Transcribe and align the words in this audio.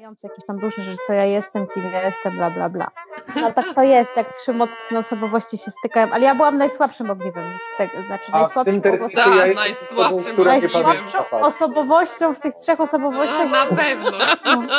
Jakieś 0.00 0.44
tam 0.46 0.58
różne 0.58 0.84
rzeczy, 0.84 0.98
co 1.06 1.12
ja 1.12 1.24
jestem, 1.24 1.66
kim 1.66 1.82
ja 1.92 2.02
jestem, 2.02 2.36
bla, 2.36 2.50
bla, 2.50 2.68
bla. 2.68 2.90
No 3.36 3.52
tak 3.52 3.64
to 3.74 3.82
jest, 3.82 4.16
jak 4.16 4.36
trzy 4.36 4.52
mocne 4.52 4.98
osobowości 4.98 5.58
się 5.58 5.70
stykają, 5.70 6.12
ale 6.12 6.24
ja 6.24 6.34
byłam 6.34 6.58
najsłabszym 6.58 7.10
ogniwem 7.10 7.44
z 7.58 7.78
tego, 7.78 8.02
znaczy 8.06 8.24
A 8.32 8.38
w 8.38 8.40
najsłabszym 8.40 8.80
tym 8.80 8.92
ja 8.92 9.08
Tak, 9.24 9.54
najsłabszym 9.54 10.18
osobą. 10.18 10.44
Najsłabszą 10.44 11.40
osobowością 11.40 12.34
w 12.34 12.40
tych 12.40 12.54
trzech 12.54 12.80
osobowościach. 12.80 13.50
No, 13.50 13.76
na 13.76 13.82
pewno. 13.82 14.18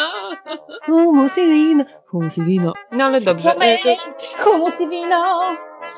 Humus 0.85 1.37
i 1.37 1.45
wino, 1.45 1.83
humus 2.07 2.37
i 2.37 2.43
wino. 2.43 2.73
No 2.91 3.05
ale 3.05 3.21
dobrze. 3.21 3.55
Humus 4.37 4.81
i 4.81 4.89
wino. 4.89 5.41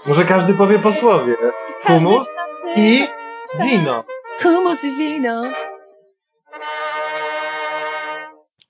Może 0.06 0.26
każdy 0.26 0.54
powie 0.54 0.80
po 0.80 0.92
słowie. 0.92 1.36
Humus 1.88 2.28
i 2.76 3.08
wino. 3.60 4.04
Humus 4.44 4.84
i 4.84 4.96
wino. 4.96 5.44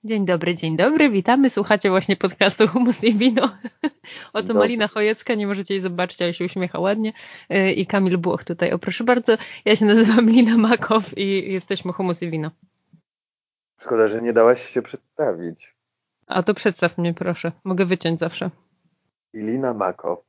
Dzień 0.06 0.26
dobry, 0.26 0.56
dzień 0.56 0.78
dobry, 0.78 1.10
witamy. 1.10 1.50
Słuchacie 1.50 1.90
właśnie 1.90 2.16
podcastu 2.16 2.68
Humus 2.68 3.04
i 3.04 3.14
Wino. 3.14 3.58
Oto. 4.34 4.54
Malina 4.54 4.88
Chojecka, 4.88 5.36
nie 5.36 5.48
możecie 5.48 5.74
jej 5.74 5.82
zobaczyć, 5.82 6.22
ale 6.22 6.34
się 6.34 6.46
uśmiecha 6.46 6.80
ładnie. 6.80 7.14
Yy, 7.50 7.72
I 7.72 7.86
Kamil 7.86 8.18
Bułoch 8.18 8.44
tutaj. 8.44 8.72
O 8.72 8.80
proszę 8.80 9.04
bardzo, 9.04 9.38
ja 9.66 9.76
się 9.76 9.86
nazywam 9.86 10.30
Lina 10.36 10.58
Makow 10.58 11.18
i 11.18 11.54
jesteśmy 11.54 11.94
Humus 11.94 12.22
i 12.22 12.30
Wino. 12.30 12.52
Szkoda, 13.82 14.08
że 14.08 14.22
nie 14.22 14.34
dałaś 14.34 14.70
się 14.70 14.82
przedstawić. 14.82 15.76
A 16.28 16.44
to 16.44 16.54
przedstaw 16.54 16.98
mnie 16.98 17.14
proszę, 17.14 17.52
mogę 17.64 17.86
wyciąć 17.86 18.20
zawsze. 18.20 18.50
Ilina 19.34 19.74
Makow. 19.74 20.20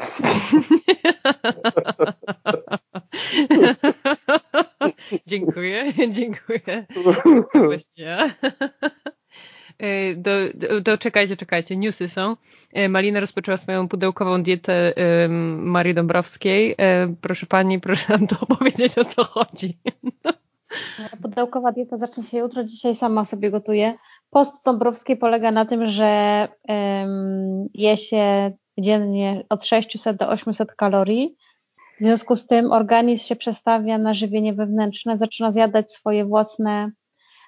dziękuję, 5.26 5.92
dziękuję. 6.18 6.86
Właśnie 7.64 8.04
ja. 8.04 8.30
Y, 9.82 10.16
Do, 10.16 10.30
do, 10.54 10.80
do, 10.80 10.98
czekajcie, 10.98 11.36
czekajcie, 11.36 11.76
newsy 11.76 12.08
są. 12.08 12.36
Y, 12.78 12.88
Malina 12.88 13.20
rozpoczęła 13.20 13.56
swoją 13.56 13.88
pudełkową 13.88 14.42
dietę 14.42 14.92
ym, 15.24 15.62
Marii 15.70 15.94
Dąbrowskiej. 15.94 16.72
Y, 16.72 16.76
Proszę 17.20 17.46
pani, 17.46 17.80
proszę 17.80 18.12
nam 18.18 18.26
to 18.26 18.36
opowiedzieć, 18.40 18.98
o 18.98 19.04
co 19.04 19.24
chodzi. 19.24 19.78
Pudełkowa 21.22 21.72
dieta 21.72 21.96
zacznie 21.98 22.24
się 22.24 22.38
jutro, 22.38 22.64
dzisiaj 22.64 22.94
sama 22.94 23.24
sobie 23.24 23.50
gotuję. 23.50 23.94
Post 24.30 24.64
Dąbrowskiej 24.64 25.16
polega 25.16 25.50
na 25.50 25.64
tym, 25.66 25.88
że 25.88 26.48
em, 26.68 27.64
je 27.74 27.96
się 27.96 28.52
dziennie 28.78 29.44
od 29.48 29.64
600 29.64 30.16
do 30.16 30.28
800 30.28 30.72
kalorii. 30.74 31.36
W 32.00 32.04
związku 32.04 32.36
z 32.36 32.46
tym 32.46 32.72
organizm 32.72 33.26
się 33.26 33.36
przestawia 33.36 33.98
na 33.98 34.14
żywienie 34.14 34.54
wewnętrzne, 34.54 35.18
zaczyna 35.18 35.52
zjadać 35.52 35.92
swoje 35.92 36.24
własne 36.24 36.90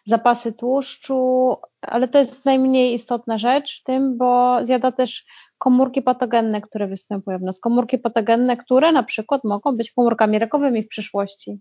zapasy 0.04 0.52
tłuszczu, 0.52 1.56
ale 1.82 2.08
to 2.08 2.18
jest 2.18 2.44
najmniej 2.44 2.94
istotna 2.94 3.38
rzecz 3.38 3.80
w 3.80 3.84
tym, 3.84 4.18
bo 4.18 4.58
zjada 4.62 4.92
też 4.92 5.24
komórki 5.58 6.02
patogenne, 6.02 6.60
które 6.60 6.86
występują 6.86 7.38
w 7.38 7.42
nas. 7.42 7.60
Komórki 7.60 7.98
patogenne, 7.98 8.56
które 8.56 8.92
na 8.92 9.02
przykład 9.02 9.44
mogą 9.44 9.76
być 9.76 9.90
komórkami 9.90 10.38
rakowymi 10.38 10.82
w 10.82 10.88
przyszłości. 10.88 11.60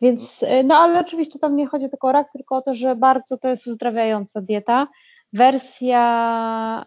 Więc, 0.00 0.42
y, 0.42 0.64
no 0.64 0.74
ale 0.74 1.00
oczywiście 1.00 1.38
tam 1.38 1.56
nie 1.56 1.66
chodzi 1.66 1.90
tylko 1.90 2.08
o 2.08 2.12
rak, 2.12 2.32
tylko 2.32 2.56
o 2.56 2.62
to, 2.62 2.74
że 2.74 2.96
bardzo 2.96 3.38
to 3.38 3.48
jest 3.48 3.66
uzdrawiająca 3.66 4.40
dieta. 4.40 4.86
Wersja 5.32 6.84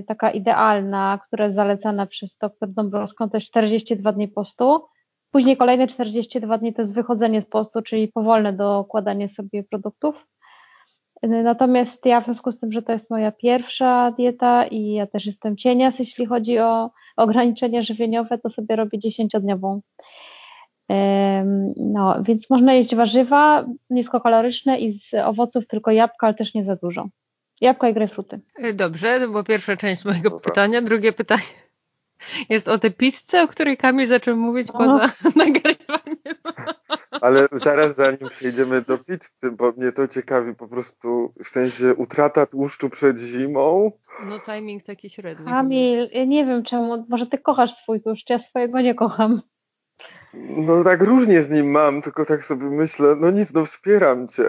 y, 0.00 0.04
taka 0.04 0.30
idealna, 0.30 1.18
która 1.26 1.44
jest 1.44 1.56
zalecana 1.56 2.06
przez 2.06 2.36
dr 2.36 2.68
Dąbrowską, 2.68 3.30
to 3.30 3.36
jest 3.36 3.46
42 3.46 4.12
dni 4.12 4.28
postu. 4.28 4.84
Później 5.30 5.56
kolejne 5.56 5.86
42 5.86 6.58
dni 6.58 6.72
to 6.72 6.82
jest 6.82 6.94
wychodzenie 6.94 7.42
z 7.42 7.46
postu, 7.46 7.82
czyli 7.82 8.08
powolne 8.08 8.52
dokładanie 8.52 9.28
sobie 9.28 9.62
produktów. 9.64 10.26
Y, 11.24 11.28
Natomiast 11.28 12.06
ja 12.06 12.20
w 12.20 12.24
związku 12.24 12.50
z 12.52 12.58
tym, 12.58 12.72
że 12.72 12.82
to 12.82 12.92
jest 12.92 13.10
moja 13.10 13.32
pierwsza 13.32 14.10
dieta 14.10 14.66
i 14.66 14.92
ja 14.92 15.06
też 15.06 15.26
jestem 15.26 15.56
cienias, 15.56 15.98
jeśli 15.98 16.26
chodzi 16.26 16.58
o 16.58 16.90
ograniczenia 17.16 17.82
żywieniowe, 17.82 18.38
to 18.38 18.48
sobie 18.48 18.76
robię 18.76 18.98
10-dniową. 18.98 19.80
Em, 20.88 21.72
No, 21.76 22.22
więc 22.22 22.50
można 22.50 22.74
jeść 22.74 22.94
warzywa 22.94 23.66
niskokaloryczne 23.90 24.78
i 24.78 24.92
z 24.92 25.14
owoców 25.14 25.66
tylko 25.66 25.90
jabłka, 25.90 26.26
ale 26.26 26.34
też 26.34 26.54
nie 26.54 26.64
za 26.64 26.76
dużo. 26.76 27.08
Jabłka 27.60 27.88
i 27.88 27.94
grejpfruty. 27.94 28.40
Y, 28.64 28.74
Dobrze, 28.74 29.20
to 29.20 29.28
była 29.28 29.44
pierwsza 29.44 29.76
część 29.76 30.04
mojego 30.04 30.30
Dobra. 30.30 30.44
pytania. 30.44 30.82
Drugie 30.82 31.12
pytanie 31.12 31.42
jest 32.48 32.68
o 32.68 32.78
tę 32.78 32.90
pizzę, 32.90 33.42
o 33.42 33.48
której 33.48 33.76
Kamil 33.76 34.06
zaczął 34.06 34.36
mówić 34.36 34.68
No. 34.68 34.78
poza 34.78 35.10
nagrywaniem. 35.44 36.16
Ale 37.20 37.48
zaraz 37.52 37.94
zanim 37.96 38.28
przejdziemy 38.30 38.82
do 38.82 38.98
pizzy, 38.98 39.52
bo 39.52 39.72
mnie 39.72 39.92
to 39.92 40.08
ciekawi 40.08 40.54
po 40.54 40.68
prostu, 40.68 41.34
w 41.44 41.48
sensie 41.48 41.94
utrata 41.94 42.46
tłuszczu 42.46 42.90
przed 42.90 43.18
zimą. 43.18 43.92
No 44.26 44.40
timing 44.40 44.84
taki 44.84 45.10
średni. 45.10 45.46
Kamil, 45.46 46.08
ja 46.12 46.24
nie 46.24 46.46
wiem 46.46 46.62
czemu, 46.62 47.06
może 47.08 47.26
ty 47.26 47.38
kochasz 47.38 47.74
swój 47.74 48.00
tłuszcz, 48.00 48.30
ja 48.30 48.38
swojego 48.38 48.80
nie 48.80 48.94
kocham. 48.94 49.42
No 50.34 50.84
tak 50.84 51.02
różnie 51.02 51.42
z 51.42 51.50
nim 51.50 51.70
mam, 51.70 52.02
tylko 52.02 52.24
tak 52.24 52.44
sobie 52.44 52.66
myślę, 52.66 53.16
no 53.20 53.30
nic, 53.30 53.52
no 53.52 53.64
wspieram 53.64 54.28
cię. 54.28 54.48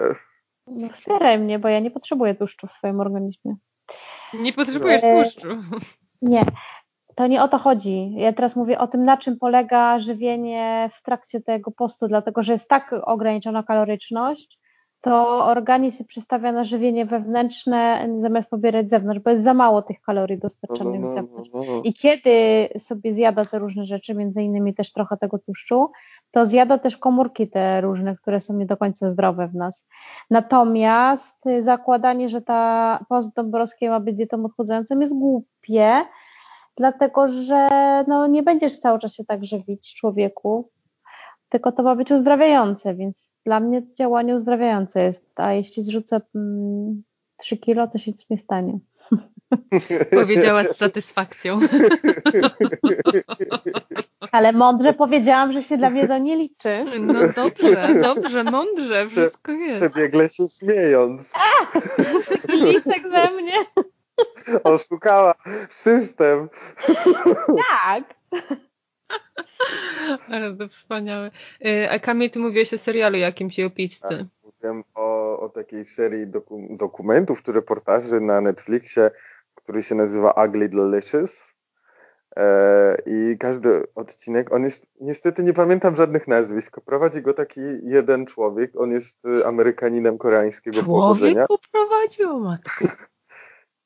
No, 0.66 0.88
wspieraj 0.88 1.38
mnie, 1.38 1.58
bo 1.58 1.68
ja 1.68 1.80
nie 1.80 1.90
potrzebuję 1.90 2.34
tłuszczu 2.34 2.66
w 2.66 2.72
swoim 2.72 3.00
organizmie. 3.00 3.56
Nie 4.34 4.52
potrzebujesz 4.52 5.04
E, 5.04 5.22
tłuszczu. 5.22 5.48
Nie, 6.22 6.44
to 7.14 7.26
nie 7.26 7.42
o 7.42 7.48
to 7.48 7.58
chodzi. 7.58 8.12
Ja 8.14 8.32
teraz 8.32 8.56
mówię 8.56 8.78
o 8.78 8.86
tym, 8.88 9.04
na 9.04 9.16
czym 9.16 9.38
polega 9.38 9.98
żywienie 9.98 10.90
w 10.94 11.02
trakcie 11.02 11.40
tego 11.40 11.70
postu, 11.70 12.08
dlatego 12.08 12.42
że 12.42 12.52
jest 12.52 12.68
tak 12.68 12.94
ograniczona 13.02 13.62
kaloryczność, 13.62 14.58
to 15.02 15.44
organizm 15.44 15.98
się 15.98 16.04
przestawia 16.04 16.52
na 16.52 16.64
żywienie 16.64 17.06
wewnętrzne 17.06 18.08
zamiast 18.20 18.50
pobierać 18.50 18.86
z 18.86 18.90
zewnątrz, 18.90 19.20
bo 19.20 19.30
jest 19.30 19.44
za 19.44 19.54
mało 19.54 19.82
tych 19.82 20.00
kalorii 20.00 20.38
dostarczanych 20.38 21.00
no, 21.00 21.06
z 21.06 21.08
no, 21.08 21.14
zewnątrz. 21.14 21.50
no, 21.54 21.62
no. 21.68 21.80
I 21.84 21.94
kiedy 21.94 22.68
sobie 22.78 23.12
zjada 23.12 23.44
te 23.44 23.58
różne 23.58 23.84
rzeczy, 23.84 24.14
między 24.14 24.42
innymi 24.42 24.74
też 24.74 24.92
trochę 24.92 25.16
tego 25.16 25.38
tłuszczu, 25.38 25.90
to 26.30 26.44
zjada 26.46 26.78
też 26.78 26.96
komórki 26.96 27.48
te 27.48 27.80
różne, 27.80 28.16
które 28.16 28.40
są 28.40 28.54
nie 28.54 28.66
do 28.66 28.76
końca 28.76 29.10
zdrowe 29.10 29.48
w 29.48 29.54
nas. 29.54 29.86
Natomiast 30.30 31.44
zakładanie, 31.60 32.28
że 32.28 32.42
ta 32.42 33.04
post 33.08 33.34
Dąbrowskiej 33.34 33.88
ma 33.88 34.00
być 34.00 34.16
dietą 34.16 34.44
odchudzającą 34.44 35.00
jest 35.00 35.14
głupie, 35.14 36.04
dlatego 36.76 37.28
że 37.28 37.68
no, 38.08 38.26
nie 38.26 38.42
będziesz 38.42 38.78
cały 38.78 38.98
czas 38.98 39.14
się 39.14 39.24
tak 39.24 39.44
żywić 39.44 39.94
człowieku, 39.94 40.70
tylko 41.48 41.72
to 41.72 41.82
ma 41.82 41.96
być 41.96 42.10
uzdrawiające, 42.10 42.94
więc 42.94 43.31
dla 43.46 43.60
mnie 43.60 43.82
działanie 43.98 44.34
uzdrawiające 44.34 45.02
jest, 45.02 45.32
a 45.36 45.52
jeśli 45.52 45.82
zrzucę 45.82 46.20
mm, 46.34 47.02
3 47.36 47.56
kilo, 47.56 47.88
to 47.88 47.98
się 47.98 48.10
nic 48.10 48.30
nie 48.30 48.38
stanie. 48.38 48.78
Powiedziała 50.20 50.64
z 50.64 50.76
satysfakcją. 50.76 51.60
Ale 54.32 54.52
mądrze 54.52 54.92
powiedziałam, 54.92 55.52
że 55.52 55.62
się 55.62 55.78
dla 55.78 55.90
mnie 55.90 56.08
to 56.08 56.18
nie 56.18 56.36
liczy. 56.36 56.84
No 57.00 57.14
dobrze, 57.36 57.94
dobrze, 58.02 58.44
mądrze, 58.44 59.08
wszystko 59.08 59.52
jest. 59.52 59.78
Przebiegle 59.78 60.30
się 60.30 60.48
śmiejąc. 60.48 61.32
Listek 62.48 63.02
ze 63.02 63.30
mnie. 63.30 63.54
Oszukała 64.64 65.34
system. 65.70 66.48
Tak. 67.46 68.04
Ale 70.32 70.56
to 70.56 70.68
wspaniałe. 70.68 71.30
Y, 71.66 71.90
A 71.90 71.98
Kamil, 71.98 72.30
ty 72.30 72.38
mówiłeś 72.38 72.74
o 72.74 72.78
serialu 72.78 73.16
jakimś 73.16 73.58
i 73.58 73.64
o 73.64 73.70
pizzy. 73.70 74.26
Mówiłem 74.44 74.84
o, 74.94 75.40
o 75.40 75.48
takiej 75.48 75.84
serii 75.84 76.26
doku, 76.26 76.68
dokumentów 76.70 77.42
czy 77.42 77.52
reportaży 77.52 78.20
na 78.20 78.40
Netflixie, 78.40 79.10
który 79.54 79.82
się 79.82 79.94
nazywa 79.94 80.44
Ugly 80.46 80.68
Delicious. 80.68 81.52
E, 82.36 82.96
I 83.06 83.38
każdy 83.38 83.82
odcinek, 83.94 84.52
on 84.52 84.64
jest, 84.64 84.86
niestety 85.00 85.42
nie 85.42 85.52
pamiętam 85.52 85.96
żadnych 85.96 86.28
nazwisk, 86.28 86.80
prowadzi 86.80 87.22
go 87.22 87.34
taki 87.34 87.60
jeden 87.82 88.26
człowiek, 88.26 88.80
on 88.80 88.92
jest 88.92 89.24
y, 89.24 89.46
Amerykaninem 89.46 90.18
koreańskiego 90.18 90.82
pochodzenia. 90.82 91.46
Człowiek 91.46 91.48
poprowadził 91.48 92.30
o 92.30 92.38
matko. 92.38 92.84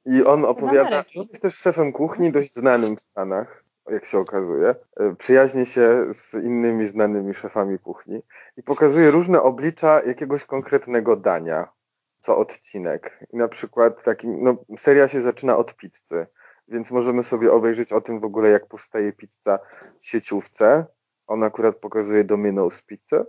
I 0.07 0.25
on 0.25 0.45
opowiada, 0.45 1.05
on 1.17 1.27
jest 1.31 1.43
też 1.43 1.55
szefem 1.55 1.93
kuchni, 1.93 2.33
dość 2.33 2.55
znanym 2.55 2.97
w 2.97 3.01
Stanach, 3.01 3.65
jak 3.91 4.05
się 4.05 4.19
okazuje. 4.19 4.75
E, 4.97 5.15
Przyjaźni 5.15 5.67
się 5.67 6.15
z 6.15 6.35
innymi 6.35 6.87
znanymi 6.87 7.35
szefami 7.35 7.79
kuchni 7.79 8.23
i 8.57 8.63
pokazuje 8.63 9.11
różne 9.11 9.43
oblicza 9.43 10.03
jakiegoś 10.03 10.45
konkretnego 10.45 11.17
dania, 11.17 11.69
co 12.21 12.39
odcinek. 12.39 13.19
I 13.33 13.37
na 13.37 13.49
przykład 13.49 14.03
no, 14.25 14.57
seria 14.77 15.09
się 15.09 15.23
zaczyna 15.23 15.57
od 15.57 15.77
pizzy, 15.77 16.27
więc 16.69 16.91
możemy 16.91 17.23
sobie 17.23 17.53
obejrzeć 17.53 17.93
o 17.93 18.01
tym 18.01 18.21
w 18.21 18.25
ogóle, 18.25 18.51
jak 18.51 18.67
powstaje 18.67 19.13
pizza 19.13 19.59
w 20.01 20.07
sieciówce. 20.07 20.87
On 21.27 21.43
akurat 21.43 21.77
pokazuje 21.77 22.25
Domino's 22.25 22.85
Pizzę. 22.87 23.25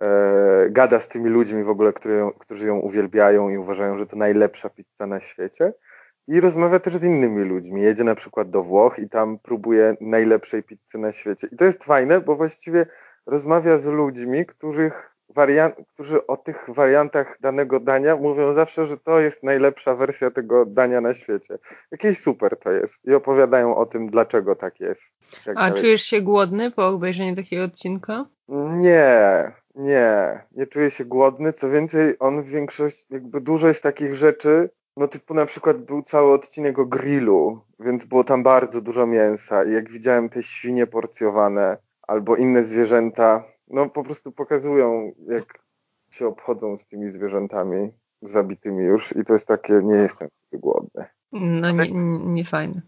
E, 0.00 0.70
gada 0.70 1.00
z 1.00 1.08
tymi 1.08 1.30
ludźmi 1.30 1.64
w 1.64 1.68
ogóle, 1.68 1.92
które, 1.92 2.30
którzy 2.38 2.66
ją 2.66 2.78
uwielbiają 2.78 3.48
i 3.48 3.58
uważają, 3.58 3.98
że 3.98 4.06
to 4.06 4.16
najlepsza 4.16 4.70
pizza 4.70 5.06
na 5.06 5.20
świecie. 5.20 5.72
I 6.28 6.40
rozmawia 6.40 6.80
też 6.80 6.96
z 6.96 7.04
innymi 7.04 7.44
ludźmi. 7.44 7.82
Jedzie 7.82 8.04
na 8.04 8.14
przykład 8.14 8.50
do 8.50 8.62
Włoch 8.62 8.98
i 8.98 9.08
tam 9.08 9.38
próbuje 9.38 9.96
najlepszej 10.00 10.62
pizzy 10.62 10.98
na 10.98 11.12
świecie. 11.12 11.48
I 11.52 11.56
to 11.56 11.64
jest 11.64 11.84
fajne, 11.84 12.20
bo 12.20 12.36
właściwie 12.36 12.86
rozmawia 13.26 13.78
z 13.78 13.86
ludźmi, 13.86 14.46
których 14.46 15.10
wariant, 15.34 15.74
którzy 15.88 16.26
o 16.26 16.36
tych 16.36 16.64
wariantach 16.68 17.38
danego 17.40 17.80
dania 17.80 18.16
mówią 18.16 18.52
zawsze, 18.52 18.86
że 18.86 18.96
to 18.98 19.20
jest 19.20 19.42
najlepsza 19.42 19.94
wersja 19.94 20.30
tego 20.30 20.66
dania 20.66 21.00
na 21.00 21.14
świecie. 21.14 21.58
Jakieś 21.90 22.18
super 22.18 22.58
to 22.58 22.70
jest. 22.70 23.04
I 23.04 23.14
opowiadają 23.14 23.76
o 23.76 23.86
tym, 23.86 24.10
dlaczego 24.10 24.56
tak 24.56 24.80
jest. 24.80 25.02
A 25.46 25.54
dalej. 25.54 25.80
czujesz 25.80 26.02
się 26.02 26.20
głodny 26.20 26.70
po 26.70 26.88
obejrzeniu 26.88 27.36
takiego 27.36 27.64
odcinka? 27.64 28.26
Nie, 28.78 29.52
nie. 29.74 30.40
Nie 30.52 30.66
czuję 30.66 30.90
się 30.90 31.04
głodny. 31.04 31.52
Co 31.52 31.70
więcej, 31.70 32.16
on 32.18 32.42
w 32.42 32.46
większości, 32.46 33.06
jakby 33.10 33.40
dużo 33.40 33.68
jest 33.68 33.82
takich 33.82 34.16
rzeczy, 34.16 34.70
no 35.00 35.08
typu 35.08 35.34
na 35.34 35.46
przykład 35.46 35.78
był 35.78 36.02
cały 36.02 36.32
odcinek 36.32 36.78
o 36.78 36.86
grillu, 36.86 37.60
więc 37.78 38.04
było 38.04 38.24
tam 38.24 38.42
bardzo 38.42 38.80
dużo 38.80 39.06
mięsa 39.06 39.64
i 39.64 39.72
jak 39.72 39.90
widziałem 39.90 40.28
te 40.28 40.42
świnie 40.42 40.86
porcjowane 40.86 41.76
albo 42.02 42.36
inne 42.36 42.64
zwierzęta, 42.64 43.44
no 43.68 43.88
po 43.88 44.04
prostu 44.04 44.32
pokazują 44.32 45.12
jak 45.28 45.58
się 46.10 46.26
obchodzą 46.26 46.76
z 46.76 46.86
tymi 46.86 47.12
zwierzętami 47.12 47.90
zabitymi 48.22 48.84
już 48.84 49.16
i 49.16 49.24
to 49.24 49.32
jest 49.32 49.46
takie, 49.46 49.80
nie 49.84 49.94
jestem 49.94 50.28
głodny. 50.52 51.04
No 51.32 51.70
nie, 51.70 51.90
nie 52.32 52.44
fajne. 52.44 52.82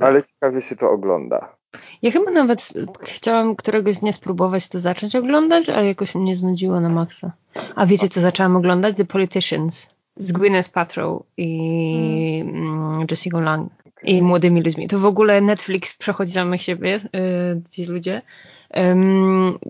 Ale 0.00 0.22
ciekawie 0.22 0.60
się 0.60 0.76
to 0.76 0.90
ogląda. 0.90 1.56
Ja 2.02 2.10
chyba 2.10 2.30
nawet 2.30 2.68
chciałam 3.02 3.56
któregoś 3.56 3.98
dnia 3.98 4.12
spróbować 4.12 4.68
to 4.68 4.80
zacząć 4.80 5.16
oglądać, 5.16 5.68
ale 5.68 5.86
jakoś 5.86 6.14
mnie 6.14 6.36
znudziło 6.36 6.80
na 6.80 6.88
maksa. 6.88 7.32
A 7.74 7.86
wiecie 7.86 8.08
co 8.08 8.20
zaczęłam 8.20 8.56
oglądać? 8.56 8.96
The 8.96 9.04
Politicians 9.04 9.92
z 10.16 10.32
Gwyneth 10.32 10.72
Paltrow 10.72 11.22
i 11.36 12.42
hmm. 12.44 13.06
Jessica 13.10 13.40
Lang 13.40 13.72
i 14.02 14.22
młodymi 14.22 14.62
ludźmi. 14.62 14.88
To 14.88 14.98
w 14.98 15.06
ogóle 15.06 15.40
Netflix 15.40 15.96
przechodzi 15.96 16.32
samych 16.32 16.62
siebie, 16.62 17.00
yy, 17.12 17.62
ci 17.70 17.84
ludzie. 17.84 18.22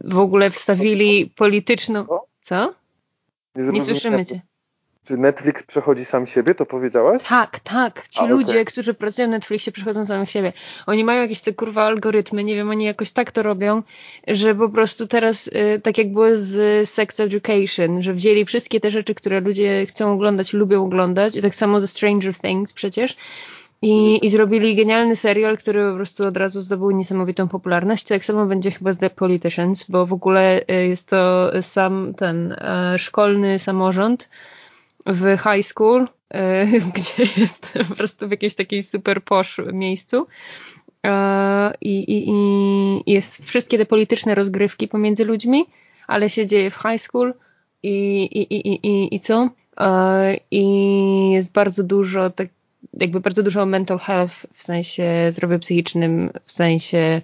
w 0.04 0.18
ogóle 0.18 0.50
wstawili 0.50 1.26
polityczną... 1.36 2.06
Co? 2.40 2.74
Nie, 3.54 3.72
nie 3.72 3.82
słyszymy 3.82 4.26
cię. 4.26 4.40
Czy 5.06 5.16
Netflix 5.16 5.62
przechodzi 5.62 6.04
sam 6.04 6.26
siebie, 6.26 6.54
to 6.54 6.66
powiedziałaś? 6.66 7.22
Tak, 7.28 7.60
tak. 7.60 8.08
Ci 8.08 8.20
A, 8.20 8.26
ludzie, 8.26 8.52
okay. 8.52 8.64
którzy 8.64 8.94
pracują 8.94 9.28
na 9.28 9.36
Netflixie, 9.36 9.72
przechodzą 9.72 10.06
samych 10.06 10.30
siebie. 10.30 10.52
Oni 10.86 11.04
mają 11.04 11.22
jakieś 11.22 11.40
te 11.40 11.52
kurwa 11.52 11.84
algorytmy, 11.84 12.44
nie 12.44 12.54
wiem, 12.54 12.70
oni 12.70 12.84
jakoś 12.84 13.10
tak 13.10 13.32
to 13.32 13.42
robią, 13.42 13.82
że 14.28 14.54
po 14.54 14.68
prostu 14.68 15.06
teraz, 15.06 15.46
y, 15.46 15.80
tak 15.82 15.98
jak 15.98 16.12
było 16.12 16.26
z 16.32 16.88
Sex 16.88 17.20
Education, 17.20 18.02
że 18.02 18.14
wzięli 18.14 18.44
wszystkie 18.44 18.80
te 18.80 18.90
rzeczy, 18.90 19.14
które 19.14 19.40
ludzie 19.40 19.86
chcą 19.86 20.12
oglądać, 20.12 20.52
lubią 20.52 20.84
oglądać, 20.84 21.36
i 21.36 21.42
tak 21.42 21.54
samo 21.54 21.80
ze 21.80 21.88
Stranger 21.88 22.34
Things 22.34 22.72
przecież, 22.72 23.16
i, 23.82 24.26
I 24.26 24.30
zrobili 24.30 24.74
genialny 24.74 25.16
serial, 25.16 25.58
który 25.58 25.90
po 25.90 25.96
prostu 25.96 26.28
od 26.28 26.36
razu 26.36 26.62
zdobył 26.62 26.90
niesamowitą 26.90 27.48
popularność. 27.48 28.04
Tak 28.04 28.24
samo 28.24 28.46
będzie 28.46 28.70
chyba 28.70 28.92
z 28.92 28.98
The 28.98 29.10
Politicians, 29.10 29.84
bo 29.88 30.06
w 30.06 30.12
ogóle 30.12 30.60
y, 30.60 30.86
jest 30.88 31.08
to 31.08 31.52
sam 31.62 32.14
ten 32.14 32.52
e, 32.52 32.98
szkolny 32.98 33.58
samorząd, 33.58 34.28
w 35.06 35.38
high 35.38 35.62
school, 35.62 36.08
e, 36.34 36.66
gdzie 36.96 37.40
jest 37.40 37.72
po 37.88 37.94
prostu 37.94 38.28
w 38.28 38.30
jakimś 38.30 38.54
takiej 38.54 38.82
super 38.82 39.24
posh 39.24 39.60
miejscu. 39.72 40.26
E, 41.06 41.74
I, 41.80 41.98
i, 41.98 42.30
I 43.06 43.12
jest 43.12 43.44
wszystkie 43.44 43.78
te 43.78 43.86
polityczne 43.86 44.34
rozgrywki 44.34 44.88
pomiędzy 44.88 45.24
ludźmi, 45.24 45.66
ale 46.06 46.30
się 46.30 46.46
dzieje 46.46 46.70
w 46.70 46.74
high 46.74 46.98
school 47.00 47.34
i, 47.82 48.22
i, 48.22 48.54
i, 48.54 48.86
i, 48.86 49.14
i 49.14 49.20
co? 49.20 49.50
E, 49.80 50.36
I 50.50 51.30
jest 51.30 51.52
bardzo 51.52 51.84
dużo, 51.84 52.30
tak, 52.30 52.48
jakby 53.00 53.20
bardzo 53.20 53.42
dużo 53.42 53.66
mental 53.66 53.98
health 53.98 54.46
w 54.54 54.62
sensie 54.62 55.28
zdrowia 55.30 55.58
psychicznym, 55.58 56.30
w 56.44 56.52
sensie 56.52 57.22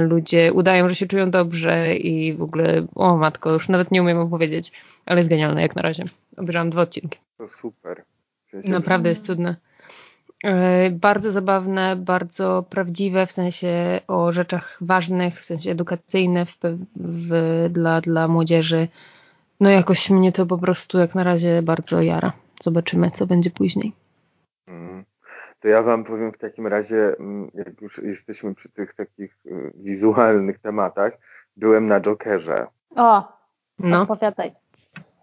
ludzie 0.00 0.52
udają, 0.52 0.88
że 0.88 0.94
się 0.94 1.06
czują 1.06 1.30
dobrze 1.30 1.96
i 1.96 2.34
w 2.34 2.42
ogóle, 2.42 2.86
o 2.94 3.16
matko, 3.16 3.52
już 3.52 3.68
nawet 3.68 3.90
nie 3.90 4.02
umiem 4.02 4.18
opowiedzieć, 4.18 4.72
ale 5.06 5.20
jest 5.20 5.30
genialne 5.30 5.62
jak 5.62 5.76
na 5.76 5.82
razie. 5.82 6.04
Obejrzałam 6.36 6.70
dwa 6.70 6.82
odcinki. 6.82 7.18
To 7.38 7.48
super. 7.48 8.04
Naprawdę 8.64 9.08
jest 9.08 9.26
cudne. 9.26 9.56
E, 10.44 10.90
bardzo 10.90 11.32
zabawne, 11.32 11.96
bardzo 11.96 12.64
prawdziwe, 12.70 13.26
w 13.26 13.32
sensie 13.32 14.00
o 14.08 14.32
rzeczach 14.32 14.78
ważnych, 14.80 15.40
w 15.40 15.44
sensie 15.44 15.70
edukacyjne 15.70 16.46
w, 16.46 16.56
w, 16.96 17.68
dla, 17.70 18.00
dla 18.00 18.28
młodzieży. 18.28 18.88
No 19.60 19.70
jakoś 19.70 20.10
mnie 20.10 20.32
to 20.32 20.46
po 20.46 20.58
prostu 20.58 20.98
jak 20.98 21.14
na 21.14 21.24
razie 21.24 21.62
bardzo 21.62 22.02
jara. 22.02 22.32
Zobaczymy, 22.62 23.10
co 23.10 23.26
będzie 23.26 23.50
później. 23.50 23.92
Mm. 24.66 25.04
To 25.62 25.68
ja 25.68 25.82
wam 25.82 26.04
powiem 26.04 26.32
w 26.32 26.38
takim 26.38 26.66
razie, 26.66 27.16
mm, 27.18 27.50
jak 27.54 27.80
już 27.80 27.98
jesteśmy 27.98 28.54
przy 28.54 28.68
tych 28.68 28.94
takich 28.94 29.36
y, 29.46 29.72
wizualnych 29.74 30.58
tematach, 30.58 31.12
byłem 31.56 31.86
na 31.86 32.00
Jokerze. 32.00 32.66
O, 32.96 33.38
no. 33.78 34.02
opowiadaj 34.02 34.52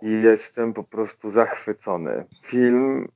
i 0.02 0.22
jestem 0.22 0.74
po 0.74 0.84
prostu 0.84 1.30
zachwycony. 1.30 2.26
Film 2.46 3.08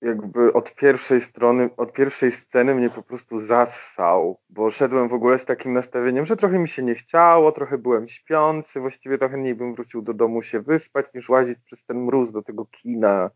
jakby 0.00 0.52
od 0.52 0.74
pierwszej 0.74 1.20
strony, 1.20 1.70
od 1.76 1.92
pierwszej 1.92 2.32
sceny 2.32 2.74
mnie 2.74 2.90
po 2.90 3.02
prostu 3.02 3.38
zassał, 3.38 4.40
bo 4.50 4.70
szedłem 4.70 5.08
w 5.08 5.12
ogóle 5.14 5.38
z 5.38 5.44
takim 5.44 5.72
nastawieniem, 5.72 6.26
że 6.26 6.36
trochę 6.36 6.58
mi 6.58 6.68
się 6.68 6.82
nie 6.82 6.94
chciało, 6.94 7.52
trochę 7.52 7.78
byłem 7.78 8.08
śpiący, 8.08 8.80
właściwie 8.80 9.18
trochę 9.18 9.36
mniej 9.36 9.54
bym 9.54 9.74
wrócił 9.74 10.02
do 10.02 10.14
domu 10.14 10.42
się 10.42 10.60
wyspać, 10.60 11.14
niż 11.14 11.28
łazić 11.28 11.58
przez 11.64 11.84
ten 11.84 12.04
mróz 12.04 12.32
do 12.32 12.42
tego 12.42 12.66
kina. 12.66 13.30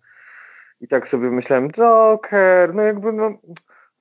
I 0.81 0.89
tak 0.89 1.09
sobie 1.09 1.31
myślałem, 1.31 1.71
Joker, 1.71 2.75
no 2.75 2.83
jakby 2.83 3.13
no, 3.13 3.31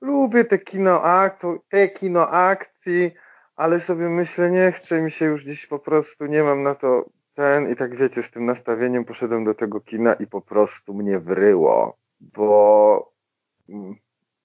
lubię 0.00 0.44
te 0.44 0.58
kino, 0.58 1.02
aktu, 1.02 1.58
te 1.68 1.88
kino 1.88 2.28
akcji, 2.28 3.10
ale 3.56 3.80
sobie 3.80 4.08
myślę, 4.08 4.50
nie 4.50 4.72
chce 4.72 5.02
mi 5.02 5.10
się 5.10 5.24
już 5.24 5.44
dziś 5.44 5.66
po 5.66 5.78
prostu, 5.78 6.26
nie 6.26 6.42
mam 6.42 6.62
na 6.62 6.74
to 6.74 7.04
ten 7.34 7.70
i 7.70 7.76
tak 7.76 7.96
wiecie, 7.96 8.22
z 8.22 8.30
tym 8.30 8.46
nastawieniem 8.46 9.04
poszedłem 9.04 9.44
do 9.44 9.54
tego 9.54 9.80
kina 9.80 10.14
i 10.14 10.26
po 10.26 10.40
prostu 10.40 10.94
mnie 10.94 11.18
wryło, 11.18 11.96
bo, 12.20 13.12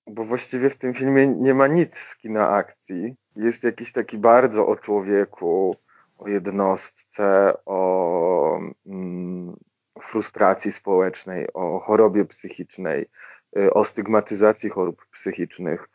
bo 0.08 0.24
właściwie 0.24 0.70
w 0.70 0.78
tym 0.78 0.94
filmie 0.94 1.28
nie 1.28 1.54
ma 1.54 1.68
nic 1.68 1.98
z 1.98 2.16
kina 2.16 2.50
akcji. 2.50 3.16
Jest 3.36 3.64
jakiś 3.64 3.92
taki 3.92 4.18
bardzo 4.18 4.68
o 4.68 4.76
człowieku, 4.76 5.76
o 6.18 6.28
jednostce, 6.28 7.54
o 7.66 8.60
mm, 8.86 9.56
frustracji 10.04 10.72
społecznej, 10.72 11.48
o 11.54 11.80
chorobie 11.80 12.26
psychicznej, 12.26 13.10
y, 13.58 13.74
o 13.74 13.86
stygmatyzacji 13.86 14.70
chorób 14.70 15.06
psychicznych, 15.12 15.90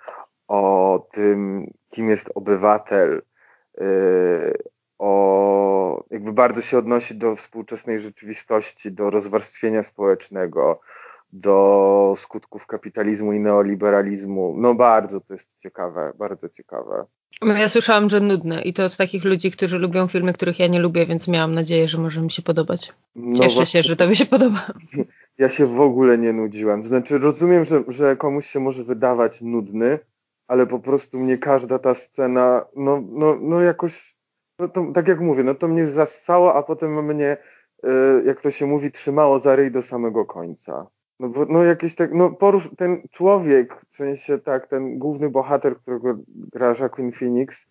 o 0.48 1.06
tym, 1.12 1.66
kim 1.90 2.10
jest 2.10 2.30
obywatel, 2.34 3.22
y, 3.80 4.52
o, 4.98 6.04
jakby 6.10 6.32
bardzo 6.32 6.62
się 6.62 6.78
odnosi 6.78 7.16
do 7.16 7.36
współczesnej 7.36 8.00
rzeczywistości, 8.00 8.92
do 8.92 9.10
rozwarstwienia 9.10 9.82
społecznego, 9.82 10.80
do 11.32 12.14
skutków 12.16 12.66
kapitalizmu 12.66 13.32
i 13.32 13.40
neoliberalizmu. 13.40 14.54
No 14.56 14.74
bardzo 14.74 15.20
to 15.20 15.32
jest 15.32 15.56
ciekawe, 15.58 16.12
bardzo 16.18 16.48
ciekawe. 16.48 17.06
No 17.42 17.54
ja 17.54 17.68
słyszałam, 17.68 18.08
że 18.08 18.20
nudne 18.20 18.62
i 18.62 18.72
to 18.72 18.84
od 18.84 18.96
takich 18.96 19.24
ludzi, 19.24 19.50
którzy 19.50 19.78
lubią 19.78 20.08
filmy, 20.08 20.32
których 20.32 20.58
ja 20.58 20.66
nie 20.66 20.80
lubię, 20.80 21.06
więc 21.06 21.28
miałam 21.28 21.54
nadzieję, 21.54 21.88
że 21.88 21.98
może 21.98 22.20
mi 22.20 22.30
się 22.30 22.42
podobać. 22.42 22.92
No 23.16 23.36
Cieszę 23.36 23.54
właśnie, 23.54 23.82
się, 23.82 23.88
że 23.88 23.96
to 23.96 24.08
mi 24.08 24.16
się 24.16 24.26
podoba. 24.26 24.66
Ja 25.38 25.48
się 25.48 25.66
w 25.66 25.80
ogóle 25.80 26.18
nie 26.18 26.32
nudziłam. 26.32 26.84
Znaczy 26.84 27.18
rozumiem, 27.18 27.64
że, 27.64 27.84
że 27.88 28.16
komuś 28.16 28.46
się 28.46 28.60
może 28.60 28.84
wydawać 28.84 29.42
nudny, 29.42 29.98
ale 30.48 30.66
po 30.66 30.78
prostu 30.78 31.18
mnie 31.18 31.38
każda 31.38 31.78
ta 31.78 31.94
scena, 31.94 32.64
no, 32.76 33.02
no, 33.10 33.38
no 33.40 33.60
jakoś 33.60 34.16
no 34.58 34.68
to, 34.68 34.86
tak 34.94 35.08
jak 35.08 35.20
mówię, 35.20 35.44
no 35.44 35.54
to 35.54 35.68
mnie 35.68 35.86
zassało, 35.86 36.54
a 36.54 36.62
potem 36.62 37.06
mnie, 37.06 37.36
y, 37.84 37.88
jak 38.24 38.40
to 38.40 38.50
się 38.50 38.66
mówi, 38.66 38.92
trzymało 38.92 39.38
za 39.38 39.56
ryj 39.56 39.70
do 39.70 39.82
samego 39.82 40.26
końca. 40.26 40.86
No 41.20 41.28
bo 41.28 41.44
no 41.44 41.64
jakieś 41.64 41.94
tak, 41.94 42.10
no 42.14 42.30
porusz, 42.30 42.70
ten 42.76 43.02
człowiek, 43.10 43.84
w 43.90 43.96
sensie 43.96 44.38
tak, 44.38 44.66
ten 44.66 44.98
główny 44.98 45.30
bohater, 45.30 45.76
którego 45.76 46.18
gra 46.28 46.74
Jacqueline 46.80 47.12
Phoenix, 47.12 47.66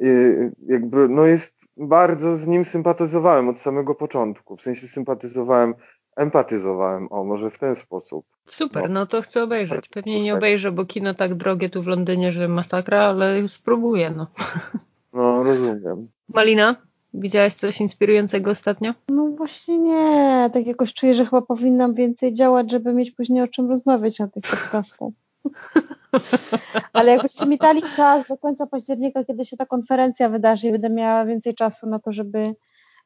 y, 0.00 0.52
jakby, 0.66 1.08
no 1.08 1.26
jest, 1.26 1.58
bardzo 1.76 2.36
z 2.36 2.46
nim 2.46 2.64
sympatyzowałem 2.64 3.48
od 3.48 3.60
samego 3.60 3.94
początku, 3.94 4.56
w 4.56 4.62
sensie 4.62 4.88
sympatyzowałem, 4.88 5.74
empatyzowałem, 6.16 7.08
o 7.10 7.24
może 7.24 7.50
w 7.50 7.58
ten 7.58 7.74
sposób. 7.74 8.26
Super, 8.46 8.82
no, 8.82 8.88
no 8.88 9.06
to 9.06 9.22
chcę 9.22 9.42
obejrzeć. 9.42 9.88
Pewnie 9.88 10.22
nie 10.22 10.34
obejrzę, 10.34 10.72
bo 10.72 10.84
kino 10.84 11.14
tak 11.14 11.34
drogie 11.34 11.70
tu 11.70 11.82
w 11.82 11.86
Londynie, 11.86 12.32
że 12.32 12.48
masakra, 12.48 13.00
ale 13.00 13.48
spróbuję, 13.48 14.10
no. 14.10 14.26
No, 15.12 15.42
rozumiem. 15.42 16.08
Malina, 16.28 16.76
widziałaś 17.14 17.54
coś 17.54 17.80
inspirującego 17.80 18.50
ostatnio? 18.50 18.94
No 19.08 19.26
właśnie 19.26 19.78
nie. 19.78 20.50
Tak 20.52 20.66
jakoś 20.66 20.94
czuję, 20.94 21.14
że 21.14 21.24
chyba 21.24 21.42
powinnam 21.42 21.94
więcej 21.94 22.34
działać, 22.34 22.70
żeby 22.70 22.92
mieć 22.92 23.10
później 23.10 23.42
o 23.42 23.48
czym 23.48 23.70
rozmawiać 23.70 24.18
na 24.18 24.28
tych 24.28 24.42
podcastach. 24.50 25.08
Ale 26.92 27.12
jakbyście 27.12 27.46
mi 27.46 27.58
dali 27.58 27.82
czas 27.82 28.26
do 28.28 28.36
końca 28.36 28.66
października, 28.66 29.24
kiedy 29.24 29.44
się 29.44 29.56
ta 29.56 29.66
konferencja 29.66 30.28
wydarzy 30.28 30.68
i 30.68 30.72
będę 30.72 30.90
miała 30.90 31.24
więcej 31.24 31.54
czasu 31.54 31.86
na 31.86 31.98
to, 31.98 32.12
żeby 32.12 32.54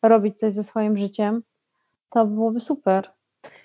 robić 0.03 0.39
coś 0.39 0.53
ze 0.53 0.65
swoim 0.65 0.97
życiem, 0.97 1.43
to 2.11 2.27
byłoby 2.27 2.61
super. 2.61 3.11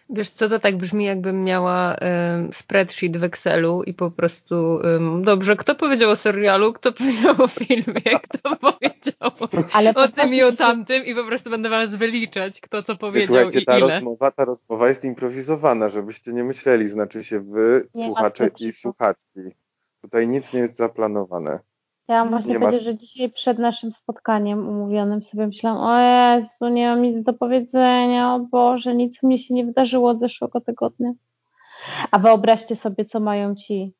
Wiesz 0.09 0.29
co, 0.29 0.49
to 0.49 0.59
tak 0.59 0.77
brzmi 0.77 1.05
jakbym 1.05 1.43
miała 1.43 1.95
um, 2.01 2.53
spreadsheet 2.53 3.17
w 3.17 3.23
Excelu 3.23 3.83
i 3.83 3.93
po 3.93 4.11
prostu 4.11 4.55
um, 4.83 5.23
dobrze, 5.23 5.55
kto 5.55 5.75
powiedział 5.75 6.09
o 6.09 6.15
serialu, 6.15 6.73
kto 6.73 6.91
powiedział 6.99 7.35
o 7.37 7.47
filmie, 7.47 8.19
kto 8.29 8.55
powiedział 8.55 9.31
Ale 9.73 9.93
o 9.93 10.07
tym 10.07 10.33
i 10.33 10.43
o 10.43 10.51
tamtym 10.51 11.05
i 11.05 11.15
po 11.15 11.23
prostu 11.23 11.49
będę 11.49 11.69
was 11.69 11.95
wyliczać, 11.95 12.61
kto 12.61 12.83
co 12.83 12.95
powiedział 12.95 13.27
Słuchajcie, 13.27 13.59
i 13.59 13.65
ta 13.65 13.77
ile. 13.77 13.93
Rozmowa, 13.93 14.31
ta 14.31 14.45
rozmowa 14.45 14.87
jest 14.87 15.03
improwizowana, 15.03 15.89
żebyście 15.89 16.33
nie 16.33 16.43
myśleli, 16.43 16.89
znaczy 16.89 17.23
się 17.23 17.39
wy, 17.39 17.87
nie 17.95 18.05
słuchacze 18.05 18.49
i 18.59 18.71
słuchaczki. 18.71 19.39
Tutaj 20.01 20.27
nic 20.27 20.53
nie 20.53 20.59
jest 20.59 20.77
zaplanowane. 20.77 21.59
Chciałam 22.07 22.29
właśnie 22.29 22.53
nie 22.53 22.59
powiedzieć, 22.59 22.81
ma... 22.81 22.85
że 22.85 22.97
dzisiaj 22.97 23.29
przed 23.29 23.59
naszym 23.59 23.91
spotkaniem 23.91 24.69
umówionym 24.69 25.23
sobie 25.23 25.47
myślałam, 25.47 25.77
o 25.83 25.99
Jezu, 25.99 26.67
nie 26.73 26.89
mam 26.89 27.01
nic 27.01 27.23
do 27.23 27.33
powiedzenia, 27.33 28.35
o 28.35 28.39
Boże, 28.39 28.95
nic 28.95 29.23
mnie 29.23 29.39
się 29.39 29.53
nie 29.53 29.65
wydarzyło 29.65 30.09
od 30.09 30.19
zeszłego 30.19 30.61
tygodnia. 30.61 31.11
A 32.11 32.19
wyobraźcie 32.19 32.75
sobie, 32.75 33.05
co 33.05 33.19
mają 33.19 33.55
ci 33.55 33.93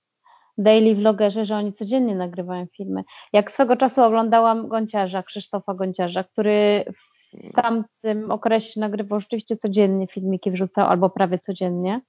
daily 0.57 0.95
vlogerzy, 0.95 1.45
że 1.45 1.55
oni 1.55 1.73
codziennie 1.73 2.15
nagrywają 2.15 2.65
filmy. 2.77 3.03
Jak 3.33 3.51
swego 3.51 3.75
czasu 3.75 4.03
oglądałam 4.03 4.67
Gonciarza, 4.67 5.23
Krzysztofa 5.23 5.73
Gonciarza, 5.73 6.23
który 6.23 6.85
w 7.33 7.53
tamtym 7.55 8.31
okresie 8.31 8.79
nagrywał 8.79 9.19
rzeczywiście 9.19 9.57
codziennie 9.57 10.07
filmiki, 10.07 10.51
wrzucał 10.51 10.87
albo 10.87 11.09
prawie 11.09 11.39
codziennie, 11.39 12.01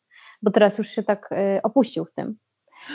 bo 0.42 0.50
teraz 0.50 0.78
już 0.78 0.88
się 0.88 1.02
tak 1.02 1.32
y, 1.32 1.62
opuścił 1.62 2.04
w 2.04 2.12
tym 2.12 2.36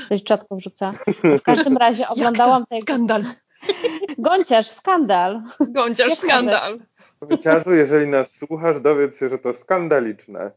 dość 0.09 0.27
rzadko 0.27 0.55
wrzuca. 0.55 0.93
W 1.23 1.41
każdym 1.41 1.77
razie 1.77 2.07
oglądałam 2.13 2.65
tego. 2.65 2.81
Skandal. 2.81 3.23
Gąciarz, 4.17 4.67
skandal. 4.67 5.41
Gąciarz, 5.59 6.13
skandal. 6.13 6.79
Gąciarzu, 7.21 7.71
jeżeli 7.71 8.07
nas 8.07 8.35
słuchasz, 8.35 8.81
dowiedz 8.81 9.19
się, 9.19 9.29
że 9.29 9.37
to 9.37 9.53
skandaliczne. 9.53 10.51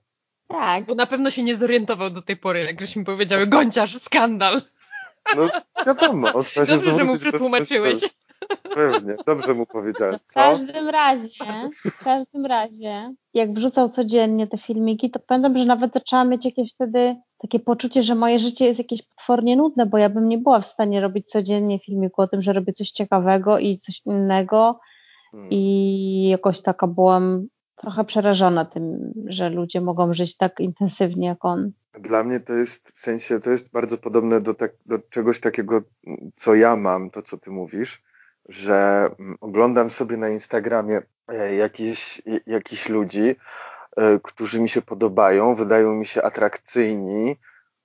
Tak. 0.49 0.85
Bo 0.85 0.95
na 0.95 1.07
pewno 1.07 1.31
się 1.31 1.43
nie 1.43 1.57
zorientował 1.57 2.11
do 2.11 2.23
tej 2.23 2.37
pory, 2.37 2.65
jak 2.65 2.81
żeśmy 2.81 3.05
powiedziały, 3.05 3.47
gąciarz, 3.47 3.97
skandal. 3.97 4.63
No 5.37 5.49
wiadomo. 5.87 6.33
Dobrze, 6.67 6.97
że 6.97 7.05
mu 7.05 7.19
przetłumaczyłeś. 7.19 8.01
Pewnie, 8.75 9.17
dobrze 9.27 9.55
mu 9.55 9.67
powiedziałem. 9.67 10.15
Co? 10.15 10.19
W 10.27 10.33
każdym 10.35 10.89
razie, 10.89 11.29
w 11.85 12.05
każdym 12.05 12.47
razie, 12.47 13.15
jak 13.35 13.53
wrzucał 13.53 13.89
codziennie 13.89 14.47
te 14.47 14.59
filmiki, 14.59 15.11
to 15.11 15.21
pamiętam, 15.21 15.59
że 15.59 15.65
nawet 15.65 15.93
zaczęła 15.93 16.25
mieć 16.25 16.45
jakieś 16.45 16.75
wtedy 16.75 17.17
takie 17.39 17.61
poczucie, 17.61 18.03
że 18.03 18.15
moje 18.15 18.39
życie 18.39 18.67
jest 18.67 18.79
jakieś 18.79 19.03
potwornie 19.03 19.57
nudne, 19.57 19.87
bo 19.87 19.99
ja 19.99 20.09
bym 20.09 20.29
nie 20.29 20.39
była 20.39 20.61
w 20.61 20.67
stanie 20.67 21.01
robić 21.01 21.27
codziennie 21.27 21.79
filmiku 21.79 22.23
o 22.23 22.29
tym, 22.29 22.43
że 22.43 22.53
robię 22.53 22.73
coś 22.73 22.91
ciekawego 22.91 23.59
i 23.59 23.79
coś 23.79 24.03
innego 24.07 24.81
hmm. 25.31 25.51
i 25.51 26.29
jakoś 26.29 26.63
taka 26.63 26.87
byłam 26.87 27.47
trochę 27.77 28.05
przerażona 28.05 28.65
tym, 28.65 29.13
że 29.27 29.51
ludzie 29.51 29.81
mogą 29.81 30.15
żyć 30.15 30.37
tak 30.37 30.61
intensywnie 30.61 31.29
jak 31.29 31.45
on. 31.45 31.73
Dla 32.01 32.25
mnie 32.25 32.41
to 32.41 32.53
jest 32.53 32.89
w 32.89 32.99
sensie, 32.99 33.41
to 33.41 33.51
jest 33.51 33.73
bardzo 33.73 33.99
podobne 33.99 34.41
do, 34.41 34.55
tak, 34.55 34.73
do 34.87 34.99
czegoś 34.99 35.41
takiego, 35.41 35.83
co 36.37 36.55
ja 36.55 36.77
mam, 36.77 37.11
to 37.11 37.23
co 37.23 37.39
ty 37.39 37.51
mówisz, 37.51 38.03
że 38.49 39.09
mm, 39.19 39.37
oglądam 39.41 39.91
sobie 39.91 40.17
na 40.17 40.29
Instagramie 40.29 41.03
e, 41.29 41.55
jakichś, 41.55 42.23
jakichś 42.47 42.89
ludzi, 42.89 43.37
którzy 44.23 44.61
mi 44.61 44.69
się 44.69 44.83
podobają, 44.83 45.55
wydają 45.55 45.95
mi 45.95 46.07
się 46.07 46.23
atrakcyjni, 46.23 47.37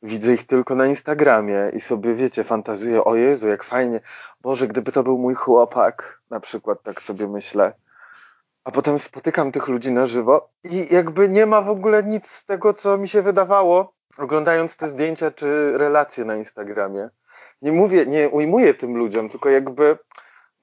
widzę 0.04 0.34
ich 0.34 0.48
tylko 0.48 0.76
na 0.76 0.86
Instagramie 0.86 1.72
i 1.74 1.82
sobie, 1.82 2.16
wiecie, 2.16 2.44
fantazuję, 2.44 3.04
o 3.04 3.16
Jezu, 3.16 3.50
jak 3.50 3.64
fajnie, 3.64 4.00
Boże, 4.42 4.68
gdyby 4.68 4.92
to 4.92 5.04
był 5.04 5.18
mój 5.18 5.36
chłopak, 5.36 6.22
na 6.30 6.40
przykład 6.40 6.84
tak 6.84 7.02
sobie 7.02 7.28
myślę. 7.28 7.74
A 8.64 8.72
potem 8.72 9.00
spotykam 9.00 9.52
tych 9.52 9.68
ludzi 9.68 9.92
na 9.92 10.08
żywo 10.08 10.50
i 10.64 10.88
jakby 10.92 11.30
nie 11.30 11.46
ma 11.46 11.62
w 11.62 11.70
ogóle 11.70 12.04
nic 12.04 12.28
z 12.30 12.46
tego, 12.46 12.74
co 12.74 12.98
mi 12.98 13.08
się 13.08 13.22
wydawało, 13.22 13.94
oglądając 14.18 14.78
te 14.78 14.88
zdjęcia 14.88 15.32
czy 15.32 15.78
relacje 15.78 16.26
na 16.26 16.36
Instagramie. 16.36 17.10
Nie 17.62 17.72
mówię, 17.72 18.06
nie 18.06 18.30
ujmuję 18.30 18.74
tym 18.74 18.98
ludziom, 18.98 19.30
tylko 19.30 19.50
jakby 19.50 19.98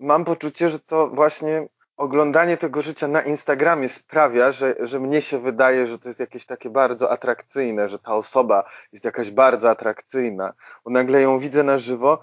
mam 0.00 0.24
poczucie, 0.24 0.70
że 0.70 0.80
to 0.80 1.08
właśnie 1.08 1.68
oglądanie 1.98 2.56
tego 2.56 2.82
życia 2.82 3.08
na 3.08 3.22
Instagramie 3.22 3.88
sprawia, 3.88 4.52
że, 4.52 4.74
że 4.80 5.00
mnie 5.00 5.22
się 5.22 5.38
wydaje, 5.38 5.86
że 5.86 5.98
to 5.98 6.08
jest 6.08 6.20
jakieś 6.20 6.46
takie 6.46 6.70
bardzo 6.70 7.10
atrakcyjne, 7.10 7.88
że 7.88 7.98
ta 7.98 8.14
osoba 8.14 8.64
jest 8.92 9.04
jakaś 9.04 9.30
bardzo 9.30 9.70
atrakcyjna, 9.70 10.52
bo 10.84 10.90
nagle 10.90 11.20
ją 11.20 11.38
widzę 11.38 11.62
na 11.62 11.78
żywo 11.78 12.20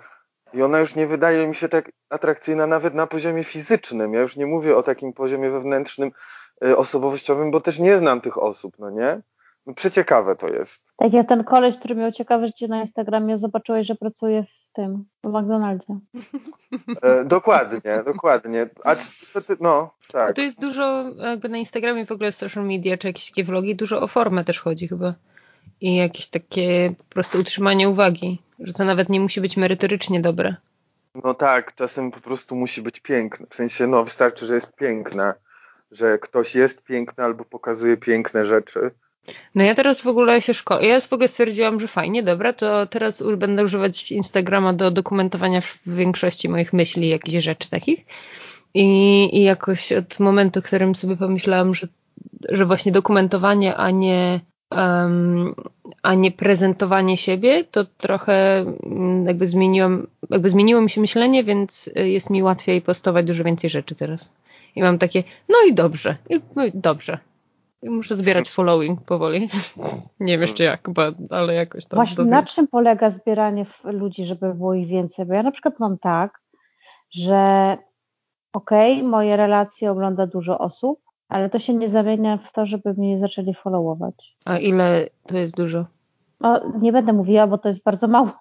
i 0.53 0.61
ona 0.61 0.79
już 0.79 0.95
nie 0.95 1.07
wydaje 1.07 1.47
mi 1.47 1.55
się 1.55 1.69
tak 1.69 1.91
atrakcyjna 2.09 2.67
nawet 2.67 2.93
na 2.93 3.07
poziomie 3.07 3.43
fizycznym. 3.43 4.13
Ja 4.13 4.21
już 4.21 4.35
nie 4.35 4.45
mówię 4.45 4.77
o 4.77 4.83
takim 4.83 5.13
poziomie 5.13 5.49
wewnętrznym, 5.49 6.11
y, 6.65 6.77
osobowościowym, 6.77 7.51
bo 7.51 7.61
też 7.61 7.79
nie 7.79 7.97
znam 7.97 8.21
tych 8.21 8.37
osób, 8.37 8.79
no 8.79 8.89
nie? 8.89 9.21
No 9.65 9.73
przeciekawe 9.73 10.35
to 10.35 10.47
jest. 10.47 10.85
Tak 10.97 11.13
jak 11.13 11.27
ten 11.27 11.43
koleś, 11.43 11.77
który 11.79 11.95
miał 11.95 12.11
ciekawe 12.11 12.47
życie 12.47 12.67
na 12.67 12.81
Instagramie, 12.81 13.37
zobaczyłeś, 13.37 13.87
że 13.87 13.95
pracuje 13.95 14.43
w 14.43 14.64
tym, 14.75 15.05
w 15.23 15.27
McDonaldzie. 15.27 15.99
E, 17.01 17.25
dokładnie, 17.25 18.03
dokładnie. 18.05 18.69
A 18.83 18.95
no, 19.59 19.93
tak. 20.11 20.35
To 20.35 20.41
jest 20.41 20.61
dużo, 20.61 21.15
jakby 21.17 21.49
na 21.49 21.57
Instagramie 21.57 22.05
w 22.05 22.11
ogóle 22.11 22.31
social 22.31 22.65
media, 22.65 22.97
czy 22.97 23.07
jakieś 23.07 23.29
takie 23.29 23.43
vlogi, 23.43 23.75
dużo 23.75 24.01
o 24.01 24.07
formę 24.07 24.43
też 24.43 24.59
chodzi 24.59 24.87
chyba. 24.87 25.13
I 25.81 25.95
jakieś 25.95 26.27
takie 26.27 26.93
po 26.97 27.03
prostu 27.03 27.39
utrzymanie 27.39 27.89
uwagi, 27.89 28.41
że 28.59 28.73
to 28.73 28.85
nawet 28.85 29.09
nie 29.09 29.19
musi 29.19 29.41
być 29.41 29.57
merytorycznie 29.57 30.21
dobre. 30.21 30.55
No 31.23 31.33
tak, 31.33 31.75
czasem 31.75 32.11
po 32.11 32.19
prostu 32.19 32.55
musi 32.55 32.81
być 32.81 32.99
piękne. 32.99 33.47
W 33.49 33.55
sensie, 33.55 33.87
no 33.87 34.03
wystarczy, 34.03 34.45
że 34.45 34.55
jest 34.55 34.75
piękne, 34.75 35.33
że 35.91 36.17
ktoś 36.17 36.55
jest 36.55 36.83
piękny 36.83 37.23
albo 37.23 37.45
pokazuje 37.45 37.97
piękne 37.97 38.45
rzeczy 38.45 38.91
no 39.55 39.63
ja 39.63 39.75
teraz 39.75 40.01
w 40.01 40.07
ogóle 40.07 40.41
się 40.41 40.53
szkolę. 40.53 40.85
Ja 40.85 40.99
w 40.99 41.13
ogóle 41.13 41.27
stwierdziłam, 41.27 41.79
że 41.79 41.87
fajnie, 41.87 42.23
dobra, 42.23 42.53
to 42.53 42.87
teraz 42.87 43.23
będę 43.37 43.63
używać 43.63 44.11
Instagrama 44.11 44.73
do 44.73 44.91
dokumentowania 44.91 45.61
w 45.61 45.79
większości 45.85 46.49
moich 46.49 46.73
myśli, 46.73 47.09
jakichś 47.09 47.43
rzeczy 47.43 47.69
takich. 47.69 48.05
I, 48.73 49.29
i 49.37 49.43
jakoś 49.43 49.91
od 49.91 50.19
momentu, 50.19 50.61
w 50.61 50.63
którym 50.63 50.95
sobie 50.95 51.15
pomyślałam, 51.15 51.75
że, 51.75 51.87
że 52.49 52.65
właśnie 52.65 52.91
dokumentowanie, 52.91 53.75
a 53.75 53.91
nie, 53.91 54.39
um, 54.71 55.55
a 56.01 56.13
nie 56.13 56.31
prezentowanie 56.31 57.17
siebie, 57.17 57.63
to 57.71 57.85
trochę 57.85 58.65
mm, 58.83 59.25
jakby 59.25 59.47
zmieniłam, 59.47 60.07
jakby 60.29 60.49
zmieniło 60.49 60.81
mi 60.81 60.89
się 60.89 61.01
myślenie, 61.01 61.43
więc 61.43 61.89
jest 61.95 62.29
mi 62.29 62.43
łatwiej 62.43 62.81
postować 62.81 63.25
dużo 63.25 63.43
więcej 63.43 63.69
rzeczy 63.69 63.95
teraz. 63.95 64.33
I 64.75 64.81
mam 64.81 64.97
takie, 64.97 65.23
no 65.49 65.55
i 65.69 65.73
dobrze, 65.73 66.17
i, 66.29 66.39
no 66.55 66.65
i 66.65 66.71
dobrze, 66.73 67.19
Muszę 67.83 68.15
zbierać 68.15 68.49
following 68.49 69.01
powoli. 69.01 69.49
Nie 70.19 70.33
wiem 70.33 70.41
jeszcze 70.41 70.63
jak, 70.63 70.89
ale 71.29 71.53
jakoś 71.53 71.85
tam. 71.85 71.97
Właśnie 71.97 72.25
na 72.25 72.43
czym 72.43 72.67
polega 72.67 73.09
zbieranie 73.09 73.65
ludzi, 73.83 74.25
żeby 74.25 74.53
było 74.53 74.73
ich 74.73 74.87
więcej? 74.87 75.25
Bo 75.25 75.33
ja 75.33 75.43
na 75.43 75.51
przykład 75.51 75.79
mam 75.79 75.97
tak, 75.97 76.41
że 77.11 77.77
okej, 78.53 78.97
okay, 78.97 79.09
moje 79.09 79.37
relacje 79.37 79.91
ogląda 79.91 80.27
dużo 80.27 80.59
osób, 80.59 80.99
ale 81.29 81.49
to 81.49 81.59
się 81.59 81.73
nie 81.73 81.89
zamienia 81.89 82.37
w 82.37 82.51
to, 82.51 82.65
żeby 82.65 82.93
mnie 82.93 83.19
zaczęli 83.19 83.53
followować. 83.53 84.37
A 84.45 84.57
ile 84.57 85.09
to 85.27 85.37
jest 85.37 85.55
dużo? 85.55 85.85
No, 86.39 86.61
nie 86.81 86.91
będę 86.91 87.13
mówiła, 87.13 87.47
bo 87.47 87.57
to 87.57 87.67
jest 87.67 87.83
bardzo 87.83 88.07
mało 88.07 88.31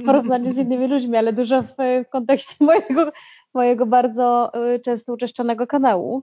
w 0.00 0.04
porównaniu 0.06 0.54
z 0.54 0.56
innymi 0.56 0.86
ludźmi, 0.86 1.16
ale 1.16 1.32
dużo 1.32 1.62
w 1.62 2.08
kontekście 2.10 2.64
mojego, 2.64 3.12
mojego 3.54 3.86
bardzo 3.86 4.52
y, 4.74 4.80
często 4.80 5.12
uczeszczanego 5.12 5.66
kanału. 5.66 6.22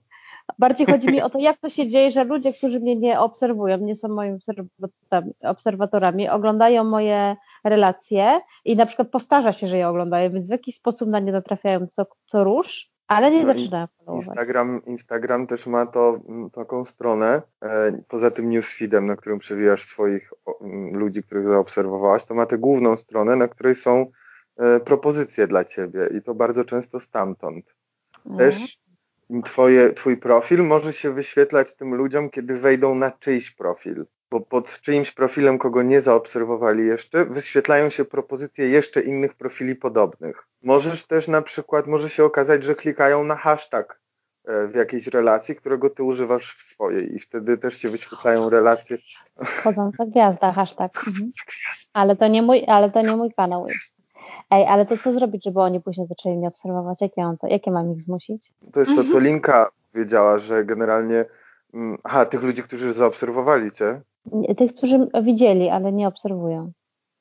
Bardziej 0.60 0.88
chodzi 0.88 1.08
mi 1.08 1.22
o 1.22 1.30
to, 1.30 1.40
jak 1.50 1.58
to 1.58 1.70
się 1.70 1.88
dzieje, 1.88 2.12
że 2.12 2.24
ludzie, 2.24 2.54
którzy 2.54 2.80
mnie 2.80 2.96
nie 2.96 3.20
obserwują, 3.20 3.78
nie 3.78 3.96
są 3.96 4.08
moimi 4.08 4.40
obserwatorami, 5.44 6.30
oglądają 6.30 6.84
moje 6.84 7.36
relacje 7.64 8.40
i 8.66 8.76
na 8.76 8.86
przykład 8.86 9.10
powtarza 9.10 9.52
się, 9.52 9.68
że 9.68 9.78
je 9.78 9.88
oglądają, 9.88 10.32
więc 10.32 10.48
w 10.48 10.52
jakiś 10.52 10.76
sposób 10.76 11.10
na 11.10 11.20
nie 11.20 11.32
natrafiają 11.32 11.88
co, 11.88 12.06
co 12.26 12.44
róż, 12.44 12.90
ale 13.08 13.32
nie 13.32 13.46
no 13.46 13.54
zaczynają 13.54 13.88
followować. 13.88 14.28
Instagram, 14.28 14.82
Instagram 14.86 15.48
też 15.48 15.68
ma 15.68 15.86
to, 15.86 16.20
taką 16.54 16.86
stronę, 16.86 17.42
e, 17.62 18.02
poza 18.08 18.32
tym 18.32 18.50
newsfeedem, 18.50 19.06
na 19.06 19.16
którym 19.16 19.40
przewijasz 19.40 19.84
swoich 19.84 20.34
ludzi, 20.92 21.24
których 21.24 21.48
zaobserwowałaś, 21.48 22.26
to 22.26 22.34
ma 22.34 22.46
tę 22.46 22.58
główną 22.58 22.96
stronę, 22.96 23.36
na 23.36 23.48
której 23.48 23.76
są 23.76 24.06
e, 24.58 24.80
propozycje 24.80 25.48
dla 25.48 25.66
ciebie 25.66 26.10
i 26.18 26.22
to 26.22 26.36
bardzo 26.36 26.66
często 26.66 27.00
stamtąd. 27.00 27.76
Też 28.38 28.56
mhm 28.56 28.83
twoje, 29.42 29.94
twój 29.94 30.18
profil 30.18 30.64
może 30.64 30.94
się 30.94 31.14
wyświetlać 31.14 31.76
tym 31.76 31.96
ludziom, 31.96 32.30
kiedy 32.30 32.56
wejdą 32.56 32.96
na 32.96 33.12
czyjś 33.12 33.52
profil. 33.52 34.06
Bo 34.32 34.40
pod 34.40 34.82
czyimś 34.82 35.12
profilem, 35.12 35.58
kogo 35.58 35.82
nie 35.82 36.02
zaobserwowali 36.02 36.88
jeszcze, 36.88 37.26
wyświetlają 37.26 37.90
się 37.90 38.06
propozycje 38.06 38.70
jeszcze 38.70 39.02
innych 39.02 39.34
profili 39.34 39.76
podobnych. 39.76 40.48
Możesz 40.64 41.08
też 41.08 41.28
na 41.28 41.42
przykład, 41.42 41.88
może 41.88 42.10
się 42.10 42.26
okazać, 42.26 42.64
że 42.64 42.76
klikają 42.76 43.24
na 43.24 43.36
hashtag 43.36 44.00
e, 44.46 44.68
w 44.68 44.76
jakiejś 44.76 45.08
relacji, 45.08 45.56
którego 45.56 45.90
ty 45.90 46.04
używasz 46.04 46.56
w 46.56 46.64
swojej 46.64 47.16
i 47.16 47.20
wtedy 47.20 47.58
też 47.58 47.78
się 47.78 47.90
wyświetlają 47.90 48.50
relacje. 48.50 48.98
Chodząca 49.64 50.06
gwiazda, 50.06 50.52
hashtag. 50.52 50.92
Mhm. 51.08 51.32
Ale 51.94 52.16
to 52.16 52.28
nie 52.28 52.42
mój, 52.42 52.64
ale 52.68 52.92
to 52.92 53.02
nie 53.02 53.16
mój 53.16 53.34
kanał 53.34 53.68
jest. 53.68 54.03
Ej, 54.52 54.66
ale 54.68 54.86
to 54.86 54.98
co 54.98 55.12
zrobić, 55.12 55.44
żeby 55.44 55.62
oni 55.62 55.82
później 55.82 56.08
zaczęli 56.08 56.38
mnie 56.38 56.48
obserwować? 56.48 57.02
Jakie, 57.02 57.22
on 57.22 57.38
to, 57.38 57.48
jakie 57.48 57.72
mam 57.72 57.92
ich 57.92 58.02
zmusić? 58.02 58.52
To 58.74 58.80
jest 58.80 58.96
to, 58.96 59.04
co 59.04 59.20
Linka 59.20 59.70
wiedziała, 59.94 60.38
że 60.38 60.66
generalnie 60.66 61.26
Mm, 61.74 61.98
aha, 62.04 62.26
tych 62.26 62.44
ludzi, 62.44 62.64
którzy 62.64 62.94
zaobserwowali 62.94 63.72
cię? 63.72 64.02
Tych, 64.58 64.76
którzy 64.76 65.08
widzieli, 65.24 65.70
ale 65.70 65.92
nie 65.92 66.08
obserwują. 66.08 66.72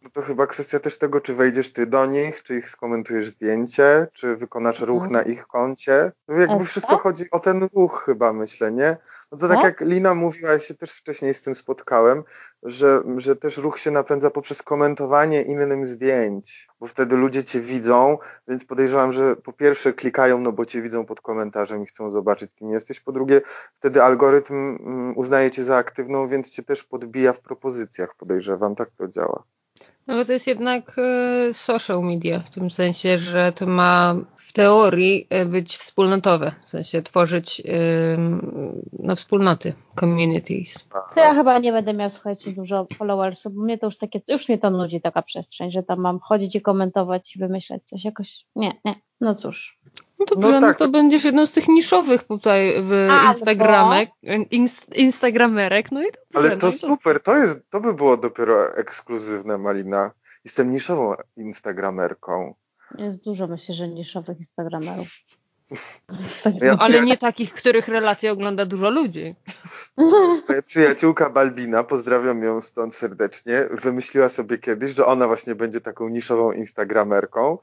No 0.04 0.10
to 0.10 0.22
chyba 0.22 0.46
kwestia 0.46 0.80
też 0.80 0.98
tego, 0.98 1.20
czy 1.20 1.34
wejdziesz 1.34 1.72
ty 1.72 1.86
do 1.86 2.06
nich, 2.06 2.42
czy 2.42 2.56
ich 2.56 2.68
skomentujesz 2.68 3.28
zdjęcie, 3.28 4.06
czy 4.12 4.36
wykonasz 4.36 4.80
ruch 4.80 5.02
mhm. 5.02 5.12
na 5.12 5.22
ich 5.22 5.46
koncie. 5.46 6.12
No 6.28 6.34
jakby 6.34 6.62
e, 6.62 6.64
wszystko 6.64 6.92
tak? 6.92 7.02
chodzi 7.02 7.30
o 7.30 7.40
ten 7.40 7.68
ruch 7.74 8.02
chyba, 8.06 8.32
myślę, 8.32 8.72
nie? 8.72 8.96
No 9.32 9.38
to 9.38 9.48
tak, 9.48 9.56
tak 9.56 9.64
jak 9.64 9.80
Lina 9.80 10.14
mówiła, 10.14 10.52
ja 10.52 10.58
się 10.58 10.74
też 10.74 10.92
wcześniej 10.92 11.34
z 11.34 11.42
tym 11.42 11.54
spotkałem, 11.54 12.24
że, 12.62 13.02
że 13.16 13.36
też 13.36 13.56
ruch 13.56 13.78
się 13.78 13.90
napędza 13.90 14.30
poprzez 14.30 14.62
komentowanie 14.62 15.42
innym 15.42 15.86
zdjęć, 15.86 16.68
bo 16.80 16.86
wtedy 16.86 17.16
ludzie 17.16 17.44
cię 17.44 17.60
widzą, 17.60 18.18
więc 18.48 18.64
podejrzewam, 18.64 19.12
że 19.12 19.36
po 19.36 19.52
pierwsze 19.52 19.92
klikają, 19.92 20.40
no 20.40 20.52
bo 20.52 20.66
cię 20.66 20.82
widzą 20.82 21.06
pod 21.06 21.20
komentarzem 21.20 21.82
i 21.82 21.86
chcą 21.86 22.10
zobaczyć, 22.10 22.50
kim 22.54 22.70
jesteś, 22.70 23.00
po 23.00 23.12
drugie 23.12 23.40
wtedy 23.74 24.02
algorytm 24.02 24.54
mm, 24.54 25.18
uznaje 25.18 25.50
cię 25.50 25.64
za 25.64 25.76
aktywną, 25.76 26.28
więc 26.28 26.50
cię 26.50 26.62
też 26.62 26.84
podbija 26.84 27.32
w 27.32 27.40
propozycjach, 27.40 28.14
podejrzewam, 28.14 28.74
tak 28.74 28.88
to 28.90 29.08
działa. 29.08 29.44
No 30.06 30.14
bo 30.14 30.24
to 30.24 30.32
jest 30.32 30.46
jednak 30.46 30.96
e, 30.98 31.54
social 31.54 32.02
media, 32.02 32.40
w 32.40 32.50
tym 32.50 32.70
sensie, 32.70 33.18
że 33.18 33.52
to 33.52 33.66
ma 33.66 34.16
w 34.52 34.54
teorii 34.54 35.26
e, 35.30 35.44
być 35.46 35.76
wspólnotowe, 35.76 36.54
w 36.66 36.70
sensie 36.70 37.02
tworzyć 37.02 37.62
no, 38.98 39.16
wspólnoty, 39.16 39.74
communities. 40.00 40.88
To 41.14 41.20
ja 41.20 41.34
chyba 41.34 41.58
nie 41.58 41.72
będę 41.72 41.94
miał, 41.94 42.10
słuchajcie, 42.10 42.52
dużo 42.52 42.86
followersów, 42.98 43.54
bo 43.54 43.62
mnie 43.62 43.78
to 43.78 43.86
już 43.86 43.98
takie, 43.98 44.20
już 44.28 44.48
mnie 44.48 44.58
to 44.58 44.70
nudzi 44.70 45.00
taka 45.00 45.22
przestrzeń, 45.22 45.72
że 45.72 45.82
tam 45.82 46.00
mam 46.00 46.20
chodzić 46.20 46.56
i 46.56 46.62
komentować 46.62 47.36
i 47.36 47.38
wymyślać 47.38 47.82
coś 47.84 48.04
jakoś, 48.04 48.46
nie, 48.56 48.72
nie, 48.84 48.94
no 49.20 49.34
cóż. 49.34 49.78
No 50.18 50.26
dobrze, 50.26 50.48
no, 50.48 50.60
no 50.60 50.66
tak. 50.66 50.80
no 50.80 50.86
to 50.86 50.92
będziesz 50.92 51.24
jedną 51.24 51.46
z 51.46 51.52
tych 51.52 51.68
niszowych 51.68 52.24
tutaj 52.24 52.74
w 52.82 53.08
Instagramek, 53.28 54.10
inst, 54.50 54.96
Instagramerek, 54.96 55.92
no 55.92 56.02
i 56.02 56.06
dobrze. 56.06 56.48
Ale 56.48 56.56
to 56.56 56.66
no 56.66 56.72
super, 56.72 57.22
to 57.22 57.36
jest, 57.36 57.70
to 57.70 57.80
by 57.80 57.94
było 57.94 58.16
dopiero 58.16 58.76
ekskluzywne, 58.76 59.58
Malina. 59.58 60.10
Jestem 60.44 60.72
niszową 60.72 61.14
Instagramerką. 61.36 62.54
Jest 62.98 63.24
dużo, 63.24 63.46
myślę, 63.46 63.74
że 63.74 63.88
niszowych 63.88 64.38
Instagramerów. 64.38 65.08
Ale 66.78 67.02
nie 67.02 67.18
takich, 67.18 67.54
których 67.54 67.88
relacje 67.88 68.32
ogląda 68.32 68.66
dużo 68.66 68.90
ludzi. 68.90 69.34
Moja 70.48 70.62
przyjaciółka 70.62 71.30
Balbina, 71.30 71.84
pozdrawiam 71.84 72.42
ją 72.42 72.60
stąd 72.60 72.94
serdecznie, 72.94 73.68
wymyśliła 73.70 74.28
sobie 74.28 74.58
kiedyś, 74.58 74.94
że 74.94 75.06
ona 75.06 75.26
właśnie 75.26 75.54
będzie 75.54 75.80
taką 75.80 76.08
niszową 76.08 76.52
Instagramerką 76.52 77.58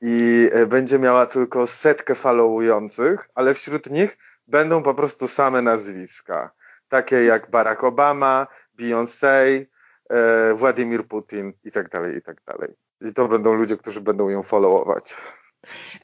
i 0.00 0.48
e, 0.52 0.66
będzie 0.66 0.98
miała 0.98 1.26
tylko 1.26 1.66
setkę 1.66 2.14
followujących, 2.14 3.28
ale 3.34 3.54
wśród 3.54 3.90
nich 3.90 4.18
będą 4.48 4.82
po 4.82 4.94
prostu 4.94 5.28
same 5.28 5.62
nazwiska. 5.62 6.50
Takie 6.88 7.24
jak 7.24 7.50
Barack 7.50 7.84
Obama, 7.84 8.46
Beyoncé, 8.78 9.64
e, 10.10 10.54
Władimir 10.54 11.06
Putin 11.06 11.52
i 11.64 11.72
tak 11.72 11.88
dalej, 11.88 12.16
i 12.16 12.22
tak 12.22 12.36
dalej. 12.46 12.83
I 13.04 13.14
to 13.14 13.28
będą 13.28 13.54
ludzie, 13.54 13.76
którzy 13.76 14.00
będą 14.00 14.28
ją 14.28 14.42
followować. 14.42 15.16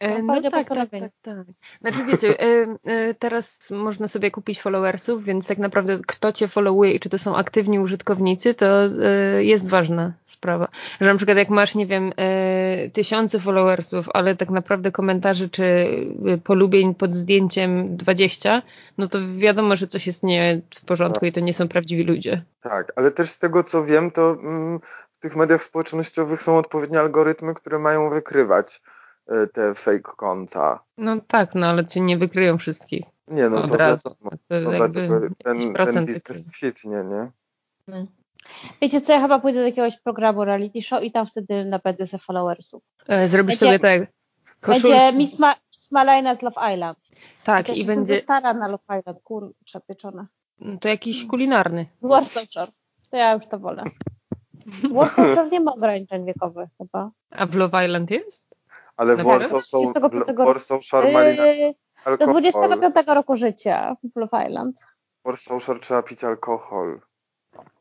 E, 0.01 0.23
no, 0.23 0.41
no 0.41 0.51
tak, 0.51 0.69
tak, 0.69 0.91
tak, 0.91 1.13
tak. 1.23 1.47
Znaczy 1.81 2.05
wiecie, 2.05 2.37
teraz 3.19 3.71
można 3.71 4.09
sobie 4.09 4.31
kupić 4.31 4.61
followersów, 4.61 5.25
więc 5.25 5.47
tak 5.47 5.59
naprawdę 5.59 5.99
kto 6.07 6.33
cię 6.33 6.49
followuje 6.49 6.93
i 6.93 7.01
czy 7.01 7.09
to 7.09 7.19
są 7.19 7.37
aktywni 7.37 7.79
użytkownicy, 7.79 8.55
to 8.55 8.67
jest 9.41 9.69
ważna 9.69 10.13
sprawa. 10.41 10.69
Że 11.01 11.13
na 11.13 11.17
przykład 11.17 11.39
jak 11.39 11.49
masz, 11.49 11.75
nie 11.75 11.87
wiem, 11.87 12.13
e, 12.17 12.91
tysiące 12.91 13.41
followersów, 13.41 14.07
ale 14.15 14.37
tak 14.37 14.51
naprawdę 14.51 14.93
komentarzy 14.93 15.49
czy 15.49 15.65
e, 16.27 16.39
polubień 16.39 16.95
pod 16.95 17.15
zdjęciem 17.15 17.97
20, 17.97 18.63
no 18.99 19.09
to 19.09 19.19
wiadomo, 19.37 19.77
że 19.77 19.87
coś 19.87 20.07
jest 20.07 20.23
nie 20.23 20.61
w 20.75 20.85
porządku 20.85 21.21
tak. 21.21 21.29
i 21.29 21.33
to 21.33 21.41
nie 21.41 21.55
są 21.55 21.69
prawdziwi 21.69 22.05
ludzie. 22.05 22.43
Tak, 22.63 22.93
ale 22.97 23.11
też 23.11 23.31
z 23.31 23.39
tego 23.39 23.65
co 23.65 23.85
wiem, 23.85 24.11
to 24.11 24.31
mm, 24.31 24.81
tych 25.21 25.37
mediach 25.37 25.65
społecznościowych 25.65 26.43
są 26.43 26.59
odpowiednie 26.59 27.01
algorytmy, 27.01 27.55
które 27.55 27.79
mają 27.79 28.11
wykrywać 28.11 28.83
e, 29.27 29.47
te 29.47 29.75
fake 29.75 30.13
konta. 30.17 30.85
No 30.99 31.21
tak, 31.27 31.55
no 31.55 31.67
ale 31.67 31.87
ci 31.87 32.03
nie 32.03 32.19
wykryją 32.19 32.59
wszystkich. 32.59 33.05
Nie, 33.29 33.49
no 33.49 33.63
od 33.63 33.71
to 33.71 33.77
razu. 33.77 34.17
to 34.49 34.61
no, 34.61 34.73
jakby 34.73 35.31
ten, 35.45 35.75
ten 35.75 36.07
biznes 36.07 36.43
kwitnie, 36.53 37.05
nie? 37.05 37.31
No. 37.89 38.07
Wiecie 38.83 39.01
co, 39.01 39.13
ja 39.13 39.21
chyba 39.21 39.39
pójdę 39.39 39.61
do 39.61 39.67
jakiegoś 39.67 40.01
programu 40.01 40.45
reality 40.45 40.83
show 40.83 41.03
i 41.03 41.13
tam 41.13 41.27
wtedy 41.27 41.65
napędzę 41.65 42.07
sobie 42.07 42.23
followersów. 42.23 42.83
E, 43.09 43.29
zrobisz 43.29 43.61
będzie, 43.61 43.79
sobie 43.79 43.79
tak 43.79 44.13
koszulki. 44.61 44.97
Będzie 44.97 45.19
Miss, 45.19 45.39
Ma, 45.39 45.55
Miss 45.73 45.91
Malina 45.91 46.35
z 46.35 46.43
Love 46.43 46.75
Island. 46.75 46.99
Tak, 47.45 47.69
i, 47.69 47.81
i 47.81 47.85
będzie... 47.85 48.19
stara 48.19 48.55
na 48.55 48.69
Love 48.69 48.85
Island, 48.99 49.19
kurczę, 49.25 49.81
pieczona. 49.89 50.27
No 50.61 50.79
to 50.79 50.89
jakiś 50.89 51.27
kulinarny. 51.27 51.87
Warsaw 52.03 52.49
Shore. 52.49 52.73
To 53.11 53.17
ja 53.17 53.35
już 53.35 53.47
to 53.47 53.59
wolę. 53.59 53.85
Warsaw 54.95 55.35
Shore 55.35 55.49
nie 55.49 55.61
ma 55.61 55.73
ograniczeń 55.73 56.27
wiekowych 56.27 56.69
chyba. 56.79 57.11
A 57.31 57.47
w 57.47 57.55
Love 57.55 57.87
Island 57.87 58.11
jest? 58.11 58.57
Ale 58.97 59.17
w 59.17 59.23
Warsaw, 59.23 59.65
są, 59.65 59.93
Warsaw 60.37 60.85
Shore 60.85 61.35
yy, 61.35 62.19
Do 62.19 62.27
25 62.27 62.95
roku 63.07 63.37
życia 63.37 63.97
w 64.15 64.17
Love 64.17 64.47
Island. 64.49 64.87
Warsaw 65.25 65.63
Shore 65.63 65.81
trzeba 65.81 66.03
pić 66.03 66.25
alkohol. 66.25 67.01